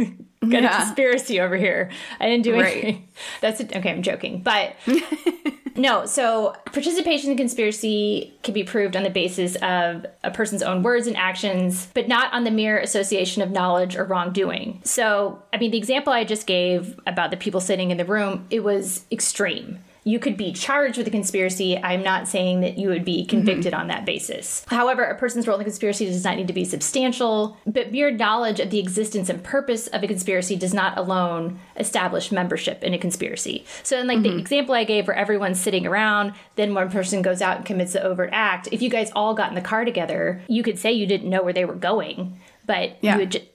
got 0.50 0.64
yeah. 0.64 0.82
a 0.82 0.86
conspiracy 0.86 1.40
over 1.40 1.56
here 1.56 1.90
I 2.20 2.28
didn't 2.28 2.44
do 2.44 2.56
anything 2.56 2.96
right. 2.96 3.08
that's 3.42 3.60
it 3.60 3.76
okay 3.76 3.92
I'm 3.92 4.04
joking 4.04 4.42
but 4.42 4.76
no, 5.76 6.06
so 6.06 6.56
participation 6.66 7.32
in 7.32 7.38
conspiracy 7.38 8.34
can 8.44 8.54
be 8.54 8.64
proved 8.64 8.96
on 8.96 9.04
the 9.04 9.10
basis 9.10 9.56
of 9.58 10.06
a 10.24 10.32
person's 10.32 10.62
own 10.62 10.84
words 10.84 11.08
and 11.08 11.18
actions, 11.18 11.88
but 11.94 12.08
not 12.08 12.32
on 12.34 12.44
the 12.44 12.52
mere 12.52 12.78
association 12.78 13.42
of 13.42 13.52
knowledge 13.52 13.96
or 13.96 14.04
wrongdoing. 14.04 14.82
So, 14.84 15.42
I 15.52 15.58
mean, 15.58 15.72
the 15.72 15.78
example 15.78 16.14
I 16.14 16.24
just 16.24 16.46
gave 16.46 17.00
about 17.08 17.32
the 17.32 17.38
people 17.38 17.60
sitting 17.60 17.92
in 17.92 17.98
the 17.98 18.06
room, 18.06 18.46
it 18.50 18.64
was 18.64 19.06
extreme 19.12 19.80
you 20.04 20.20
could 20.20 20.36
be 20.36 20.52
charged 20.52 20.98
with 20.98 21.08
a 21.08 21.12
conspiracy. 21.12 21.78
I'm 21.78 22.04
not 22.04 22.28
saying 22.28 22.62
that 22.62 22.78
you 22.78 22.90
would 22.90 23.06
be 23.06 23.26
convicted 23.26 23.74
mm-hmm. 23.74 23.82
on 23.82 23.88
that 23.88 24.06
basis. 24.06 24.66
However, 24.68 25.04
a 25.04 25.18
person's 25.18 25.48
role 25.48 25.56
in 25.56 25.60
the 25.60 25.66
conspiracy 25.66 26.06
does 26.06 26.24
not 26.24 26.36
need 26.36 26.48
to 26.48 26.54
be 26.54 26.66
substantial, 26.66 27.58
but 27.66 27.92
mere 27.92 28.12
knowledge 28.12 28.60
of 28.60 28.70
the 28.70 28.80
existence 28.80 29.30
and 29.30 29.44
purpose 29.44 29.88
of 29.88 30.04
a 30.04 30.08
conspiracy 30.08 30.56
does 30.56 30.74
not 30.74 30.98
alone 30.98 31.60
establish 31.78 32.32
membership 32.32 32.84
in 32.84 32.94
a 32.94 32.98
conspiracy. 32.98 33.66
So, 33.84 34.00
in 34.00 34.08
like 34.08 34.20
mm-hmm. 34.20 34.36
the 34.36 34.40
example 34.40 34.76
I 34.76 34.84
gave 34.84 35.08
where 35.08 35.16
everyone's 35.16 35.60
sitting 35.60 35.86
around, 35.86 36.34
then 36.56 36.74
one 36.74 36.92
person 36.92 37.22
goes 37.22 37.42
out 37.42 37.58
and 37.58 37.66
commits 37.66 37.94
the 37.94 38.04
overt 38.04 38.30
act. 38.34 38.68
If 38.72 38.82
you 38.82 38.90
guys 38.90 39.12
all 39.16 39.34
got 39.34 39.50
in 39.50 39.56
the 39.56 39.62
car 39.62 39.86
together, 39.86 40.42
you 40.48 40.64
could 40.64 40.78
say 40.78 40.92
you 40.92 41.08
didn't 41.08 41.30
know 41.30 41.44
where 41.44 41.54
they 41.54 41.66
were 41.66 41.76
going, 41.76 42.40
but 42.66 42.98
yeah. 43.02 43.14
you 43.14 43.20
would 43.20 43.32
just 43.32 43.46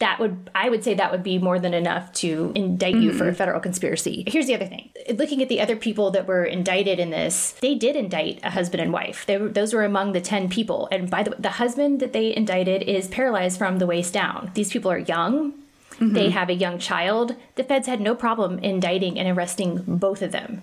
that 0.00 0.18
would 0.18 0.50
I 0.54 0.68
would 0.68 0.82
say 0.82 0.94
that 0.94 1.12
would 1.12 1.22
be 1.22 1.38
more 1.38 1.58
than 1.58 1.74
enough 1.74 2.12
to 2.14 2.52
indict 2.54 2.94
mm-hmm. 2.94 3.02
you 3.02 3.12
for 3.12 3.24
a 3.24 3.28
mm-hmm. 3.28 3.36
federal 3.36 3.60
conspiracy. 3.60 4.24
Here's 4.26 4.46
the 4.46 4.54
other 4.54 4.66
thing. 4.66 4.90
Looking 5.14 5.42
at 5.42 5.48
the 5.48 5.60
other 5.60 5.76
people 5.76 6.10
that 6.12 6.26
were 6.26 6.44
indicted 6.44 6.98
in 6.98 7.10
this, 7.10 7.52
they 7.60 7.74
did 7.74 7.96
indict 7.96 8.40
a 8.42 8.50
husband 8.50 8.80
and 8.80 8.92
wife. 8.92 9.26
They 9.26 9.36
were, 9.36 9.48
those 9.48 9.74
were 9.74 9.84
among 9.84 10.12
the 10.12 10.20
10 10.20 10.48
people. 10.48 10.88
And 10.90 11.10
by 11.10 11.22
the 11.22 11.30
way, 11.30 11.36
the 11.38 11.50
husband 11.50 12.00
that 12.00 12.14
they 12.14 12.34
indicted 12.34 12.82
is 12.82 13.08
paralyzed 13.08 13.58
from 13.58 13.78
the 13.78 13.86
waist 13.86 14.14
down. 14.14 14.50
These 14.54 14.72
people 14.72 14.90
are 14.90 14.98
young. 14.98 15.52
Mm-hmm. 15.92 16.14
They 16.14 16.30
have 16.30 16.48
a 16.48 16.54
young 16.54 16.78
child. 16.78 17.36
The 17.56 17.64
feds 17.64 17.86
had 17.86 18.00
no 18.00 18.14
problem 18.14 18.58
indicting 18.60 19.18
and 19.18 19.28
arresting 19.28 19.84
both 19.86 20.22
of 20.22 20.32
them. 20.32 20.62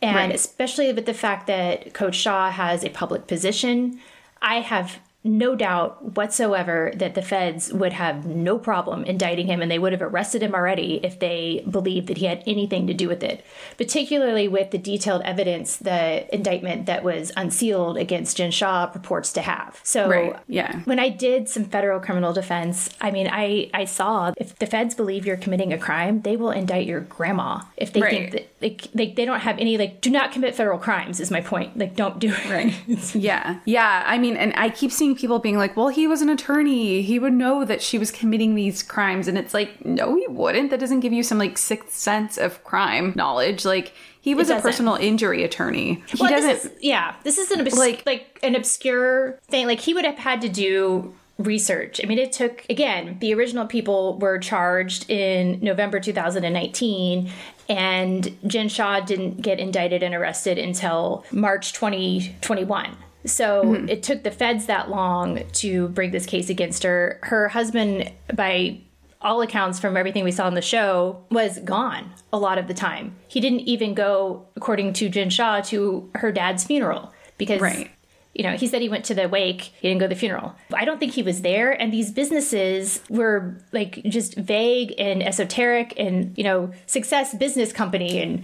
And 0.00 0.16
right. 0.16 0.34
especially 0.34 0.92
with 0.92 1.06
the 1.06 1.14
fact 1.14 1.46
that 1.46 1.94
Coach 1.94 2.16
Shah 2.16 2.50
has 2.50 2.82
a 2.82 2.90
public 2.90 3.28
position, 3.28 4.00
I 4.40 4.56
have 4.56 4.98
no 5.24 5.54
doubt 5.54 6.16
whatsoever 6.16 6.92
that 6.96 7.14
the 7.14 7.22
feds 7.22 7.72
would 7.72 7.92
have 7.92 8.26
no 8.26 8.58
problem 8.58 9.04
indicting 9.04 9.46
him 9.46 9.62
and 9.62 9.70
they 9.70 9.78
would 9.78 9.92
have 9.92 10.02
arrested 10.02 10.42
him 10.42 10.54
already 10.54 10.98
if 11.04 11.20
they 11.20 11.64
believed 11.70 12.08
that 12.08 12.18
he 12.18 12.26
had 12.26 12.42
anything 12.44 12.88
to 12.88 12.94
do 12.94 13.06
with 13.06 13.22
it, 13.22 13.44
particularly 13.76 14.48
with 14.48 14.72
the 14.72 14.78
detailed 14.78 15.22
evidence 15.22 15.76
the 15.76 16.34
indictment 16.34 16.86
that 16.86 17.04
was 17.04 17.30
unsealed 17.36 17.96
against 17.96 18.36
Jen 18.36 18.50
Shah 18.50 18.86
purports 18.86 19.32
to 19.34 19.42
have. 19.42 19.80
So, 19.84 20.08
right. 20.08 20.36
yeah. 20.48 20.80
When 20.84 20.98
I 20.98 21.08
did 21.08 21.48
some 21.48 21.66
federal 21.66 22.00
criminal 22.00 22.32
defense, 22.32 22.90
I 23.00 23.12
mean, 23.12 23.28
I, 23.30 23.70
I 23.72 23.84
saw 23.84 24.32
if 24.36 24.58
the 24.58 24.66
feds 24.66 24.94
believe 24.96 25.24
you're 25.24 25.36
committing 25.36 25.72
a 25.72 25.78
crime, 25.78 26.22
they 26.22 26.36
will 26.36 26.50
indict 26.50 26.86
your 26.86 27.00
grandma 27.00 27.60
if 27.76 27.92
they 27.92 28.00
right. 28.00 28.10
think 28.10 28.32
that 28.32 28.58
they, 28.58 28.76
they, 28.92 29.12
they 29.12 29.24
don't 29.24 29.40
have 29.40 29.58
any, 29.58 29.78
like, 29.78 30.00
do 30.00 30.10
not 30.10 30.32
commit 30.32 30.56
federal 30.56 30.78
crimes, 30.78 31.20
is 31.20 31.30
my 31.30 31.40
point. 31.40 31.78
Like, 31.78 31.94
don't 31.94 32.18
do 32.18 32.32
it. 32.32 32.50
Right. 32.50 33.14
yeah. 33.14 33.60
Yeah. 33.64 34.02
I 34.04 34.18
mean, 34.18 34.36
and 34.36 34.52
I 34.56 34.68
keep 34.68 34.90
seeing 34.90 35.11
seeing 35.12 35.20
people 35.20 35.38
being 35.38 35.58
like, 35.58 35.76
well, 35.76 35.88
he 35.88 36.06
was 36.06 36.22
an 36.22 36.28
attorney. 36.28 37.02
He 37.02 37.18
would 37.18 37.32
know 37.32 37.64
that 37.64 37.82
she 37.82 37.98
was 37.98 38.10
committing 38.10 38.54
these 38.54 38.82
crimes. 38.82 39.28
And 39.28 39.38
it's 39.38 39.54
like, 39.54 39.84
no, 39.84 40.16
he 40.16 40.26
wouldn't. 40.28 40.70
That 40.70 40.80
doesn't 40.80 41.00
give 41.00 41.12
you 41.12 41.22
some 41.22 41.38
like 41.38 41.58
sixth 41.58 41.94
sense 41.94 42.38
of 42.38 42.62
crime 42.64 43.12
knowledge. 43.16 43.64
Like, 43.64 43.92
he 44.20 44.34
was 44.34 44.50
a 44.50 44.60
personal 44.60 44.94
injury 44.94 45.42
attorney. 45.42 46.02
He 46.06 46.20
well, 46.20 46.30
doesn't. 46.30 46.48
This 46.48 46.64
is, 46.66 46.72
yeah, 46.80 47.16
this 47.24 47.38
is 47.38 47.50
an 47.50 47.60
obs- 47.60 47.76
like 47.76 48.06
like 48.06 48.38
an 48.44 48.54
obscure 48.54 49.40
thing. 49.48 49.66
Like 49.66 49.80
he 49.80 49.94
would 49.94 50.04
have 50.04 50.18
had 50.18 50.40
to 50.42 50.48
do 50.48 51.12
research. 51.38 52.00
I 52.00 52.06
mean, 52.06 52.18
it 52.18 52.30
took, 52.30 52.64
again, 52.70 53.16
the 53.18 53.34
original 53.34 53.66
people 53.66 54.18
were 54.18 54.38
charged 54.38 55.10
in 55.10 55.58
November 55.60 55.98
2019, 55.98 57.32
and 57.68 58.36
Jen 58.46 58.68
Shah 58.68 59.00
didn't 59.00 59.42
get 59.42 59.58
indicted 59.58 60.04
and 60.04 60.14
arrested 60.14 60.56
until 60.56 61.24
March 61.32 61.72
2021. 61.72 62.96
So 63.24 63.62
mm-hmm. 63.64 63.88
it 63.88 64.02
took 64.02 64.22
the 64.22 64.30
feds 64.30 64.66
that 64.66 64.90
long 64.90 65.42
to 65.52 65.88
bring 65.88 66.10
this 66.10 66.26
case 66.26 66.50
against 66.50 66.82
her. 66.82 67.18
Her 67.22 67.48
husband, 67.48 68.10
by 68.34 68.80
all 69.20 69.40
accounts 69.42 69.78
from 69.78 69.96
everything 69.96 70.24
we 70.24 70.32
saw 70.32 70.48
in 70.48 70.54
the 70.54 70.62
show, 70.62 71.24
was 71.30 71.58
gone 71.60 72.12
a 72.32 72.38
lot 72.38 72.58
of 72.58 72.66
the 72.66 72.74
time. 72.74 73.14
He 73.28 73.40
didn't 73.40 73.60
even 73.60 73.94
go, 73.94 74.46
according 74.56 74.94
to 74.94 75.08
Jen 75.08 75.30
Shah, 75.30 75.60
to 75.62 76.10
her 76.16 76.32
dad's 76.32 76.64
funeral 76.64 77.12
because. 77.38 77.60
Right. 77.60 77.90
You 78.34 78.44
know, 78.44 78.56
he 78.56 78.66
said 78.66 78.80
he 78.80 78.88
went 78.88 79.04
to 79.04 79.14
the 79.14 79.28
wake, 79.28 79.60
he 79.60 79.88
didn't 79.88 80.00
go 80.00 80.06
to 80.06 80.14
the 80.14 80.18
funeral. 80.18 80.54
I 80.72 80.86
don't 80.86 80.98
think 80.98 81.12
he 81.12 81.22
was 81.22 81.42
there. 81.42 81.70
And 81.70 81.92
these 81.92 82.10
businesses 82.10 83.02
were 83.10 83.58
like 83.72 84.02
just 84.04 84.36
vague 84.36 84.94
and 84.96 85.22
esoteric 85.22 85.92
and, 85.98 86.32
you 86.38 86.42
know, 86.42 86.72
success 86.86 87.34
business 87.34 87.74
company 87.74 88.22
and 88.22 88.42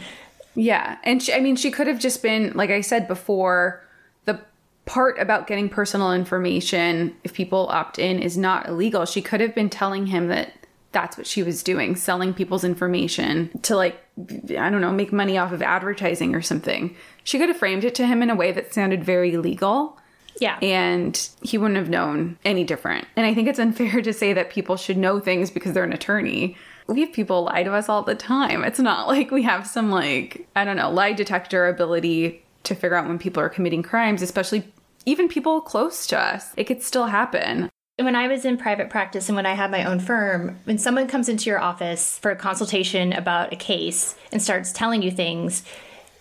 yeah. 0.55 0.99
And 1.05 1.23
she, 1.23 1.33
I 1.33 1.41
mean, 1.41 1.57
she 1.57 1.71
could 1.71 1.87
have 1.87 1.99
just 1.99 2.23
been, 2.23 2.53
like 2.55 2.69
I 2.69 2.83
said 2.83 3.09
before, 3.09 3.83
part 4.89 5.19
about 5.19 5.47
getting 5.47 5.69
personal 5.69 6.13
information, 6.13 7.15
if 7.23 7.35
people 7.35 7.69
opt 7.71 7.99
in, 7.99 8.19
is 8.19 8.37
not 8.37 8.67
illegal. 8.67 9.05
She 9.05 9.23
could 9.23 9.41
have 9.41 9.55
been 9.55 9.71
telling 9.71 10.07
him 10.07 10.29
that 10.29 10.53
that's 10.91 11.19
what 11.19 11.27
she 11.27 11.43
was 11.43 11.63
doing, 11.63 11.95
selling 11.95 12.33
people's 12.33 12.65
information 12.65 13.51
to, 13.63 13.77
like, 13.77 14.01
I 14.19 14.71
don't 14.71 14.81
know, 14.81 14.91
make 14.91 15.13
money 15.13 15.37
off 15.37 15.53
of 15.53 15.61
advertising 15.61 16.35
or 16.35 16.41
something. 16.41 16.97
She 17.23 17.39
could 17.39 17.51
have 17.51 17.59
framed 17.59 17.85
it 17.85 17.95
to 17.97 18.07
him 18.07 18.23
in 18.23 18.31
a 18.31 18.35
way 18.35 18.51
that 18.53 18.73
sounded 18.73 19.05
very 19.05 19.37
legal. 19.37 19.99
Yeah. 20.41 20.59
And 20.63 21.29
he 21.43 21.59
wouldn't 21.59 21.77
have 21.77 21.91
known 21.91 22.39
any 22.45 22.65
different. 22.65 23.07
And 23.17 23.27
I 23.27 23.35
think 23.35 23.49
it's 23.49 23.59
unfair 23.59 24.01
to 24.01 24.13
say 24.13 24.33
that 24.33 24.51
people 24.51 24.77
should 24.77 24.97
know 24.97 25.21
things 25.21 25.51
because 25.51 25.75
they're 25.75 25.85
an 25.85 25.93
attorney. 25.93 26.57
We 26.87 27.03
have 27.03 27.13
people 27.13 27.45
lie 27.45 27.65
to 27.65 27.75
us 27.75 27.91
all 27.91 28.03
the 28.03 28.15
time. 28.15 28.65
It's 28.65 28.79
not 28.79 29.09
like 29.09 29.31
we 29.31 29.43
have 29.43 29.67
some, 29.67 29.91
like, 29.91 30.49
I 30.57 30.65
don't 30.65 30.77
know, 30.77 30.91
lie 30.91 31.13
detector 31.13 31.69
ability 31.69 32.43
to 32.63 32.75
figure 32.75 32.97
out 32.97 33.07
when 33.07 33.19
people 33.19 33.43
are 33.43 33.49
committing 33.49 33.83
crimes, 33.83 34.23
especially 34.23 34.73
even 35.07 35.29
people 35.29 35.61
close 35.61 36.07
to 36.09 36.19
us. 36.19 36.53
It 36.57 36.65
could 36.65 36.83
still 36.83 37.07
happen. 37.07 37.71
When 37.99 38.15
I 38.15 38.29
was 38.29 38.45
in 38.45 38.57
private 38.59 38.91
practice 38.91 39.29
and 39.29 39.37
when 39.37 39.47
I 39.47 39.55
had 39.55 39.71
my 39.71 39.85
own 39.85 39.99
firm, 39.99 40.59
when 40.65 40.79
someone 40.79 41.09
comes 41.09 41.29
into 41.29 41.51
your 41.51 41.61
office 41.61 42.19
for 42.19 42.31
a 42.31 42.37
consultation 42.37 43.13
about 43.13 43.53
a 43.53 43.57
case 43.57 44.15
and 44.31 44.41
starts 44.41 44.71
telling 44.71 45.03
you 45.03 45.11
things, 45.11 45.65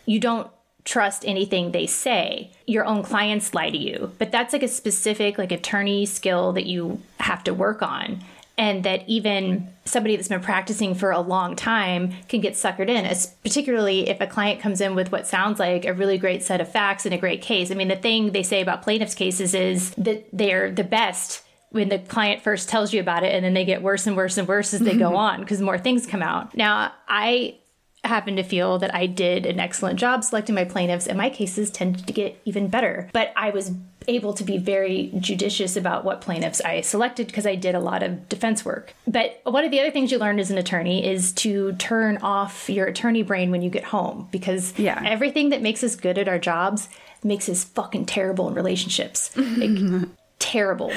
you 0.06 0.20
don't 0.20 0.50
trust 0.86 1.26
anything 1.28 1.72
they 1.72 1.86
say. 1.86 2.52
Your 2.66 2.86
own 2.86 3.04
clients 3.04 3.54
lie 3.54 3.70
to 3.70 3.78
you. 3.78 4.12
But 4.18 4.32
that's 4.32 4.54
like 4.54 4.64
a 4.64 4.68
specific 4.68 5.38
like 5.38 5.52
attorney 5.52 6.06
skill 6.06 6.54
that 6.54 6.66
you 6.66 7.02
have 7.20 7.44
to 7.44 7.54
work 7.54 7.82
on 7.82 8.24
and 8.58 8.84
that 8.84 9.08
even 9.08 9.70
somebody 9.86 10.16
that's 10.16 10.28
been 10.28 10.42
practicing 10.42 10.96
for 10.96 11.12
a 11.12 11.20
long 11.20 11.56
time 11.56 12.14
can 12.28 12.42
get 12.42 12.54
suckered 12.54 12.90
in, 12.90 13.06
as 13.06 13.28
particularly 13.44 14.10
if 14.10 14.20
a 14.20 14.28
client 14.28 14.60
comes 14.60 14.82
in 14.82 14.96
with 14.96 15.12
what 15.12 15.28
sounds 15.28 15.60
like 15.60 15.86
a 15.86 15.94
really 15.94 16.18
great 16.18 16.42
set 16.44 16.60
of 16.60 16.72
facts 16.72 17.06
and 17.06 17.14
a 17.14 17.18
great 17.18 17.42
case. 17.42 17.72
I 17.72 17.76
mean, 17.76 17.88
the 17.88 17.96
thing 17.96 18.32
they 18.32 18.44
say 18.44 18.62
about 18.62 18.82
plaintiffs' 18.82 19.14
cases 19.14 19.54
is 19.54 19.92
that 19.92 20.28
they're 20.34 20.72
the 20.72 20.84
best 20.84 21.44
when 21.70 21.90
the 21.90 22.00
client 22.00 22.42
first 22.42 22.70
tells 22.70 22.94
you 22.94 23.00
about 23.00 23.24
it 23.24 23.36
and 23.36 23.46
then 23.46 23.54
they 23.54 23.66
get 23.66 23.82
worse 23.82 24.08
and 24.08 24.18
worse 24.18 24.38
and 24.38 24.48
worse 24.48 24.74
as 24.74 24.80
they 24.80 24.98
go 24.98 25.10
mm-hmm. 25.10 25.18
on 25.18 25.40
because 25.42 25.62
more 25.62 25.78
things 25.78 26.08
come 26.08 26.24
out. 26.24 26.56
Now, 26.56 26.94
I 27.08 27.58
happen 28.04 28.36
to 28.36 28.44
feel 28.44 28.78
that 28.80 28.94
I 28.94 29.06
did 29.06 29.46
an 29.46 29.60
excellent 29.60 30.00
job 30.00 30.24
selecting 30.24 30.56
my 30.56 30.66
plaintiffs, 30.66 31.08
and 31.08 31.18
my 31.18 31.30
cases 31.30 31.70
tended 31.70 32.08
to 32.08 32.14
get 32.14 32.40
even 32.46 32.68
better. 32.68 33.10
But 33.14 33.34
I 33.36 33.50
was 33.50 33.72
able 34.08 34.34
to 34.34 34.44
be 34.44 34.58
very 34.58 35.12
judicious 35.20 35.76
about 35.76 36.06
what 36.06 36.22
plaintiffs 36.22 36.62
I 36.62 36.82
selected 36.82 37.28
because 37.28 37.46
I 37.46 37.56
did 37.56 37.76
a 37.76 37.80
lot 37.80 38.04
of 38.04 38.30
defense 38.30 38.64
work. 38.64 38.94
But 39.06 39.42
one 39.44 39.66
of 39.66 39.72
the 39.72 39.80
other 39.82 39.92
things 39.92 40.12
you 40.12 40.18
learn 40.18 40.40
as 40.40 40.50
an 40.50 40.58
attorney 40.58 41.06
is 41.06 41.34
to 41.34 41.74
turn 41.74 42.18
off 42.18 42.70
your 42.70 42.86
attorney 42.88 43.24
brain 43.24 43.52
when 43.52 43.62
you 43.62 43.70
get 43.70 43.84
home 43.84 44.30
because 44.32 44.78
yeah. 44.80 45.02
everything 45.06 45.50
that 45.50 45.62
makes 45.62 45.84
us 45.84 45.96
good 45.96 46.18
at 46.18 46.30
our 46.30 46.40
jobs 46.40 46.88
makes 47.24 47.50
us 47.50 47.66
fucking 47.66 48.06
terrible 48.06 48.48
in 48.48 48.54
relationships. 48.54 49.36
Like, 49.36 50.08
terrible. 50.40 50.94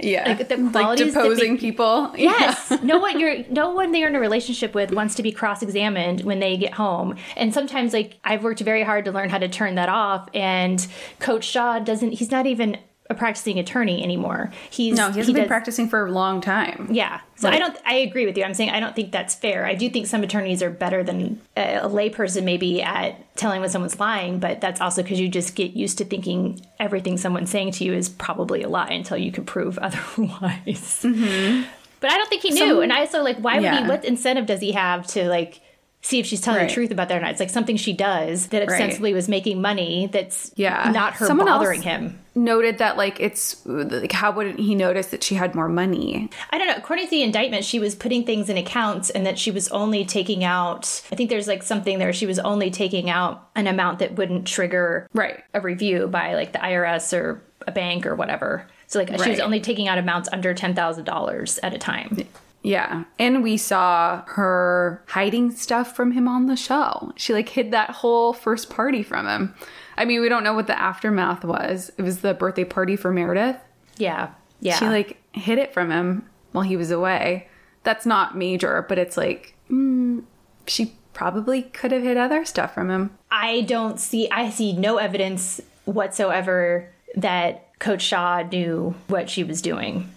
Yeah, 0.00 0.28
like 0.28 0.48
the 0.48 0.56
like 0.56 0.98
deposing 0.98 1.58
people. 1.58 2.12
Yes, 2.24 2.68
yeah. 2.70 2.78
no 2.82 2.98
one 2.98 3.20
you're 3.20 3.44
no 3.50 3.70
one 3.70 3.92
they're 3.92 4.08
in 4.08 4.14
a 4.14 4.20
relationship 4.20 4.74
with 4.74 4.92
wants 4.92 5.14
to 5.16 5.22
be 5.22 5.30
cross-examined 5.30 6.22
when 6.22 6.40
they 6.40 6.56
get 6.56 6.74
home. 6.74 7.16
And 7.36 7.52
sometimes, 7.52 7.92
like 7.92 8.18
I've 8.24 8.42
worked 8.42 8.60
very 8.60 8.82
hard 8.82 9.04
to 9.04 9.12
learn 9.12 9.28
how 9.28 9.38
to 9.38 9.48
turn 9.48 9.74
that 9.76 9.88
off. 9.88 10.28
And 10.34 10.86
Coach 11.20 11.44
Shah 11.44 11.78
doesn't. 11.78 12.12
He's 12.12 12.30
not 12.30 12.46
even 12.46 12.78
a 13.10 13.14
practicing 13.14 13.58
attorney 13.58 14.02
anymore. 14.02 14.50
He's 14.70 14.96
No, 14.96 15.04
he 15.10 15.18
hasn't 15.18 15.26
he 15.26 15.32
been 15.34 15.42
does- 15.42 15.48
practicing 15.48 15.88
for 15.90 16.06
a 16.06 16.10
long 16.10 16.40
time. 16.40 16.88
Yeah. 16.90 17.20
So 17.36 17.50
I 17.50 17.58
don't. 17.58 17.76
I 17.84 17.94
agree 17.96 18.24
with 18.24 18.38
you. 18.38 18.44
I'm 18.44 18.54
saying 18.54 18.70
I 18.70 18.80
don't 18.80 18.96
think 18.96 19.12
that's 19.12 19.34
fair. 19.34 19.66
I 19.66 19.74
do 19.74 19.90
think 19.90 20.06
some 20.06 20.22
attorneys 20.22 20.62
are 20.62 20.70
better 20.70 21.02
than 21.04 21.40
a, 21.56 21.74
a 21.76 21.88
layperson, 21.88 22.44
maybe 22.44 22.80
at 22.80 23.36
telling 23.36 23.60
when 23.60 23.68
someone's 23.68 24.00
lying. 24.00 24.38
But 24.38 24.60
that's 24.62 24.80
also 24.80 25.02
because 25.02 25.20
you 25.20 25.28
just 25.28 25.54
get 25.54 25.72
used 25.72 25.98
to 25.98 26.04
thinking 26.06 26.64
everything 26.80 27.18
someone's 27.18 27.50
saying 27.50 27.72
to 27.72 27.84
you 27.84 27.92
is 27.92 28.08
probably 28.08 28.62
a 28.62 28.68
lie 28.68 28.88
until 28.88 29.18
you 29.18 29.30
can 29.32 29.44
prove 29.44 29.76
otherwise. 30.28 31.02
Mm-hmm. 31.02 31.62
But 32.00 32.10
I 32.10 32.16
don't 32.16 32.28
think 32.28 32.42
he 32.42 32.50
knew. 32.50 32.80
And 32.82 32.92
I 32.92 33.06
so 33.06 33.22
like, 33.22 33.38
why 33.38 33.54
would 33.56 33.64
Yeah. 33.64 33.82
he? 33.82 33.88
What 33.88 34.04
incentive 34.04 34.46
does 34.46 34.60
he 34.60 34.72
have 34.72 35.06
to 35.08 35.28
like? 35.28 35.60
See 36.04 36.18
if 36.20 36.26
she's 36.26 36.42
telling 36.42 36.60
Right. 36.60 36.68
the 36.68 36.74
truth 36.74 36.90
about 36.90 37.08
that 37.08 37.16
or 37.16 37.20
not. 37.22 37.30
It's 37.30 37.40
like 37.40 37.48
something 37.48 37.78
she 37.78 37.94
does 37.94 38.48
that 38.48 38.58
Right. 38.58 38.68
ostensibly 38.68 39.14
was 39.14 39.26
making 39.26 39.62
money. 39.62 40.06
That's 40.12 40.52
Yeah. 40.54 40.90
not 40.94 41.14
her 41.14 41.26
Someone 41.26 41.46
bothering 41.46 41.80
him. 41.80 42.18
Noted 42.34 42.76
that 42.76 42.98
like 42.98 43.18
it's 43.20 43.56
like 43.64 44.12
how 44.12 44.30
wouldn't 44.30 44.60
he 44.60 44.74
notice 44.74 45.06
that 45.06 45.22
she 45.24 45.34
had 45.36 45.54
more 45.54 45.66
money? 45.68 46.28
I 46.50 46.58
don't 46.58 46.66
know. 46.68 46.74
According 46.76 47.06
to 47.06 47.10
the 47.10 47.22
indictment, 47.22 47.64
she 47.64 47.78
was 47.78 47.94
putting 47.94 48.22
things 48.24 48.50
in 48.50 48.58
accounts 48.58 49.08
and 49.08 49.24
that 49.24 49.38
she 49.38 49.50
was 49.50 49.68
only 49.70 50.04
taking 50.04 50.44
out, 50.44 51.00
I 51.10 51.16
think 51.16 51.30
there's 51.30 51.48
like 51.48 51.62
something 51.62 51.98
there, 51.98 52.12
she 52.12 52.26
was 52.26 52.38
only 52.40 52.70
taking 52.70 53.08
out 53.08 53.48
an 53.56 53.66
amount 53.66 53.98
that 54.00 54.14
wouldn't 54.16 54.46
trigger 54.46 55.06
Right. 55.14 55.42
a 55.54 55.60
review 55.62 56.06
by 56.08 56.34
like 56.34 56.52
the 56.52 56.58
IRS 56.62 57.14
or 57.14 57.40
a 57.66 57.72
bank 57.72 58.04
or 58.04 58.14
whatever. 58.14 58.66
So 58.88 58.98
like 58.98 59.08
she 59.22 59.30
was 59.30 59.40
only 59.40 59.58
taking 59.60 59.88
out 59.88 59.96
amounts 59.96 60.28
under 60.34 60.52
$10,000 60.54 61.58
at 61.62 61.72
a 61.72 61.78
time. 61.78 62.26
Yeah. 62.64 63.04
And 63.18 63.42
we 63.42 63.58
saw 63.58 64.22
her 64.26 65.04
hiding 65.08 65.50
stuff 65.50 65.94
from 65.94 66.12
him 66.12 66.26
on 66.26 66.46
the 66.46 66.56
show. 66.56 67.12
She 67.14 67.34
like 67.34 67.50
hid 67.50 67.70
that 67.72 67.90
whole 67.90 68.32
first 68.32 68.70
party 68.70 69.02
from 69.02 69.28
him. 69.28 69.54
I 69.98 70.06
mean, 70.06 70.22
we 70.22 70.30
don't 70.30 70.42
know 70.42 70.54
what 70.54 70.66
the 70.66 70.80
aftermath 70.80 71.44
was. 71.44 71.92
It 71.98 72.02
was 72.02 72.22
the 72.22 72.32
birthday 72.32 72.64
party 72.64 72.96
for 72.96 73.12
Meredith. 73.12 73.58
Yeah. 73.98 74.30
Yeah. 74.60 74.78
She 74.78 74.86
like 74.86 75.18
hid 75.32 75.58
it 75.58 75.74
from 75.74 75.90
him 75.90 76.26
while 76.52 76.64
he 76.64 76.76
was 76.76 76.90
away. 76.90 77.48
That's 77.82 78.06
not 78.06 78.36
major, 78.36 78.86
but 78.88 78.98
it's 78.98 79.18
like, 79.18 79.54
mm, 79.70 80.24
she 80.66 80.94
probably 81.12 81.62
could 81.62 81.92
have 81.92 82.02
hid 82.02 82.16
other 82.16 82.46
stuff 82.46 82.72
from 82.72 82.90
him. 82.90 83.10
I 83.30 83.60
don't 83.60 84.00
see, 84.00 84.26
I 84.30 84.48
see 84.48 84.72
no 84.72 84.96
evidence 84.96 85.60
whatsoever 85.84 86.90
that 87.14 87.78
Coach 87.78 88.00
Shah 88.00 88.42
knew 88.50 88.94
what 89.08 89.28
she 89.28 89.44
was 89.44 89.60
doing 89.60 90.10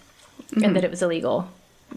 and 0.64 0.78
that 0.78 0.86
it 0.86 0.90
was 0.90 1.02
illegal. 1.02 1.50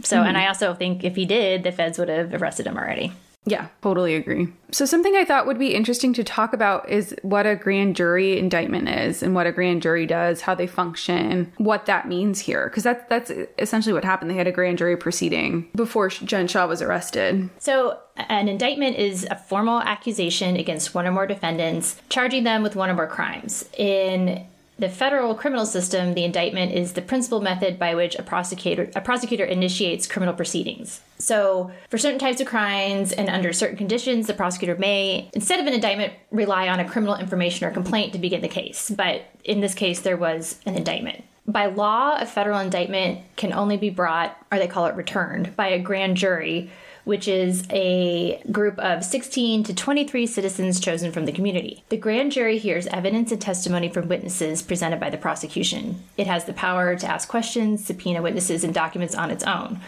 So, 0.02 0.18
and 0.18 0.28
mm-hmm. 0.28 0.36
I 0.36 0.48
also 0.48 0.74
think 0.74 1.04
if 1.04 1.16
he 1.16 1.26
did, 1.26 1.62
the 1.62 1.72
feds 1.72 1.98
would 1.98 2.08
have 2.08 2.34
arrested 2.34 2.66
him 2.66 2.76
already. 2.76 3.12
Yeah, 3.46 3.68
totally 3.80 4.16
agree. 4.16 4.48
So, 4.70 4.84
something 4.84 5.16
I 5.16 5.24
thought 5.24 5.46
would 5.46 5.58
be 5.58 5.74
interesting 5.74 6.12
to 6.14 6.22
talk 6.22 6.52
about 6.52 6.88
is 6.90 7.14
what 7.22 7.46
a 7.46 7.56
grand 7.56 7.96
jury 7.96 8.38
indictment 8.38 8.88
is 8.88 9.22
and 9.22 9.34
what 9.34 9.46
a 9.46 9.52
grand 9.52 9.80
jury 9.80 10.04
does, 10.04 10.42
how 10.42 10.54
they 10.54 10.66
function, 10.66 11.50
what 11.56 11.86
that 11.86 12.06
means 12.06 12.40
here. 12.40 12.68
Because 12.68 12.82
that's, 12.82 13.02
that's 13.08 13.32
essentially 13.58 13.94
what 13.94 14.04
happened. 14.04 14.30
They 14.30 14.34
had 14.34 14.46
a 14.46 14.52
grand 14.52 14.76
jury 14.76 14.96
proceeding 14.96 15.68
before 15.74 16.10
Jen 16.10 16.48
Shah 16.48 16.66
was 16.66 16.82
arrested. 16.82 17.48
So, 17.58 17.98
an 18.16 18.48
indictment 18.48 18.96
is 18.96 19.26
a 19.30 19.36
formal 19.36 19.80
accusation 19.80 20.56
against 20.56 20.94
one 20.94 21.06
or 21.06 21.12
more 21.12 21.26
defendants, 21.26 22.00
charging 22.10 22.44
them 22.44 22.62
with 22.62 22.76
one 22.76 22.90
or 22.90 22.94
more 22.94 23.06
crimes. 23.06 23.66
In 23.78 24.46
the 24.80 24.88
federal 24.88 25.34
criminal 25.34 25.66
system, 25.66 26.14
the 26.14 26.24
indictment 26.24 26.72
is 26.72 26.94
the 26.94 27.02
principal 27.02 27.42
method 27.42 27.78
by 27.78 27.94
which 27.94 28.16
a 28.16 28.22
prosecutor 28.22 28.90
a 28.96 29.00
prosecutor 29.00 29.44
initiates 29.44 30.06
criminal 30.06 30.34
proceedings. 30.34 31.02
So, 31.18 31.70
for 31.90 31.98
certain 31.98 32.18
types 32.18 32.40
of 32.40 32.46
crimes 32.46 33.12
and 33.12 33.28
under 33.28 33.52
certain 33.52 33.76
conditions, 33.76 34.26
the 34.26 34.32
prosecutor 34.32 34.76
may, 34.76 35.28
instead 35.34 35.60
of 35.60 35.66
an 35.66 35.74
indictment, 35.74 36.14
rely 36.30 36.68
on 36.68 36.80
a 36.80 36.88
criminal 36.88 37.16
information 37.16 37.66
or 37.66 37.70
complaint 37.70 38.14
to 38.14 38.18
begin 38.18 38.40
the 38.40 38.48
case. 38.48 38.90
But 38.90 39.26
in 39.44 39.60
this 39.60 39.74
case, 39.74 40.00
there 40.00 40.16
was 40.16 40.58
an 40.64 40.76
indictment. 40.76 41.24
By 41.46 41.66
law, 41.66 42.16
a 42.18 42.24
federal 42.24 42.60
indictment 42.60 43.20
can 43.36 43.52
only 43.52 43.76
be 43.76 43.90
brought, 43.90 44.36
or 44.50 44.58
they 44.58 44.66
call 44.66 44.86
it 44.86 44.94
returned, 44.94 45.54
by 45.56 45.68
a 45.68 45.78
grand 45.78 46.16
jury, 46.16 46.70
which 47.04 47.26
is 47.26 47.64
a 47.70 48.42
group 48.50 48.78
of 48.78 49.04
16 49.04 49.64
to 49.64 49.74
23 49.74 50.26
citizens 50.26 50.80
chosen 50.80 51.12
from 51.12 51.24
the 51.24 51.32
community. 51.32 51.84
The 51.88 51.96
grand 51.96 52.32
jury 52.32 52.58
hears 52.58 52.86
evidence 52.88 53.32
and 53.32 53.40
testimony 53.40 53.88
from 53.88 54.08
witnesses 54.08 54.62
presented 54.62 55.00
by 55.00 55.10
the 55.10 55.18
prosecution. 55.18 56.02
It 56.16 56.26
has 56.26 56.44
the 56.44 56.52
power 56.52 56.96
to 56.96 57.06
ask 57.06 57.28
questions, 57.28 57.84
subpoena 57.84 58.22
witnesses, 58.22 58.64
and 58.64 58.74
documents 58.74 59.14
on 59.14 59.30
its 59.30 59.44
own. 59.44 59.80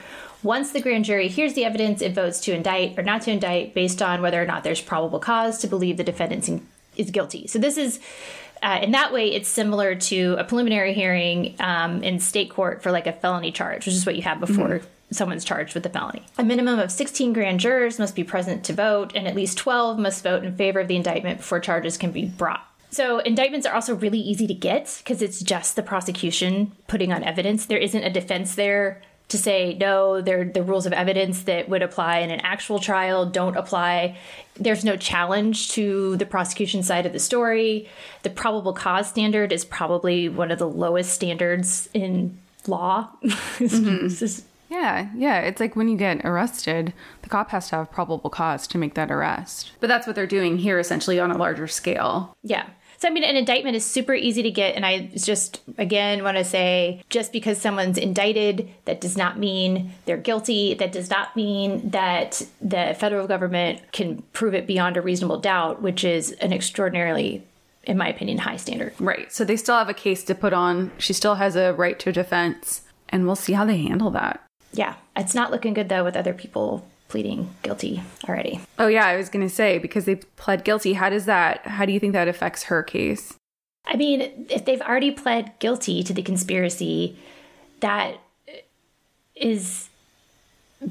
Once 0.42 0.72
the 0.72 0.80
grand 0.80 1.04
jury 1.04 1.28
hears 1.28 1.54
the 1.54 1.64
evidence, 1.64 2.02
it 2.02 2.14
votes 2.14 2.40
to 2.40 2.54
indict 2.54 2.98
or 2.98 3.02
not 3.02 3.22
to 3.22 3.30
indict 3.30 3.74
based 3.74 4.02
on 4.02 4.22
whether 4.22 4.42
or 4.42 4.46
not 4.46 4.64
there's 4.64 4.80
probable 4.80 5.20
cause 5.20 5.60
to 5.60 5.68
believe 5.68 5.96
the 5.96 6.04
defendant 6.04 6.62
is 6.96 7.10
guilty. 7.10 7.46
So 7.46 7.58
this 7.58 7.76
is 7.76 8.00
uh, 8.62 8.78
in 8.80 8.92
that 8.92 9.12
way, 9.12 9.32
it's 9.32 9.48
similar 9.48 9.96
to 9.96 10.36
a 10.38 10.44
preliminary 10.44 10.94
hearing 10.94 11.56
um, 11.58 12.02
in 12.02 12.20
state 12.20 12.48
court 12.48 12.80
for 12.80 12.92
like 12.92 13.08
a 13.08 13.12
felony 13.12 13.50
charge, 13.50 13.86
which 13.86 13.94
is 13.94 14.06
what 14.06 14.14
you 14.14 14.22
have 14.22 14.38
before 14.38 14.80
someone's 15.12 15.44
charged 15.44 15.74
with 15.74 15.86
a 15.86 15.88
felony. 15.88 16.24
A 16.38 16.44
minimum 16.44 16.78
of 16.78 16.90
16 16.90 17.32
grand 17.32 17.60
jurors 17.60 17.98
must 17.98 18.14
be 18.14 18.24
present 18.24 18.64
to 18.64 18.72
vote, 18.72 19.12
and 19.14 19.26
at 19.26 19.34
least 19.34 19.58
12 19.58 19.98
must 19.98 20.22
vote 20.22 20.44
in 20.44 20.56
favor 20.56 20.80
of 20.80 20.88
the 20.88 20.96
indictment 20.96 21.38
before 21.38 21.60
charges 21.60 21.96
can 21.96 22.10
be 22.10 22.26
brought. 22.26 22.66
So, 22.90 23.20
indictments 23.20 23.66
are 23.66 23.74
also 23.74 23.94
really 23.94 24.20
easy 24.20 24.46
to 24.46 24.54
get 24.54 25.00
because 25.02 25.22
it's 25.22 25.40
just 25.40 25.76
the 25.76 25.82
prosecution 25.82 26.72
putting 26.88 27.12
on 27.12 27.24
evidence. 27.24 27.64
There 27.64 27.78
isn't 27.78 28.02
a 28.04 28.10
defense 28.10 28.54
there 28.54 29.00
to 29.28 29.38
say 29.38 29.74
no 29.80 30.20
they're 30.20 30.44
the 30.44 30.62
rules 30.62 30.84
of 30.84 30.92
evidence 30.92 31.44
that 31.44 31.66
would 31.66 31.82
apply 31.82 32.18
in 32.18 32.30
an 32.30 32.40
actual 32.40 32.78
trial 32.78 33.24
don't 33.24 33.56
apply 33.56 34.14
there's 34.56 34.84
no 34.84 34.94
challenge 34.94 35.70
to 35.70 36.16
the 36.18 36.26
prosecution 36.26 36.82
side 36.82 37.06
of 37.06 37.14
the 37.14 37.18
story 37.18 37.88
the 38.24 38.30
probable 38.30 38.74
cause 38.74 39.08
standard 39.08 39.50
is 39.50 39.64
probably 39.64 40.28
one 40.28 40.50
of 40.50 40.58
the 40.58 40.68
lowest 40.68 41.12
standards 41.14 41.88
in 41.94 42.38
law 42.66 43.08
is- 43.60 44.44
Yeah, 44.72 45.10
yeah. 45.14 45.40
It's 45.40 45.60
like 45.60 45.76
when 45.76 45.88
you 45.88 45.98
get 45.98 46.24
arrested, 46.24 46.94
the 47.20 47.28
cop 47.28 47.50
has 47.50 47.68
to 47.68 47.76
have 47.76 47.92
probable 47.92 48.30
cause 48.30 48.66
to 48.68 48.78
make 48.78 48.94
that 48.94 49.10
arrest. 49.10 49.72
But 49.80 49.88
that's 49.88 50.06
what 50.06 50.16
they're 50.16 50.26
doing 50.26 50.56
here, 50.56 50.78
essentially 50.78 51.20
on 51.20 51.30
a 51.30 51.36
larger 51.36 51.68
scale. 51.68 52.34
Yeah. 52.42 52.66
So, 52.96 53.08
I 53.08 53.10
mean, 53.10 53.24
an 53.24 53.36
indictment 53.36 53.76
is 53.76 53.84
super 53.84 54.14
easy 54.14 54.42
to 54.42 54.50
get. 54.50 54.74
And 54.74 54.86
I 54.86 55.10
just, 55.14 55.60
again, 55.76 56.24
want 56.24 56.38
to 56.38 56.44
say 56.44 57.02
just 57.10 57.32
because 57.32 57.58
someone's 57.58 57.98
indicted, 57.98 58.70
that 58.86 59.00
does 59.00 59.16
not 59.16 59.38
mean 59.38 59.92
they're 60.06 60.16
guilty. 60.16 60.72
That 60.72 60.92
does 60.92 61.10
not 61.10 61.36
mean 61.36 61.90
that 61.90 62.40
the 62.62 62.96
federal 62.98 63.26
government 63.26 63.80
can 63.92 64.22
prove 64.32 64.54
it 64.54 64.66
beyond 64.66 64.96
a 64.96 65.02
reasonable 65.02 65.38
doubt, 65.38 65.82
which 65.82 66.02
is 66.02 66.32
an 66.32 66.52
extraordinarily, 66.52 67.42
in 67.84 67.98
my 67.98 68.08
opinion, 68.08 68.38
high 68.38 68.56
standard. 68.56 68.94
Right. 68.98 69.30
So 69.32 69.44
they 69.44 69.56
still 69.56 69.76
have 69.76 69.90
a 69.90 69.94
case 69.94 70.24
to 70.24 70.34
put 70.34 70.54
on. 70.54 70.92
She 70.96 71.12
still 71.12 71.34
has 71.34 71.56
a 71.56 71.74
right 71.74 71.98
to 71.98 72.12
defense. 72.12 72.82
And 73.10 73.26
we'll 73.26 73.36
see 73.36 73.52
how 73.52 73.66
they 73.66 73.76
handle 73.76 74.10
that. 74.12 74.40
Yeah. 74.72 74.94
It's 75.16 75.34
not 75.34 75.50
looking 75.50 75.74
good, 75.74 75.88
though, 75.88 76.04
with 76.04 76.16
other 76.16 76.34
people 76.34 76.88
pleading 77.08 77.50
guilty 77.62 78.02
already. 78.28 78.60
Oh, 78.78 78.86
yeah. 78.86 79.06
I 79.06 79.16
was 79.16 79.28
going 79.28 79.46
to 79.46 79.54
say, 79.54 79.78
because 79.78 80.06
they 80.06 80.16
pled 80.16 80.64
guilty, 80.64 80.94
how 80.94 81.10
does 81.10 81.26
that, 81.26 81.66
how 81.66 81.84
do 81.84 81.92
you 81.92 82.00
think 82.00 82.14
that 82.14 82.28
affects 82.28 82.64
her 82.64 82.82
case? 82.82 83.34
I 83.84 83.96
mean, 83.96 84.46
if 84.48 84.64
they've 84.64 84.80
already 84.80 85.10
pled 85.10 85.58
guilty 85.58 86.02
to 86.04 86.14
the 86.14 86.22
conspiracy, 86.22 87.18
that 87.80 88.18
is 89.34 89.88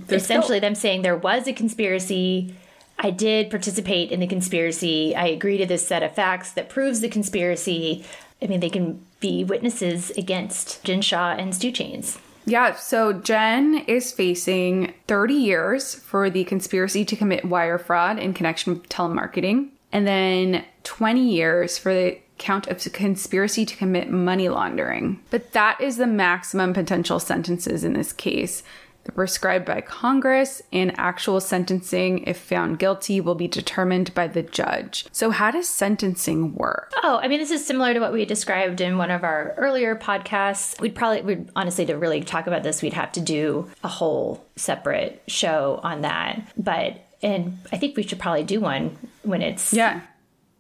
essentially 0.10 0.60
them 0.60 0.76
saying 0.76 1.02
there 1.02 1.16
was 1.16 1.48
a 1.48 1.54
conspiracy. 1.54 2.54
I 3.00 3.10
did 3.10 3.50
participate 3.50 4.12
in 4.12 4.20
the 4.20 4.28
conspiracy. 4.28 5.16
I 5.16 5.28
agree 5.28 5.58
to 5.58 5.66
this 5.66 5.88
set 5.88 6.04
of 6.04 6.14
facts 6.14 6.52
that 6.52 6.70
proves 6.70 7.00
the 7.00 7.10
conspiracy. 7.10 8.06
I 8.42 8.48
mean, 8.48 8.60
they 8.60 8.70
can 8.70 9.06
be 9.20 9.44
witnesses 9.44 10.12
against 10.12 10.84
Jen 10.84 11.02
Shah 11.02 11.36
and 11.38 11.56
Stu 11.56 11.72
Chains. 11.72 12.20
Yeah, 12.46 12.76
so 12.76 13.14
Jen 13.14 13.84
is 13.88 14.12
facing 14.12 14.94
30 15.08 15.34
years 15.34 15.96
for 15.96 16.30
the 16.30 16.44
conspiracy 16.46 17.06
to 17.06 17.16
commit 17.16 17.46
wire 17.46 17.78
fraud 17.78 18.18
in 18.18 18.34
connection 18.34 18.74
with 18.74 18.90
telemarketing, 18.90 19.70
and 19.92 20.08
then 20.08 20.66
20 20.84 21.22
years 21.22 21.78
for 21.78 21.94
the 21.94 22.18
count 22.38 22.68
of 22.68 22.82
conspiracy 22.92 23.66
to 23.66 23.76
commit 23.76 24.10
money 24.10 24.50
laundering. 24.50 25.22
But 25.30 25.52
that 25.52 25.80
is 25.80 25.98
the 25.98 26.08
maximum 26.08 26.74
potential 26.74 27.20
sentences 27.20 27.84
in 27.84 27.94
this 27.94 28.12
case. 28.12 28.64
They're 29.04 29.16
prescribed 29.16 29.66
by 29.66 29.82
Congress, 29.82 30.62
and 30.72 30.94
actual 30.98 31.40
sentencing, 31.40 32.24
if 32.28 32.38
found 32.38 32.78
guilty, 32.78 33.20
will 33.20 33.34
be 33.36 33.48
determined 33.48 34.14
by 34.14 34.28
the 34.28 34.44
judge. 34.44 35.06
So, 35.12 35.32
how 35.32 35.50
does 35.52 35.68
sentencing 35.68 36.54
work? 36.56 36.92
Oh, 37.04 37.20
I 37.22 37.28
mean, 37.28 37.40
this 37.40 37.50
is 37.52 37.66
similar 37.66 37.94
to 37.94 38.00
what 38.00 38.14
we 38.14 38.26
described 38.26 38.80
in 38.80 38.98
one 38.98 39.10
of 39.10 39.24
our 39.24 39.56
earlier 39.58 39.96
podcasts. 39.96 40.80
We'd 40.80 40.94
probably, 40.96 41.22
we'd 41.22 41.50
honestly, 41.56 41.86
to 41.88 41.98
really 41.98 42.22
talk 42.22 42.46
about 42.48 42.62
this, 42.64 42.82
we'd 42.82 42.94
have 42.94 43.12
to 43.14 43.20
do 43.22 43.70
a 43.84 43.88
whole 43.88 44.46
separate 44.56 45.24
show 45.28 45.80
on 45.84 46.02
that. 46.02 46.42
But, 46.56 46.98
and 47.24 47.58
I 47.72 47.78
think 47.78 47.98
we 47.98 48.04
should 48.04 48.20
probably 48.20 48.44
do 48.44 48.60
one 48.60 48.98
when 49.24 49.42
it's 49.42 49.74
Yeah, 49.74 50.02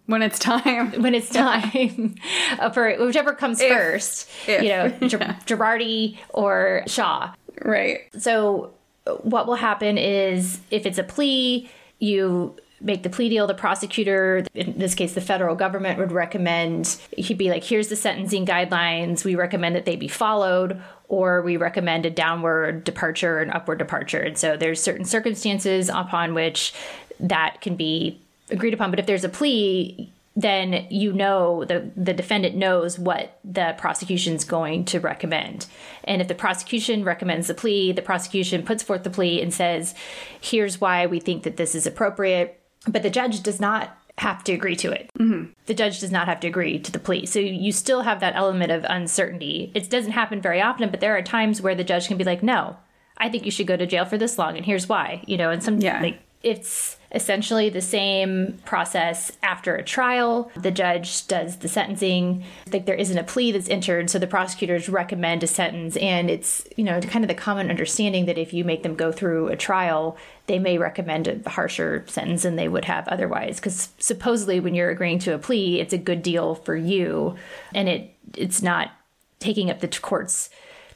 when 0.08 0.22
it's 0.24 0.39
time. 0.39 0.92
when 1.02 1.14
it's 1.16 1.30
time 1.30 2.16
uh, 2.60 2.70
for 2.72 2.94
whichever 3.06 3.34
comes 3.34 3.62
first. 3.62 4.30
if. 4.48 4.62
You 4.64 4.70
know, 4.70 5.08
Ger- 5.08 5.20
Girardi 5.46 6.18
or 6.30 6.84
Shah. 6.88 7.34
Right. 7.62 8.02
So, 8.18 8.74
what 9.24 9.47
will 9.47 9.56
happen 9.56 9.97
is 9.97 10.60
if 10.70 10.86
it's 10.86 10.97
a 10.97 11.04
plea, 11.04 11.70
you 11.99 12.56
make 12.82 13.04
the 13.04 13.10
plea 13.10 13.30
deal, 13.30 13.47
the 13.47 13.54
prosecutor, 13.54 14.45
in 14.54 14.78
this 14.78 14.95
case, 14.95 15.14
the 15.14 15.22
federal 15.22 15.56
government, 15.56 15.99
would 15.99 16.12
recommend 16.12 16.97
he'd 17.16 17.38
be 17.38 17.49
like, 17.49 17.64
here's 17.64 17.88
the 17.89 17.95
sentencing 17.95 18.45
guidelines. 18.45 19.24
We 19.24 19.36
recommend 19.36 19.76
that 19.76 19.86
they 19.86 19.95
be 19.95 20.08
followed, 20.08 20.82
or 21.08 21.41
we 21.41 21.58
recommend 21.58 22.06
a 22.06 22.10
downward 22.10 22.84
departure 22.84 23.39
and 23.39 23.52
upward 23.52 23.80
departure. 23.80 24.20
And 24.20 24.38
so 24.38 24.58
there's 24.58 24.82
certain 24.82 25.06
circumstances 25.06 25.89
upon 25.89 26.34
which 26.34 26.74
that 27.20 27.62
can 27.62 27.76
be 27.76 28.20
agreed 28.49 28.74
upon. 28.74 28.89
But 28.89 28.99
if 28.99 29.06
there's 29.06 29.24
a 29.24 29.30
plea, 29.30 30.12
then 30.36 30.88
you 30.90 31.12
know 31.12 31.66
the 31.66 31.92
the 31.96 32.14
defendant 32.14 32.56
knows 32.56 32.98
what 32.98 33.40
the 33.44 33.76
prosecution's 33.78 34.46
going 34.46 34.86
to 34.86 35.00
recommend. 35.00 35.68
And 36.06 36.22
if 36.22 36.28
the 36.28 36.36
prosecution 36.36 37.04
recommends 37.04 37.48
the 37.48 37.54
plea, 37.54 37.92
the 37.92 38.02
prosecution 38.02 38.64
puts 38.64 38.82
forth 38.84 39.04
the 39.04 39.10
plea 39.10 39.42
and 39.42 39.54
says, 39.54 39.94
"Here's 40.40 40.80
why 40.80 41.06
we 41.06 41.20
think 41.20 41.44
that 41.44 41.58
this 41.58 41.76
is 41.76 41.86
appropriate." 41.86 42.60
But 42.88 43.04
the 43.04 43.10
judge 43.10 43.42
does 43.44 43.60
not 43.60 43.96
have 44.18 44.44
to 44.46 44.54
agree 44.54 44.76
to 44.76 44.92
it. 44.92 45.10
Mm-hmm. 45.20 45.52
The 45.66 45.74
judge 45.74 46.00
does 46.00 46.12
not 46.12 46.28
have 46.28 46.40
to 46.42 46.48
agree 46.48 46.80
to 46.80 46.92
the 46.92 47.00
plea. 47.00 47.26
So 47.26 47.40
you 47.40 47.72
still 47.72 48.02
have 48.02 48.20
that 48.20 48.36
element 48.36 48.72
of 48.72 48.86
uncertainty. 48.88 49.72
It 49.74 49.90
doesn't 49.90 50.12
happen 50.12 50.42
very 50.42 50.62
often, 50.62 50.90
but 50.92 51.00
there 51.00 51.16
are 51.18 51.22
times 51.22 51.62
where 51.62 51.76
the 51.76 51.84
judge 51.84 52.08
can 52.08 52.18
be 52.18 52.24
like, 52.24 52.42
"No, 52.44 52.78
I 53.18 53.30
think 53.30 53.46
you 53.46 53.52
should 53.52 53.68
go 53.68 53.78
to 53.78 53.86
jail 53.86 54.06
for 54.06 54.18
this 54.18 54.38
long 54.38 54.56
and 54.58 54.66
here's 54.66 54.88
why." 54.88 55.24
You 55.28 55.38
know, 55.38 55.50
and 55.52 55.62
some 55.62 55.80
Yeah. 55.82 56.02
like 56.02 56.20
it's 56.44 56.98
essentially 57.14 57.70
the 57.70 57.82
same 57.82 58.57
process 58.66 59.32
after 59.43 59.76
a 59.76 59.84
trial. 59.84 60.49
The 60.55 60.72
judge 60.72 61.28
does 61.28 61.57
the 61.57 61.68
sentencing. 61.68 62.43
Like 62.72 62.86
there 62.86 62.95
isn't 62.95 63.18
a 63.18 63.24
plea 63.24 63.51
that's 63.51 63.70
entered, 63.70 64.09
so 64.09 64.18
the 64.20 64.28
prosecutors 64.28 64.88
recommend 64.88 65.43
a 65.43 65.47
sentence. 65.47 65.97
And 65.97 66.30
it's, 66.30 66.68
you 66.78 66.84
know, 66.84 66.99
kind 67.01 67.24
of 67.24 67.28
the 67.28 67.36
common 67.36 67.70
understanding 67.70 68.26
that 68.26 68.38
if 68.38 68.53
you 68.53 68.64
make 68.64 68.84
them 68.84 68.95
go 68.95 69.12
through 69.12 69.49
a 69.49 69.57
trial, 69.57 70.18
they 70.47 70.59
may 70.59 70.78
recommend 70.78 71.28
a 71.28 71.49
harsher 71.49 72.05
sentence 72.07 72.43
than 72.43 72.55
they 72.55 72.68
would 72.68 72.86
have 72.86 73.07
otherwise. 73.07 73.57
Because 73.57 73.89
supposedly 73.99 74.59
when 74.59 74.74
you're 74.74 74.89
agreeing 74.89 75.20
to 75.20 75.34
a 75.34 75.39
plea, 75.39 75.82
it's 75.82 75.93
a 75.93 75.97
good 75.97 76.24
deal 76.24 76.55
for 76.55 76.76
you. 76.76 77.36
And 77.74 77.89
it 77.89 78.16
it's 78.38 78.62
not 78.62 78.91
taking 79.39 79.70
up 79.70 79.82
the 79.82 79.88
court's 79.88 80.49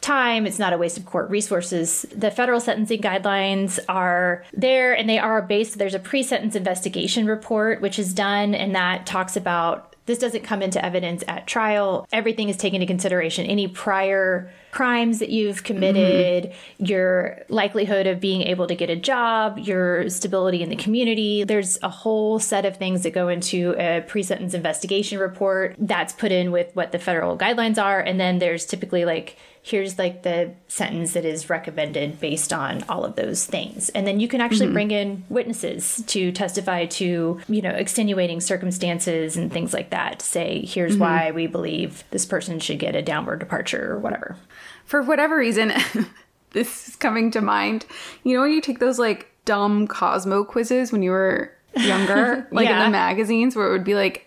time. 0.06 0.46
It's 0.46 0.60
not 0.60 0.72
a 0.72 0.78
waste 0.78 0.98
of 0.98 1.06
court 1.06 1.30
resources. 1.30 2.06
The 2.16 2.30
federal 2.30 2.60
sentencing 2.60 3.02
guidelines 3.02 3.80
are 3.90 4.44
there 4.54 4.94
and 4.94 5.10
they 5.10 5.18
are 5.18 5.42
based. 5.42 5.78
There's 5.78 5.96
a 5.96 6.00
pre 6.00 6.22
sentence 6.22 6.56
investigation 6.56 7.26
report, 7.26 7.82
which 7.82 7.98
is 7.98 8.14
done, 8.14 8.54
and 8.54 8.76
that 8.76 9.06
talks 9.06 9.36
about 9.36 9.96
this 10.06 10.20
doesn't 10.20 10.44
come 10.44 10.62
into 10.62 10.84
evidence 10.84 11.24
at 11.28 11.48
trial. 11.48 12.08
Everything 12.12 12.50
is 12.50 12.58
taken 12.58 12.82
into 12.82 12.92
consideration. 12.92 13.48
Any 13.48 13.68
prior 13.68 14.52
crimes 14.72 15.20
that 15.20 15.30
you've 15.30 15.64
committed, 15.64 16.52
mm-hmm. 16.52 16.86
your 16.86 17.40
likelihood 17.50 18.06
of 18.06 18.20
being 18.20 18.44
able 18.44 18.68
to 18.68 18.76
get 18.76 18.90
a 18.90 18.96
job, 18.96 19.58
your 19.58 20.08
stability 20.10 20.62
in 20.62 20.70
the 20.70 20.76
community. 20.76 21.44
There's 21.44 21.80
a 21.82 21.90
whole 21.90 22.40
set 22.40 22.66
of 22.66 22.78
things 22.78 23.02
that 23.04 23.14
go 23.14 23.30
into 23.30 23.74
a 23.80 24.02
pre 24.02 24.22
sentence 24.22 24.54
investigation 24.54 25.18
report 25.18 25.76
that's 25.80 26.14
put 26.14 26.32
in 26.32 26.52
with 26.52 26.70
what 26.76 26.92
the 26.92 27.00
federal 27.00 27.36
guidelines 27.38 27.82
are. 27.82 28.00
And 28.00 28.20
then 28.20 28.38
there's 28.38 28.66
typically 28.66 29.06
like, 29.06 29.38
here's 29.66 29.98
like 29.98 30.22
the 30.22 30.54
sentence 30.68 31.14
that 31.14 31.26
is 31.26 31.50
recommended 31.50 32.20
based 32.20 32.54
on 32.54 32.84
all 32.84 33.04
of 33.04 33.16
those 33.16 33.48
things. 33.48 33.90
And 33.90 34.06
then 34.06 34.20
you 34.20 34.28
can 34.28 34.40
actually 34.40 34.68
mm-hmm. 34.68 34.74
bring 34.74 34.92
in 34.92 35.24
witnesses 35.28 36.04
to 36.06 36.32
testify 36.32 36.86
to, 36.86 37.42
you 37.50 37.62
know, 37.64 37.72
extenuating 37.72 38.42
circumstances 38.42 39.36
and 39.36 39.52
things 39.52 39.74
like 39.74 39.90
that 39.90 40.20
to 40.20 40.26
say, 40.26 40.64
here's 40.64 40.92
mm-hmm. 40.92 41.02
why 41.02 41.32
we 41.32 41.48
believe 41.48 42.04
this 42.12 42.28
person 42.28 42.60
should 42.60 42.78
get 42.78 42.96
a 42.96 43.02
downward 43.02 43.40
departure 43.40 43.94
or 43.94 43.98
whatever. 43.98 44.38
For 44.86 45.02
whatever 45.02 45.36
reason, 45.36 45.74
this 46.52 46.90
is 46.90 46.96
coming 46.96 47.32
to 47.32 47.42
mind. 47.42 47.88
You 48.24 48.36
know 48.36 48.44
when 48.44 48.52
you 48.52 48.62
take 48.62 48.78
those 48.78 49.00
like 49.00 49.32
dumb 49.46 49.88
Cosmo 49.88 50.44
quizzes 50.44 50.92
when 50.92 51.02
you 51.02 51.10
were 51.10 51.52
younger, 51.76 52.48
like 52.52 52.70
in 52.70 52.78
the 52.78 52.90
magazines, 52.92 53.56
where 53.56 53.68
it 53.68 53.72
would 53.72 53.84
be 53.84 53.96
like 53.96 54.25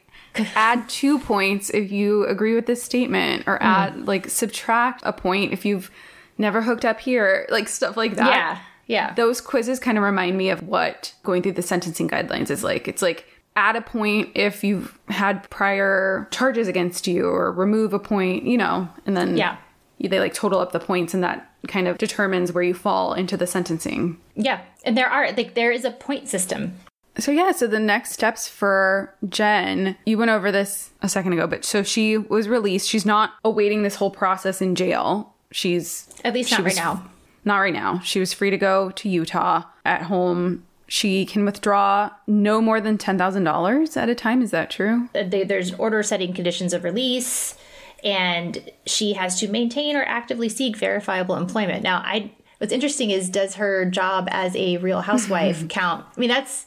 add 0.54 0.88
two 0.88 1.18
points 1.18 1.70
if 1.70 1.90
you 1.90 2.26
agree 2.26 2.54
with 2.54 2.66
this 2.66 2.82
statement, 2.82 3.44
or 3.46 3.56
hmm. 3.56 3.64
add 3.64 4.06
like 4.06 4.28
subtract 4.28 5.02
a 5.04 5.12
point 5.12 5.52
if 5.52 5.64
you've 5.64 5.90
never 6.36 6.62
hooked 6.62 6.84
up 6.84 7.00
here, 7.00 7.46
like 7.50 7.68
stuff 7.68 7.96
like 7.96 8.16
that. 8.16 8.30
Yeah. 8.30 8.58
Yeah. 8.86 9.14
Those 9.14 9.40
quizzes 9.40 9.78
kind 9.78 9.98
of 9.98 10.04
remind 10.04 10.38
me 10.38 10.48
of 10.48 10.62
what 10.62 11.14
going 11.22 11.42
through 11.42 11.52
the 11.52 11.62
sentencing 11.62 12.08
guidelines 12.08 12.50
is 12.50 12.64
like. 12.64 12.88
It's 12.88 13.02
like 13.02 13.26
add 13.54 13.76
a 13.76 13.82
point 13.82 14.30
if 14.34 14.62
you've 14.64 14.98
had 15.08 15.48
prior 15.50 16.28
charges 16.30 16.68
against 16.68 17.06
you, 17.06 17.26
or 17.26 17.52
remove 17.52 17.92
a 17.92 17.98
point, 17.98 18.44
you 18.44 18.56
know, 18.56 18.88
and 19.04 19.16
then 19.16 19.36
Yeah. 19.36 19.56
they 20.00 20.20
like 20.20 20.32
total 20.32 20.60
up 20.60 20.72
the 20.72 20.80
points, 20.80 21.12
and 21.12 21.22
that 21.24 21.50
kind 21.66 21.88
of 21.88 21.98
determines 21.98 22.52
where 22.52 22.62
you 22.62 22.72
fall 22.72 23.14
into 23.14 23.36
the 23.36 23.46
sentencing. 23.46 24.16
yeah. 24.36 24.60
And 24.84 24.96
there 24.96 25.10
are, 25.10 25.32
like, 25.32 25.54
there 25.54 25.72
is 25.72 25.84
a 25.84 25.90
point 25.90 26.28
system. 26.28 26.72
So 27.18 27.32
yeah, 27.32 27.52
so 27.52 27.66
the 27.66 27.80
next 27.80 28.12
steps 28.12 28.48
for 28.48 29.12
Jen, 29.28 29.96
you 30.06 30.16
went 30.18 30.30
over 30.30 30.52
this 30.52 30.90
a 31.02 31.08
second 31.08 31.32
ago, 31.32 31.46
but 31.46 31.64
so 31.64 31.82
she 31.82 32.16
was 32.16 32.48
released. 32.48 32.88
She's 32.88 33.04
not 33.06 33.32
awaiting 33.44 33.82
this 33.82 33.96
whole 33.96 34.10
process 34.10 34.60
in 34.62 34.74
jail. 34.76 35.34
She's 35.50 36.08
At 36.24 36.34
least 36.34 36.50
not 36.52 36.58
right 36.60 36.64
was- 36.66 36.76
now. 36.76 37.04
Not 37.44 37.58
right 37.58 37.72
now. 37.72 38.00
She 38.00 38.20
was 38.20 38.32
free 38.34 38.50
to 38.50 38.58
go 38.58 38.90
to 38.90 39.08
Utah 39.08 39.62
at 39.84 40.02
home. 40.02 40.64
She 40.86 41.24
can 41.26 41.44
withdraw 41.44 42.10
no 42.26 42.60
more 42.60 42.80
than 42.80 42.98
ten 42.98 43.16
thousand 43.18 43.44
dollars 43.44 43.96
at 43.96 44.08
a 44.08 44.14
time. 44.14 44.42
Is 44.42 44.50
that 44.50 44.70
true? 44.70 45.08
Uh, 45.14 45.22
they- 45.26 45.44
there's 45.44 45.70
an 45.70 45.76
order 45.78 46.02
setting 46.02 46.32
conditions 46.34 46.72
of 46.72 46.84
release 46.84 47.56
and 48.04 48.70
she 48.86 49.14
has 49.14 49.40
to 49.40 49.48
maintain 49.48 49.96
or 49.96 50.02
actively 50.04 50.48
seek 50.48 50.76
verifiable 50.76 51.34
employment 51.34 51.82
now 51.82 51.96
i 52.04 52.30
what's 52.58 52.72
interesting 52.72 53.10
is 53.10 53.28
does 53.28 53.56
her 53.56 53.84
job 53.86 54.28
as 54.30 54.54
a 54.54 54.76
real 54.76 55.00
housewife 55.00 55.66
count 55.68 56.04
i 56.16 56.20
mean 56.20 56.28
that's 56.28 56.66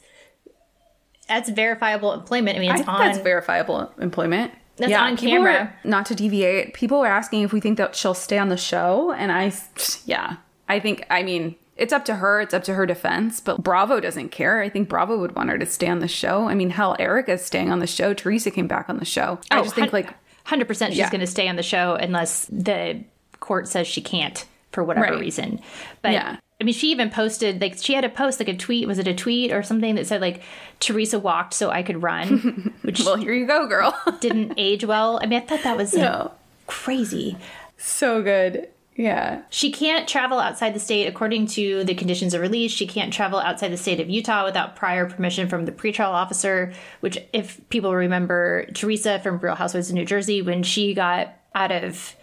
that's 1.36 1.48
verifiable 1.50 2.12
employment 2.12 2.56
i 2.56 2.60
mean 2.60 2.70
I 2.70 2.74
it's 2.74 2.80
think 2.82 2.88
on 2.88 3.00
that's 3.00 3.18
verifiable 3.18 3.92
employment. 4.00 4.52
That's 4.76 4.92
on 4.94 5.16
camera. 5.18 5.70
were- 5.84 5.88
not 5.90 6.06
to 6.06 6.14
deviate, 6.14 6.72
people 6.74 7.00
were 7.00 7.06
asking 7.06 7.42
if 7.42 7.52
we 7.52 7.60
think 7.60 7.76
that 7.78 7.94
she'll 7.94 8.14
stay 8.14 8.38
on 8.38 8.48
the 8.48 8.56
show, 8.56 9.12
and 9.12 9.30
I, 9.30 9.52
yeah, 10.06 10.36
I 10.68 10.80
think. 10.80 11.04
I 11.10 11.22
mean, 11.22 11.56
it's 11.76 11.92
up 11.92 12.06
to 12.06 12.14
her. 12.16 12.40
It's 12.40 12.54
up 12.54 12.64
to 12.64 12.74
her 12.74 12.86
defense. 12.86 13.38
But 13.38 13.62
Bravo 13.62 14.00
doesn't 14.00 14.30
care. 14.30 14.62
I 14.62 14.70
think 14.70 14.88
Bravo 14.88 15.18
would 15.18 15.36
want 15.36 15.50
her 15.50 15.58
to 15.58 15.66
stay 15.66 15.88
on 15.88 15.98
the 15.98 16.08
show. 16.08 16.48
I 16.48 16.54
mean, 16.54 16.70
hell, 16.70 16.96
Erica's 16.98 17.44
staying 17.44 17.70
on 17.70 17.80
the 17.80 17.86
show. 17.86 18.14
Teresa 18.14 18.50
came 18.50 18.66
back 18.66 18.88
on 18.88 18.96
the 18.96 19.04
show. 19.04 19.38
I 19.50 19.60
Oh, 19.60 19.62
just 19.64 19.74
think 19.74 19.92
like 19.92 20.14
100% 20.46 20.88
she's 20.88 20.96
Yeah. 20.96 21.10
going 21.10 21.20
to 21.20 21.26
stay 21.26 21.48
on 21.48 21.56
the 21.56 21.62
show 21.62 21.94
unless 21.94 22.46
the 22.46 23.04
court 23.40 23.68
says 23.68 23.86
she 23.86 24.00
can't 24.00 24.46
for 24.72 24.82
whatever 24.82 25.12
Right. 25.12 25.20
reason 25.20 25.60
but 26.00 26.12
Yeah. 26.12 26.36
I 26.62 26.64
mean, 26.64 26.74
she 26.74 26.92
even 26.92 27.10
posted 27.10 27.60
like 27.60 27.76
she 27.82 27.94
had 27.94 28.04
a 28.04 28.08
post 28.08 28.38
like 28.38 28.48
a 28.48 28.56
tweet. 28.56 28.86
Was 28.86 29.00
it 29.00 29.08
a 29.08 29.14
tweet 29.14 29.50
or 29.50 29.64
something 29.64 29.96
that 29.96 30.06
said 30.06 30.20
like 30.20 30.42
Teresa 30.78 31.18
walked 31.18 31.54
so 31.54 31.70
I 31.70 31.82
could 31.82 32.00
run, 32.02 32.72
which 32.82 33.00
well, 33.04 33.16
here 33.16 33.32
you 33.34 33.46
go, 33.46 33.66
girl. 33.66 33.98
didn't 34.20 34.54
age 34.56 34.84
well. 34.84 35.18
I 35.20 35.26
mean, 35.26 35.42
I 35.42 35.44
thought 35.44 35.64
that 35.64 35.76
was 35.76 35.92
like, 35.92 36.02
No. 36.04 36.30
crazy. 36.68 37.36
so 37.76 38.22
good. 38.22 38.68
Yeah. 38.94 39.42
She 39.50 39.72
can't 39.72 40.06
travel 40.06 40.38
outside 40.38 40.72
the 40.74 40.78
state 40.78 41.06
according 41.08 41.46
to 41.48 41.82
the 41.82 41.94
conditions 41.94 42.32
of 42.34 42.40
release. 42.42 42.70
She 42.70 42.86
can't 42.86 43.12
travel 43.12 43.40
outside 43.40 43.72
the 43.72 43.76
state 43.76 43.98
of 44.00 44.08
Utah 44.10 44.44
without 44.44 44.76
prior 44.76 45.08
permission 45.08 45.48
from 45.48 45.64
the 45.64 45.72
pretrial 45.72 46.10
officer, 46.10 46.72
which, 47.00 47.18
if 47.32 47.60
people 47.70 47.92
remember, 47.94 48.66
Teresa 48.74 49.18
from 49.18 49.38
Real 49.38 49.54
Housewives 49.56 49.88
of 49.88 49.94
New 49.96 50.04
Jersey, 50.04 50.42
when 50.42 50.62
she 50.62 50.94
got 50.94 51.34
out 51.54 51.72
of 51.72 52.14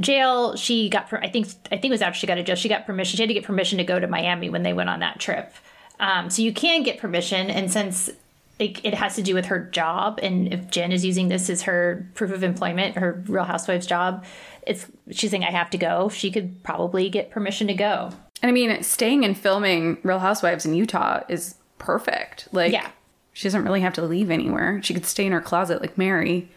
jail, 0.00 0.56
she 0.56 0.88
got, 0.88 1.08
per- 1.08 1.18
I 1.22 1.28
think, 1.28 1.48
I 1.66 1.76
think 1.76 1.86
it 1.86 1.90
was 1.90 2.02
after 2.02 2.18
she 2.18 2.26
got 2.26 2.34
out 2.34 2.40
of 2.40 2.46
jail, 2.46 2.56
she 2.56 2.68
got 2.68 2.86
permission. 2.86 3.16
She 3.16 3.22
had 3.22 3.28
to 3.28 3.34
get 3.34 3.44
permission 3.44 3.78
to 3.78 3.84
go 3.84 3.98
to 3.98 4.06
Miami 4.06 4.50
when 4.50 4.62
they 4.62 4.72
went 4.72 4.88
on 4.90 5.00
that 5.00 5.20
trip. 5.20 5.52
Um, 6.00 6.30
so 6.30 6.42
you 6.42 6.52
can 6.52 6.82
get 6.82 6.98
permission, 6.98 7.50
and 7.50 7.70
since 7.70 8.10
it, 8.58 8.84
it 8.84 8.94
has 8.94 9.14
to 9.16 9.22
do 9.22 9.34
with 9.34 9.46
her 9.46 9.58
job, 9.60 10.18
and 10.22 10.52
if 10.52 10.68
Jen 10.70 10.90
is 10.92 11.04
using 11.04 11.28
this 11.28 11.48
as 11.48 11.62
her 11.62 12.08
proof 12.14 12.32
of 12.32 12.42
employment, 12.42 12.96
her 12.96 13.22
Real 13.28 13.44
Housewives 13.44 13.86
job, 13.86 14.24
it's 14.66 14.86
she's 15.10 15.30
saying 15.30 15.44
I 15.44 15.50
have 15.50 15.70
to 15.70 15.78
go. 15.78 16.08
She 16.08 16.30
could 16.30 16.62
probably 16.64 17.08
get 17.10 17.30
permission 17.30 17.66
to 17.68 17.74
go. 17.74 18.10
And 18.42 18.48
I 18.48 18.52
mean, 18.52 18.82
staying 18.82 19.24
and 19.24 19.36
filming 19.38 19.98
Real 20.02 20.18
Housewives 20.18 20.66
in 20.66 20.74
Utah 20.74 21.22
is 21.28 21.54
perfect. 21.78 22.48
Like, 22.52 22.72
Yeah. 22.72 22.88
she 23.32 23.44
doesn't 23.44 23.64
really 23.64 23.80
have 23.82 23.94
to 23.94 24.02
leave 24.02 24.30
anywhere. 24.30 24.80
She 24.82 24.94
could 24.94 25.06
stay 25.06 25.26
in 25.26 25.32
her 25.32 25.40
closet 25.40 25.80
like 25.80 25.96
Mary. 25.96 26.48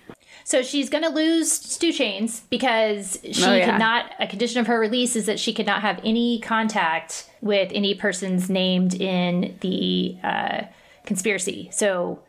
So 0.48 0.64
she's 0.64 0.90
going 0.90 1.04
to 1.04 1.10
lose 1.10 1.52
Stu 1.52 1.92
Chains 1.92 2.40
because 2.50 3.20
she 3.22 3.44
Oh, 3.44 3.54
yeah. 3.54 3.66
could 3.72 3.80
not. 3.80 4.14
A 4.18 4.28
condition 4.28 4.62
of 4.62 4.68
her 4.68 4.80
release 4.80 5.18
is 5.18 5.26
that 5.26 5.42
she 5.42 5.52
could 5.54 5.66
not 5.66 5.82
have 5.82 6.00
any 6.06 6.40
contact 6.40 7.30
with 7.42 7.70
any 7.74 7.94
persons 7.94 8.50
named 8.50 8.94
in 8.94 9.58
the 9.60 10.18
uh, 10.24 10.62
conspiracy. 11.06 11.68
So 11.74 12.22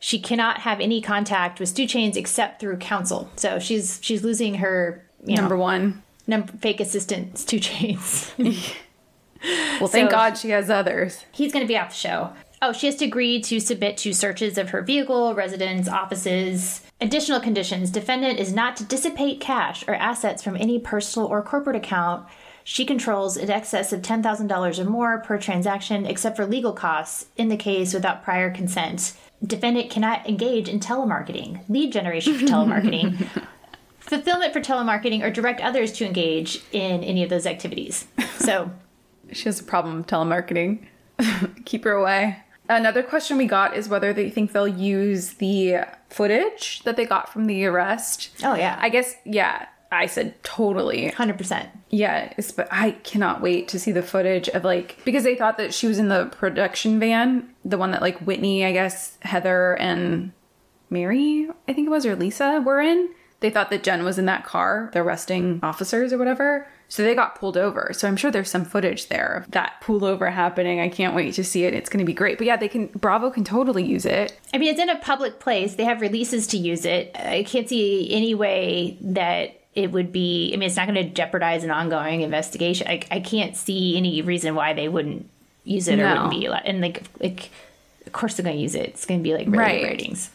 she 0.00 0.18
cannot 0.18 0.58
have 0.62 0.80
any 0.80 1.00
contact 1.00 1.60
with 1.60 1.68
Stu 1.68 1.86
Chains 1.86 2.16
except 2.16 2.58
through 2.58 2.78
counsel. 2.78 3.30
So 3.36 3.60
she's 3.60 4.00
she's 4.02 4.24
losing 4.24 4.54
her 4.56 5.08
you 5.24 5.36
know, 5.36 5.42
Number 5.42 5.56
one. 5.56 6.02
fake 6.58 6.80
assistant 6.80 7.38
Stu 7.38 7.60
Chains. 7.60 8.32
Well, 9.80 9.88
thank 9.88 10.08
So- 10.08 10.16
God 10.16 10.38
she 10.38 10.50
has 10.50 10.70
others. 10.70 11.24
He's 11.32 11.52
going 11.52 11.64
to 11.64 11.68
be 11.68 11.76
off 11.76 11.88
the 11.90 11.94
show. 11.96 12.32
Oh, 12.64 12.72
she 12.72 12.86
has 12.86 12.94
to 12.96 13.04
agree 13.04 13.40
to 13.42 13.58
submit 13.58 13.96
to 13.98 14.12
searches 14.12 14.56
of 14.56 14.70
her 14.70 14.82
vehicle, 14.82 15.34
residence, 15.34 15.88
offices. 15.88 16.80
Additional 17.00 17.40
conditions 17.40 17.90
defendant 17.90 18.38
is 18.38 18.54
not 18.54 18.76
to 18.76 18.84
dissipate 18.84 19.40
cash 19.40 19.84
or 19.88 19.96
assets 19.96 20.44
from 20.44 20.56
any 20.56 20.78
personal 20.78 21.26
or 21.26 21.42
corporate 21.42 21.74
account 21.76 22.24
She 22.64 22.84
controls 22.84 23.36
in 23.36 23.50
excess 23.50 23.92
of 23.92 24.02
$10,000 24.02 24.78
or 24.78 24.84
more 24.84 25.18
per 25.18 25.38
transaction, 25.38 26.06
except 26.06 26.36
for 26.36 26.46
legal 26.46 26.72
costs, 26.72 27.26
in 27.36 27.48
the 27.48 27.56
case 27.56 27.92
without 27.92 28.22
prior 28.22 28.50
consent. 28.50 29.14
Defendant 29.44 29.90
cannot 29.90 30.28
engage 30.28 30.68
in 30.68 30.78
telemarketing, 30.78 31.68
lead 31.68 31.92
generation 31.92 32.38
for 32.38 32.44
telemarketing, 32.44 33.28
fulfillment 33.98 34.52
for 34.52 34.60
telemarketing, 34.60 35.22
or 35.22 35.30
direct 35.30 35.60
others 35.60 35.90
to 35.94 36.06
engage 36.06 36.62
in 36.70 37.02
any 37.02 37.24
of 37.24 37.30
those 37.30 37.46
activities. 37.46 38.06
So, 38.38 38.70
She 39.32 39.44
has 39.44 39.58
a 39.58 39.64
problem 39.64 39.98
with 39.98 40.06
telemarketing. 40.06 40.86
Keep 41.64 41.84
her 41.84 41.92
away. 41.92 42.36
Another 42.76 43.02
question 43.02 43.36
we 43.36 43.46
got 43.46 43.76
is 43.76 43.88
whether 43.88 44.12
they 44.12 44.30
think 44.30 44.52
they'll 44.52 44.66
use 44.66 45.34
the 45.34 45.84
footage 46.08 46.82
that 46.84 46.96
they 46.96 47.04
got 47.04 47.32
from 47.32 47.46
the 47.46 47.64
arrest. 47.66 48.30
oh 48.42 48.54
yeah, 48.54 48.78
I 48.80 48.88
guess, 48.88 49.14
yeah, 49.24 49.66
I 49.90 50.06
said 50.06 50.42
totally. 50.42 51.10
100%. 51.10 51.68
Yeah, 51.90 52.32
but 52.56 52.68
I 52.70 52.92
cannot 52.92 53.42
wait 53.42 53.68
to 53.68 53.78
see 53.78 53.92
the 53.92 54.02
footage 54.02 54.48
of 54.48 54.64
like 54.64 54.98
because 55.04 55.24
they 55.24 55.34
thought 55.34 55.58
that 55.58 55.74
she 55.74 55.86
was 55.86 55.98
in 55.98 56.08
the 56.08 56.26
production 56.26 56.98
van, 56.98 57.50
the 57.64 57.76
one 57.76 57.90
that 57.90 58.00
like 58.00 58.18
Whitney, 58.20 58.64
I 58.64 58.72
guess 58.72 59.18
Heather 59.20 59.74
and 59.74 60.32
Mary, 60.88 61.48
I 61.68 61.72
think 61.72 61.86
it 61.86 61.90
was, 61.90 62.06
or 62.06 62.16
Lisa 62.16 62.62
were 62.64 62.80
in. 62.80 63.10
They 63.42 63.50
thought 63.50 63.70
that 63.70 63.82
Jen 63.82 64.04
was 64.04 64.18
in 64.18 64.24
that 64.26 64.44
car, 64.46 64.88
the 64.92 65.00
arresting 65.00 65.60
officers 65.62 66.12
or 66.12 66.18
whatever. 66.18 66.66
So 66.88 67.02
they 67.02 67.14
got 67.14 67.36
pulled 67.36 67.56
over. 67.56 67.90
So 67.92 68.06
I'm 68.06 68.16
sure 68.16 68.30
there's 68.30 68.50
some 68.50 68.64
footage 68.64 69.08
there 69.08 69.44
of 69.44 69.50
that 69.52 69.80
pullover 69.82 70.32
happening. 70.32 70.78
I 70.78 70.88
can't 70.88 71.14
wait 71.14 71.34
to 71.34 71.44
see 71.44 71.64
it. 71.64 71.72
It's 71.72 71.88
going 71.88 72.00
to 72.00 72.04
be 72.04 72.12
great. 72.12 72.36
But 72.36 72.46
yeah, 72.46 72.56
they 72.56 72.68
can. 72.68 72.88
Bravo 72.88 73.30
can 73.30 73.44
totally 73.44 73.82
use 73.82 74.04
it. 74.04 74.38
I 74.52 74.58
mean, 74.58 74.70
it's 74.70 74.80
in 74.80 74.90
a 74.90 74.98
public 74.98 75.40
place. 75.40 75.74
They 75.74 75.84
have 75.84 76.00
releases 76.00 76.46
to 76.48 76.58
use 76.58 76.84
it. 76.84 77.10
I 77.14 77.44
can't 77.44 77.68
see 77.68 78.12
any 78.12 78.34
way 78.34 78.98
that 79.00 79.58
it 79.74 79.90
would 79.90 80.12
be. 80.12 80.52
I 80.52 80.56
mean, 80.56 80.66
it's 80.66 80.76
not 80.76 80.86
going 80.86 81.02
to 81.02 81.14
jeopardize 81.14 81.64
an 81.64 81.70
ongoing 81.70 82.20
investigation. 82.20 82.86
I, 82.88 83.00
I 83.10 83.20
can't 83.20 83.56
see 83.56 83.96
any 83.96 84.20
reason 84.20 84.54
why 84.54 84.74
they 84.74 84.88
wouldn't 84.88 85.28
use 85.64 85.88
it 85.88 85.98
or 85.98 86.08
wouldn't 86.08 86.30
be. 86.30 86.46
And 86.46 86.82
like, 86.82 87.04
like, 87.20 87.50
of 88.04 88.12
course 88.12 88.34
they're 88.34 88.44
going 88.44 88.56
to 88.56 88.62
use 88.62 88.74
it. 88.74 88.90
It's 88.90 89.06
going 89.06 89.20
to 89.20 89.24
be 89.24 89.32
like 89.34 89.46
really 89.46 89.58
Right. 89.58 90.28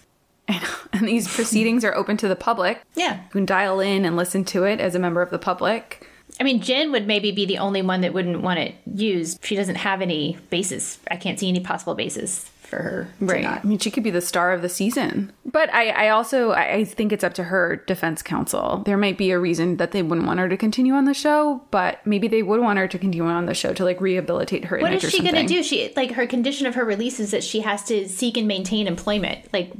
Ratings. 0.49 0.73
And 0.93 1.07
these 1.07 1.27
proceedings 1.27 1.83
are 1.83 1.93
open 1.93 2.17
to 2.17 2.27
the 2.27 2.35
public. 2.35 2.81
Yeah. 2.95 3.17
You 3.17 3.29
can 3.29 3.45
dial 3.45 3.79
in 3.79 4.03
and 4.03 4.15
listen 4.15 4.43
to 4.45 4.63
it 4.63 4.79
as 4.79 4.95
a 4.95 4.99
member 4.99 5.21
of 5.21 5.29
the 5.29 5.37
public. 5.37 6.07
I 6.39 6.43
mean, 6.43 6.61
Jen 6.61 6.91
would 6.91 7.05
maybe 7.05 7.31
be 7.31 7.45
the 7.45 7.57
only 7.57 7.81
one 7.81 8.01
that 8.01 8.13
wouldn't 8.13 8.41
want 8.41 8.59
it 8.59 8.75
used. 8.91 9.43
She 9.45 9.55
doesn't 9.55 9.75
have 9.75 10.01
any 10.01 10.37
basis. 10.49 10.99
I 11.11 11.17
can't 11.17 11.39
see 11.39 11.49
any 11.49 11.59
possible 11.59 11.93
basis 11.93 12.49
for 12.67 12.77
her. 12.77 13.07
Right. 13.19 13.43
not. 13.43 13.63
I 13.63 13.67
mean, 13.67 13.79
she 13.79 13.89
could 13.89 14.03
be 14.03 14.11
the 14.11 14.21
star 14.21 14.51
of 14.51 14.61
the 14.61 14.69
season. 14.69 15.31
But 15.45 15.73
I, 15.73 15.89
I 15.89 16.09
also 16.09 16.51
I 16.51 16.83
think 16.83 17.11
it's 17.11 17.23
up 17.23 17.33
to 17.35 17.45
her 17.45 17.77
defense 17.87 18.21
counsel. 18.21 18.83
There 18.85 18.97
might 18.97 19.17
be 19.17 19.31
a 19.31 19.39
reason 19.39 19.77
that 19.77 19.91
they 19.91 20.03
wouldn't 20.03 20.27
want 20.27 20.39
her 20.39 20.49
to 20.49 20.57
continue 20.57 20.93
on 20.93 21.05
the 21.05 21.13
show, 21.13 21.61
but 21.71 22.05
maybe 22.05 22.27
they 22.27 22.43
would 22.43 22.59
want 22.59 22.77
her 22.77 22.87
to 22.87 22.99
continue 22.99 23.25
on 23.25 23.45
the 23.45 23.53
show 23.53 23.73
to 23.73 23.83
like 23.83 24.01
rehabilitate 24.01 24.65
her 24.65 24.79
What 24.79 24.93
is 24.93 25.09
she 25.09 25.21
going 25.21 25.35
to 25.35 25.45
do? 25.45 25.63
She 25.63 25.93
like 25.95 26.11
her 26.11 26.27
condition 26.27 26.67
of 26.67 26.75
her 26.75 26.85
release 26.85 27.19
is 27.19 27.31
that 27.31 27.43
she 27.43 27.61
has 27.61 27.83
to 27.85 28.07
seek 28.07 28.37
and 28.37 28.47
maintain 28.47 28.87
employment. 28.87 29.51
Like, 29.53 29.71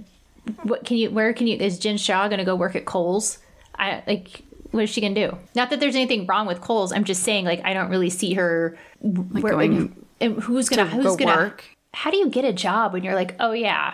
what 0.64 0.86
can 0.86 0.98
you? 0.98 1.10
Where 1.10 1.34
can 1.34 1.48
you? 1.48 1.58
Is 1.58 1.80
Jen 1.80 1.98
Shah 1.98 2.28
going 2.28 2.40
to 2.40 2.46
go 2.46 2.56
work 2.56 2.76
at 2.76 2.86
Kohl's? 2.86 3.40
I 3.76 4.04
like. 4.08 4.44
What 4.72 4.84
is 4.84 4.90
she 4.90 5.00
going 5.00 5.16
to 5.16 5.30
do? 5.30 5.38
Not 5.56 5.70
that 5.70 5.80
there's 5.80 5.96
anything 5.96 6.26
wrong 6.26 6.46
with 6.46 6.60
Kohl's. 6.60 6.92
I'm 6.92 7.06
just 7.06 7.24
saying, 7.24 7.46
like, 7.46 7.62
I 7.64 7.74
don't 7.74 7.90
really 7.90 8.10
see 8.10 8.34
her 8.34 8.78
like 9.02 9.44
going 9.44 10.06
and 10.20 10.42
who's 10.42 10.70
gonna 10.70 10.86
who's 10.86 11.06
go 11.06 11.16
gonna 11.16 11.36
work. 11.36 11.64
How 11.94 12.12
do 12.12 12.18
you 12.18 12.30
get 12.30 12.46
a 12.46 12.54
job 12.54 12.94
when 12.94 13.04
you're 13.04 13.16
like, 13.16 13.36
oh 13.40 13.54
yeah, 13.54 13.94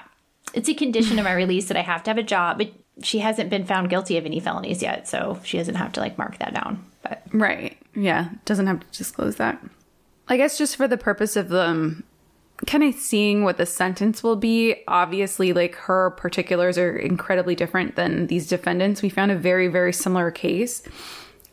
it's 0.54 0.70
a 0.70 0.74
condition 0.74 1.20
of 1.20 1.26
my 1.26 1.34
release 1.34 1.68
that 1.68 1.78
I 1.78 1.82
have 1.82 2.04
to 2.04 2.10
have 2.10 2.18
a 2.18 2.24
job. 2.24 2.58
But 2.58 2.72
she 3.02 3.20
hasn't 3.20 3.50
been 3.50 3.66
found 3.66 3.90
guilty 3.90 4.18
of 4.18 4.26
any 4.26 4.40
felonies 4.40 4.82
yet, 4.82 5.08
so 5.08 5.40
she 5.44 5.58
doesn't 5.58 5.76
have 5.76 5.92
to 5.94 6.00
like 6.00 6.18
mark 6.18 6.38
that 6.40 6.54
down. 6.54 6.84
But 7.02 7.24
Right. 7.32 7.78
Yeah. 7.96 8.30
Doesn't 8.46 8.68
have 8.68 8.80
to 8.80 8.98
disclose 8.98 9.36
that. 9.38 9.60
I 10.28 10.38
guess 10.38 10.58
just 10.58 10.76
for 10.76 10.88
the 10.88 10.98
purpose 10.98 11.36
of 11.36 11.50
them 11.50 12.04
kind 12.66 12.84
of 12.84 12.96
seeing 12.96 13.44
what 13.44 13.58
the 13.58 13.66
sentence 13.66 14.24
will 14.24 14.36
be. 14.36 14.84
Obviously, 14.88 15.54
like 15.54 15.76
her 15.76 16.12
particulars 16.12 16.78
are 16.78 16.96
incredibly 16.96 17.56
different 17.56 17.96
than 17.96 18.28
these 18.28 18.48
defendants. 18.48 19.02
We 19.02 19.10
found 19.10 19.32
a 19.32 19.36
very, 19.36 19.68
very 19.68 19.94
similar 19.94 20.32
case 20.32 20.84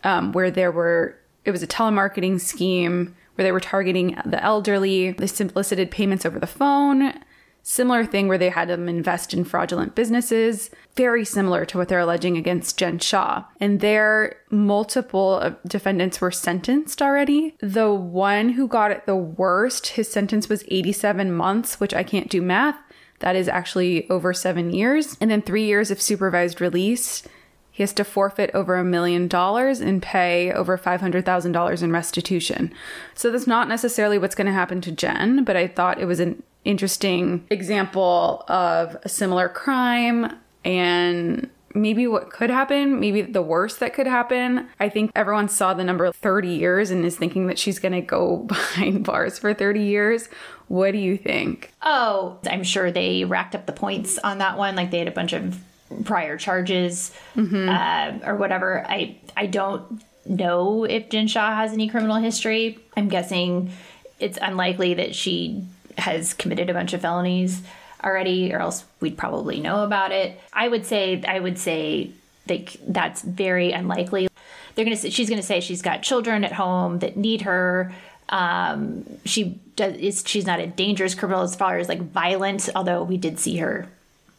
um, 0.05 0.33
where 0.33 0.51
there 0.51 0.73
were, 0.73 1.19
it 1.45 1.51
was 1.51 1.63
a 1.63 1.67
telemarketing 1.67 2.41
scheme 2.41 3.15
where 3.35 3.45
they 3.45 3.53
were 3.53 3.61
targeting 3.61 4.19
the 4.25 4.43
elderly. 4.43 5.13
They 5.13 5.27
solicited 5.27 5.91
payments 5.91 6.27
over 6.27 6.39
the 6.39 6.47
phone. 6.47 7.15
Similar 7.63 8.07
thing 8.07 8.27
where 8.27 8.39
they 8.39 8.49
had 8.49 8.69
them 8.69 8.89
invest 8.89 9.35
in 9.35 9.45
fraudulent 9.45 9.95
businesses, 9.95 10.71
very 10.97 11.25
similar 11.25 11.65
to 11.67 11.79
what 11.79 11.89
they're 11.89 11.99
alleging 11.99 12.37
against 12.37 12.79
Jen 12.79 12.99
Shah. 12.99 13.45
And 13.61 13.81
there, 13.81 14.37
multiple 14.51 15.57
defendants 15.67 16.21
were 16.21 16.31
sentenced 16.31 17.03
already. 17.03 17.55
The 17.61 17.93
one 17.93 18.51
who 18.51 18.67
got 18.67 18.91
it 18.91 19.07
the 19.07 19.17
worst, 19.17 19.89
his 19.89 20.11
sentence 20.11 20.49
was 20.49 20.65
87 20.69 21.33
months, 21.33 21.79
which 21.79 21.95
I 21.95 22.03
can't 22.03 22.31
do 22.31 22.41
math. 22.41 22.77
That 23.21 23.37
is 23.37 23.49
actually 23.49 24.09
over 24.09 24.33
seven 24.33 24.73
years. 24.73 25.17
And 25.21 25.31
then 25.31 25.43
three 25.43 25.65
years 25.65 25.91
of 25.91 26.01
supervised 26.01 26.61
release. 26.61 27.23
He 27.71 27.83
has 27.83 27.93
to 27.95 28.05
forfeit 28.05 28.51
over 28.53 28.77
a 28.77 28.85
million 28.85 29.29
dollars 29.29 29.81
and 29.81 30.03
pay 30.03 30.53
over 30.53 30.77
$500,000 30.77 31.83
in 31.83 31.93
restitution. 31.93 32.73
So 33.15 33.31
that's 33.31 33.47
not 33.47 33.69
necessarily 33.69 34.19
what's 34.19 34.35
going 34.35 34.49
to 34.49 34.53
happen 34.53 34.81
to 34.83 34.93
Jen, 34.93 35.45
but 35.45 35.57
I 35.57 35.67
thought 35.67 36.01
it 36.01 36.07
was 36.07 36.21
an 36.21 36.43
interesting 36.65 37.47
example 37.51 38.45
of 38.49 38.97
a 39.03 39.09
similar 39.09 39.49
crime 39.49 40.33
and 40.65 41.49
maybe 41.75 42.07
what 42.07 42.31
could 42.31 42.51
happen, 42.51 43.01
maybe 43.01 43.23
the 43.23 43.43
worst 43.43 43.81
that 43.81 43.95
could 43.95 44.07
happen. 44.07 44.69
I 44.79 44.89
think 44.89 45.11
everyone 45.15 45.49
saw 45.49 45.75
the 45.75 45.85
number 45.85 46.11
30 46.13 46.49
years 46.49 46.91
and 46.91 47.05
is 47.05 47.17
thinking 47.17 47.47
that 47.47 47.59
she's 47.59 47.79
going 47.79 47.93
to 47.93 48.01
go 48.01 48.37
behind 48.47 49.05
bars 49.05 49.39
for 49.39 49.55
30 49.55 49.81
years. 49.83 50.29
What 50.69 50.93
do 50.93 50.99
you 50.99 51.17
think? 51.17 51.73
Oh, 51.83 52.39
I'm 52.45 52.65
sure 52.65 52.91
they 52.91 53.25
racked 53.25 53.55
up 53.55 53.67
the 53.67 53.73
points 53.73 54.19
on 54.19 54.39
that 54.39 54.59
one. 54.59 54.77
Like 54.77 54.91
they 54.91 54.99
had 54.99 55.09
a 55.09 55.13
bunch 55.13 55.33
of 55.33 55.59
prior 56.05 56.37
charges 56.37 57.13
uh, 57.37 58.19
or 58.25 58.37
whatever. 58.37 58.85
I 58.89 59.17
I 59.37 59.47
don't 59.47 60.03
know 60.25 60.85
if 60.85 61.09
Jen 61.09 61.27
Shah 61.27 61.57
has 61.57 61.73
any 61.73 61.89
criminal 61.89 62.17
history. 62.17 62.79
I'm 62.97 63.09
guessing 63.09 63.73
it's 64.21 64.39
unlikely 64.41 64.95
that 64.95 65.15
she 65.17 65.65
has 65.99 66.35
committed 66.35 66.71
a 66.71 66.75
bunch 66.75 66.93
of 66.93 67.01
felonies 67.01 67.63
already, 68.03 68.53
or 68.53 68.59
else 68.61 68.85
we'd 69.01 69.19
probably 69.19 69.61
know 69.61 69.85
about 69.85 70.13
it. 70.13 70.41
I 70.53 70.69
would 70.69 70.87
say 70.87 71.23
I 71.27 71.39
would 71.41 71.59
say 71.59 72.11
like 72.49 72.77
that's 72.87 73.23
very 73.23 73.73
unlikely. 73.73 74.29
They're 74.75 74.85
gonna 74.85 74.97
say, 74.97 75.11
she's 75.11 75.29
gonna 75.29 75.43
say 75.43 75.61
she's 75.61 75.83
got 75.83 76.03
children 76.03 76.45
at 76.45 76.53
home 76.53 77.01
that 77.01 77.17
need 77.17 77.43
her. 77.43 77.93
Um, 78.29 79.05
she 79.25 79.59
does 79.77 79.97
is 79.97 80.23
she's 80.27 80.47
not 80.47 80.61
a 80.61 80.67
dangerous 80.67 81.15
criminal 81.15 81.43
as 81.43 81.57
far 81.57 81.79
as 81.79 81.89
like 81.89 82.01
violent, 82.01 82.69
although 82.75 83.03
we 83.03 83.17
did 83.17 83.39
see 83.41 83.57
her 83.59 83.89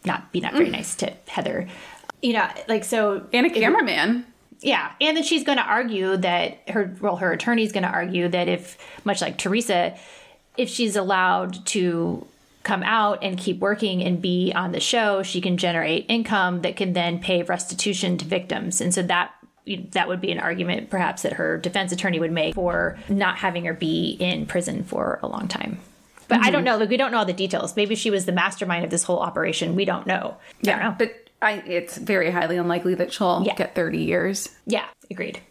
not 0.06 0.32
be 0.32 0.40
not 0.40 0.54
very 0.54 0.70
nice 0.70 0.96
to 0.96 1.14
Heather. 1.28 1.68
You 2.22 2.34
know, 2.34 2.48
like 2.68 2.84
so 2.84 3.28
And 3.34 3.46
a 3.46 3.50
cameraman. 3.50 4.26
yeah, 4.62 4.92
and 5.02 5.18
then 5.18 5.24
she's 5.24 5.44
going 5.44 5.58
to 5.58 5.64
argue 5.64 6.16
that 6.18 6.60
her 6.70 6.96
well, 7.02 7.18
her 7.18 7.32
attorney's 7.34 7.72
going 7.72 7.84
to 7.84 7.90
argue 7.90 8.30
that 8.30 8.48
if 8.48 8.78
much 9.04 9.22
like 9.22 9.38
Teresa, 9.38 9.98
if 10.58 10.70
she's 10.70 10.96
allowed 10.96 11.66
to 11.68 12.26
come 12.64 12.84
out 12.84 13.24
and 13.24 13.38
keep 13.38 13.60
working 13.60 14.04
and 14.04 14.22
be 14.22 14.52
on 14.54 14.72
the 14.72 14.80
show, 14.80 15.24
she 15.24 15.42
can 15.42 15.58
generate 15.58 16.06
income 16.08 16.62
that 16.62 16.76
can 16.76 16.94
then 16.94 17.20
pay 17.20 17.44
restitution 17.44 18.18
to 18.18 18.26
victims, 18.26 18.82
and 18.82 18.94
so 18.94 19.02
that 19.04 19.34
that 19.92 20.08
would 20.08 20.22
be 20.22 20.32
an 20.32 20.40
argument 20.40 20.90
perhaps 20.90 21.22
that 21.22 21.34
her 21.34 21.58
defense 21.58 21.92
attorney 21.92 22.20
would 22.20 22.32
make 22.32 22.56
for 22.56 22.98
not 23.10 23.38
having 23.38 23.66
her 23.66 23.74
be 23.74 24.18
in 24.20 24.46
prison 24.46 24.84
for 24.84 25.20
a 25.22 25.28
long 25.28 25.48
time. 25.48 25.80
But 26.28 26.40
I 26.40 26.50
don't 26.50 26.60
mm-hmm. 26.60 26.66
know. 26.66 26.78
Like 26.78 26.90
we 26.90 26.98
don't 26.98 27.12
know 27.12 27.20
all 27.20 27.26
the 27.26 27.34
details. 27.34 27.76
Maybe 27.76 27.94
she 27.96 28.10
was 28.10 28.26
the 28.26 28.32
mastermind 28.32 28.86
of 28.86 28.90
this 28.90 29.04
whole 29.04 29.20
operation. 29.20 29.76
We 29.76 29.86
don't 29.86 30.08
know. 30.08 30.38
I 30.62 30.64
don't 30.64 30.80
know. 30.80 30.96
But 30.98 31.30
I, 31.42 31.54
it's 31.66 31.98
very 31.98 32.32
highly 32.32 32.58
unlikely 32.58 32.96
that 32.96 33.12
she'll 33.12 33.44
Yeah. 33.46 33.56
get 33.56 33.76
30 33.76 33.98
years. 34.00 34.50
yeah, 34.66 34.86
agreed. 35.10 35.42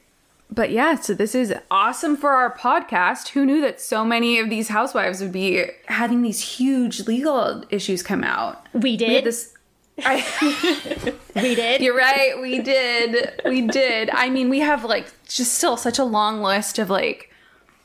But 0.53 0.71
yeah, 0.73 0.97
so 0.97 1.15
this 1.15 1.35
is 1.35 1.55
awesome 1.71 2.17
for 2.17 2.31
our 2.31 2.53
podcast. 2.57 3.29
Who 3.29 3.47
knew 3.47 3.61
that 3.61 3.81
so 3.81 4.05
many 4.05 4.39
of 4.41 4.51
these 4.51 4.69
housewives 4.69 5.21
would 5.21 5.33
be 5.33 5.65
having 5.87 6.23
these 6.23 6.41
huge 6.41 7.07
legal 7.07 7.65
issues 7.71 8.03
come 8.03 8.25
out? 8.25 8.67
We 8.73 8.81
We 8.81 8.97
did. 8.97 9.11
had 9.11 9.25
this. 9.25 9.55
I, 10.03 11.15
we 11.37 11.55
did. 11.55 11.83
you're 11.83 11.97
right. 11.97 12.41
We 12.41 12.61
did. 12.61 13.41
We 13.45 13.63
did. 13.63 14.11
I 14.11 14.29
mean, 14.31 14.49
we 14.49 14.61
have 14.61 14.85
like 14.85 15.07
just 15.29 15.55
still 15.55 15.77
such 15.77 15.99
a 15.99 16.05
long 16.05 16.43
list 16.43 16.79
of 16.79 16.91
like 16.91 17.31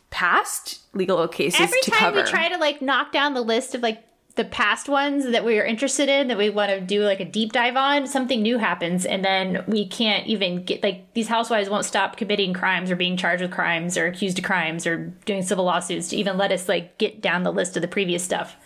past 0.10 0.80
legal 0.94 1.28
cases 1.28 1.60
Every 1.62 1.82
to 1.82 1.92
time 1.92 2.00
cover. 2.00 2.22
we 2.24 2.30
try 2.30 2.48
to 2.50 2.58
like 2.58 2.82
knock 2.82 3.12
down 3.12 3.34
the 3.34 3.42
list 3.42 3.76
of 3.76 3.82
like 3.82 4.04
the 4.36 4.46
past 4.46 4.90
ones 4.90 5.32
that 5.32 5.46
we 5.46 5.58
are 5.60 5.64
interested 5.64 6.10
in 6.10 6.28
that 6.28 6.38
we 6.38 6.50
want 6.50 6.70
to 6.70 6.82
do 6.82 7.04
like 7.04 7.20
a 7.20 7.26
deep 7.26 7.54
dive 7.54 7.78
on, 7.78 8.06
something 8.06 8.42
new 8.42 8.58
happens, 8.58 9.06
and 9.06 9.24
then 9.24 9.64
we 9.68 9.88
can't 9.88 10.28
even 10.28 10.64
get 10.64 10.84
like 10.84 11.14
these 11.14 11.28
housewives 11.28 11.70
won't 11.70 11.86
stop 11.86 12.18
committing 12.18 12.54
crimes 12.54 12.92
or 12.92 12.96
being 12.96 13.16
charged 13.16 13.42
with 13.42 13.52
crimes 13.52 13.98
or 13.98 14.08
accused 14.08 14.38
of 14.38 14.46
crimes 14.46 14.86
or 14.86 15.14
doing 15.26 15.42
civil 15.42 15.66
lawsuits 15.66 16.10
to 16.10 16.18
even 16.18 16.38
let 16.38 16.52
us 16.52 16.68
like 16.68 16.98
get 16.98 17.22
down 17.22 17.44
the 17.44 17.54
list 17.54 17.78
of 17.78 17.82
the 17.82 17.88
previous 17.88 18.24
stuff. 18.24 18.58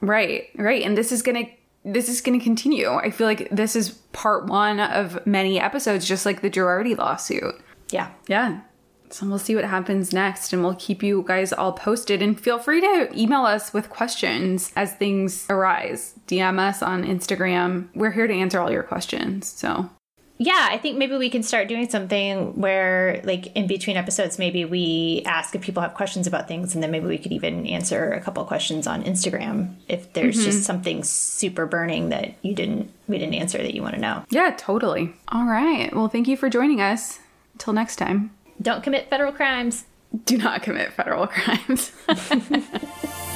Right, 0.00 0.48
right. 0.56 0.84
And 0.84 0.96
this 0.96 1.10
is 1.10 1.22
going 1.22 1.46
to 1.46 1.52
this 1.84 2.08
is 2.08 2.20
going 2.20 2.38
to 2.38 2.44
continue. 2.44 2.90
I 2.90 3.10
feel 3.10 3.28
like 3.28 3.48
this 3.50 3.76
is 3.76 3.90
part 4.12 4.46
1 4.46 4.80
of 4.80 5.24
many 5.24 5.60
episodes 5.60 6.06
just 6.06 6.26
like 6.26 6.42
the 6.42 6.50
Girardi 6.50 6.98
lawsuit. 6.98 7.54
Yeah. 7.90 8.10
Yeah. 8.26 8.60
So 9.10 9.26
we'll 9.26 9.38
see 9.38 9.54
what 9.54 9.64
happens 9.64 10.12
next 10.12 10.52
and 10.52 10.62
we'll 10.62 10.74
keep 10.74 11.02
you 11.02 11.24
guys 11.26 11.52
all 11.52 11.72
posted. 11.72 12.22
And 12.22 12.38
feel 12.38 12.58
free 12.58 12.80
to 12.80 13.10
email 13.14 13.42
us 13.44 13.72
with 13.72 13.90
questions 13.90 14.72
as 14.76 14.94
things 14.94 15.46
arise. 15.48 16.14
DM 16.26 16.58
us 16.58 16.82
on 16.82 17.04
Instagram. 17.04 17.88
We're 17.94 18.12
here 18.12 18.26
to 18.26 18.34
answer 18.34 18.60
all 18.60 18.70
your 18.70 18.82
questions. 18.82 19.46
So 19.48 19.90
yeah, 20.38 20.68
I 20.70 20.76
think 20.76 20.98
maybe 20.98 21.16
we 21.16 21.30
can 21.30 21.42
start 21.42 21.66
doing 21.66 21.88
something 21.88 22.60
where, 22.60 23.22
like, 23.24 23.46
in 23.56 23.66
between 23.66 23.96
episodes, 23.96 24.38
maybe 24.38 24.66
we 24.66 25.22
ask 25.24 25.54
if 25.54 25.62
people 25.62 25.82
have 25.82 25.94
questions 25.94 26.26
about 26.26 26.46
things, 26.46 26.74
and 26.74 26.82
then 26.82 26.90
maybe 26.90 27.06
we 27.06 27.16
could 27.16 27.32
even 27.32 27.66
answer 27.66 28.12
a 28.12 28.20
couple 28.20 28.44
questions 28.44 28.86
on 28.86 29.02
Instagram 29.04 29.76
if 29.88 30.12
there's 30.12 30.36
mm-hmm. 30.36 30.44
just 30.44 30.64
something 30.64 31.02
super 31.04 31.64
burning 31.64 32.10
that 32.10 32.34
you 32.42 32.54
didn't 32.54 32.92
we 33.08 33.18
didn't 33.18 33.34
answer 33.34 33.58
that 33.58 33.74
you 33.74 33.82
want 33.82 33.94
to 33.94 34.00
know. 34.00 34.24
Yeah, 34.28 34.54
totally. 34.58 35.14
All 35.28 35.46
right. 35.46 35.94
Well, 35.94 36.08
thank 36.08 36.28
you 36.28 36.36
for 36.36 36.50
joining 36.50 36.80
us. 36.80 37.18
Until 37.54 37.72
next 37.72 37.96
time. 37.96 38.35
Don't 38.60 38.82
commit 38.82 39.10
federal 39.10 39.32
crimes. 39.32 39.84
Do 40.24 40.38
not 40.38 40.62
commit 40.62 40.92
federal 40.92 41.26
crimes. 41.26 41.92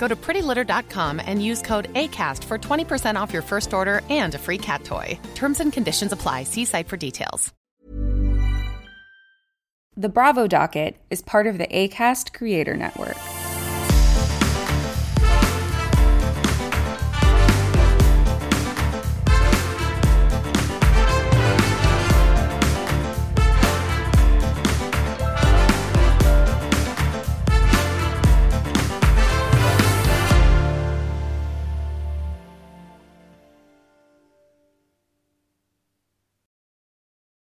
Go 0.00 0.08
to 0.08 0.16
prettylitter.com 0.16 1.20
and 1.24 1.44
use 1.44 1.60
code 1.60 1.92
ACAST 1.92 2.42
for 2.44 2.58
20% 2.58 3.20
off 3.20 3.34
your 3.34 3.42
first 3.42 3.74
order 3.74 4.00
and 4.08 4.34
a 4.34 4.38
free 4.38 4.58
cat 4.58 4.82
toy. 4.82 5.16
Terms 5.34 5.60
and 5.60 5.72
conditions 5.72 6.10
apply. 6.10 6.44
See 6.44 6.64
site 6.64 6.88
for 6.88 6.96
details. 6.96 7.52
The 9.96 10.08
Bravo 10.08 10.46
Docket 10.46 10.96
is 11.10 11.20
part 11.20 11.46
of 11.46 11.58
the 11.58 11.66
ACAST 11.66 12.32
Creator 12.32 12.76
Network. 12.76 13.39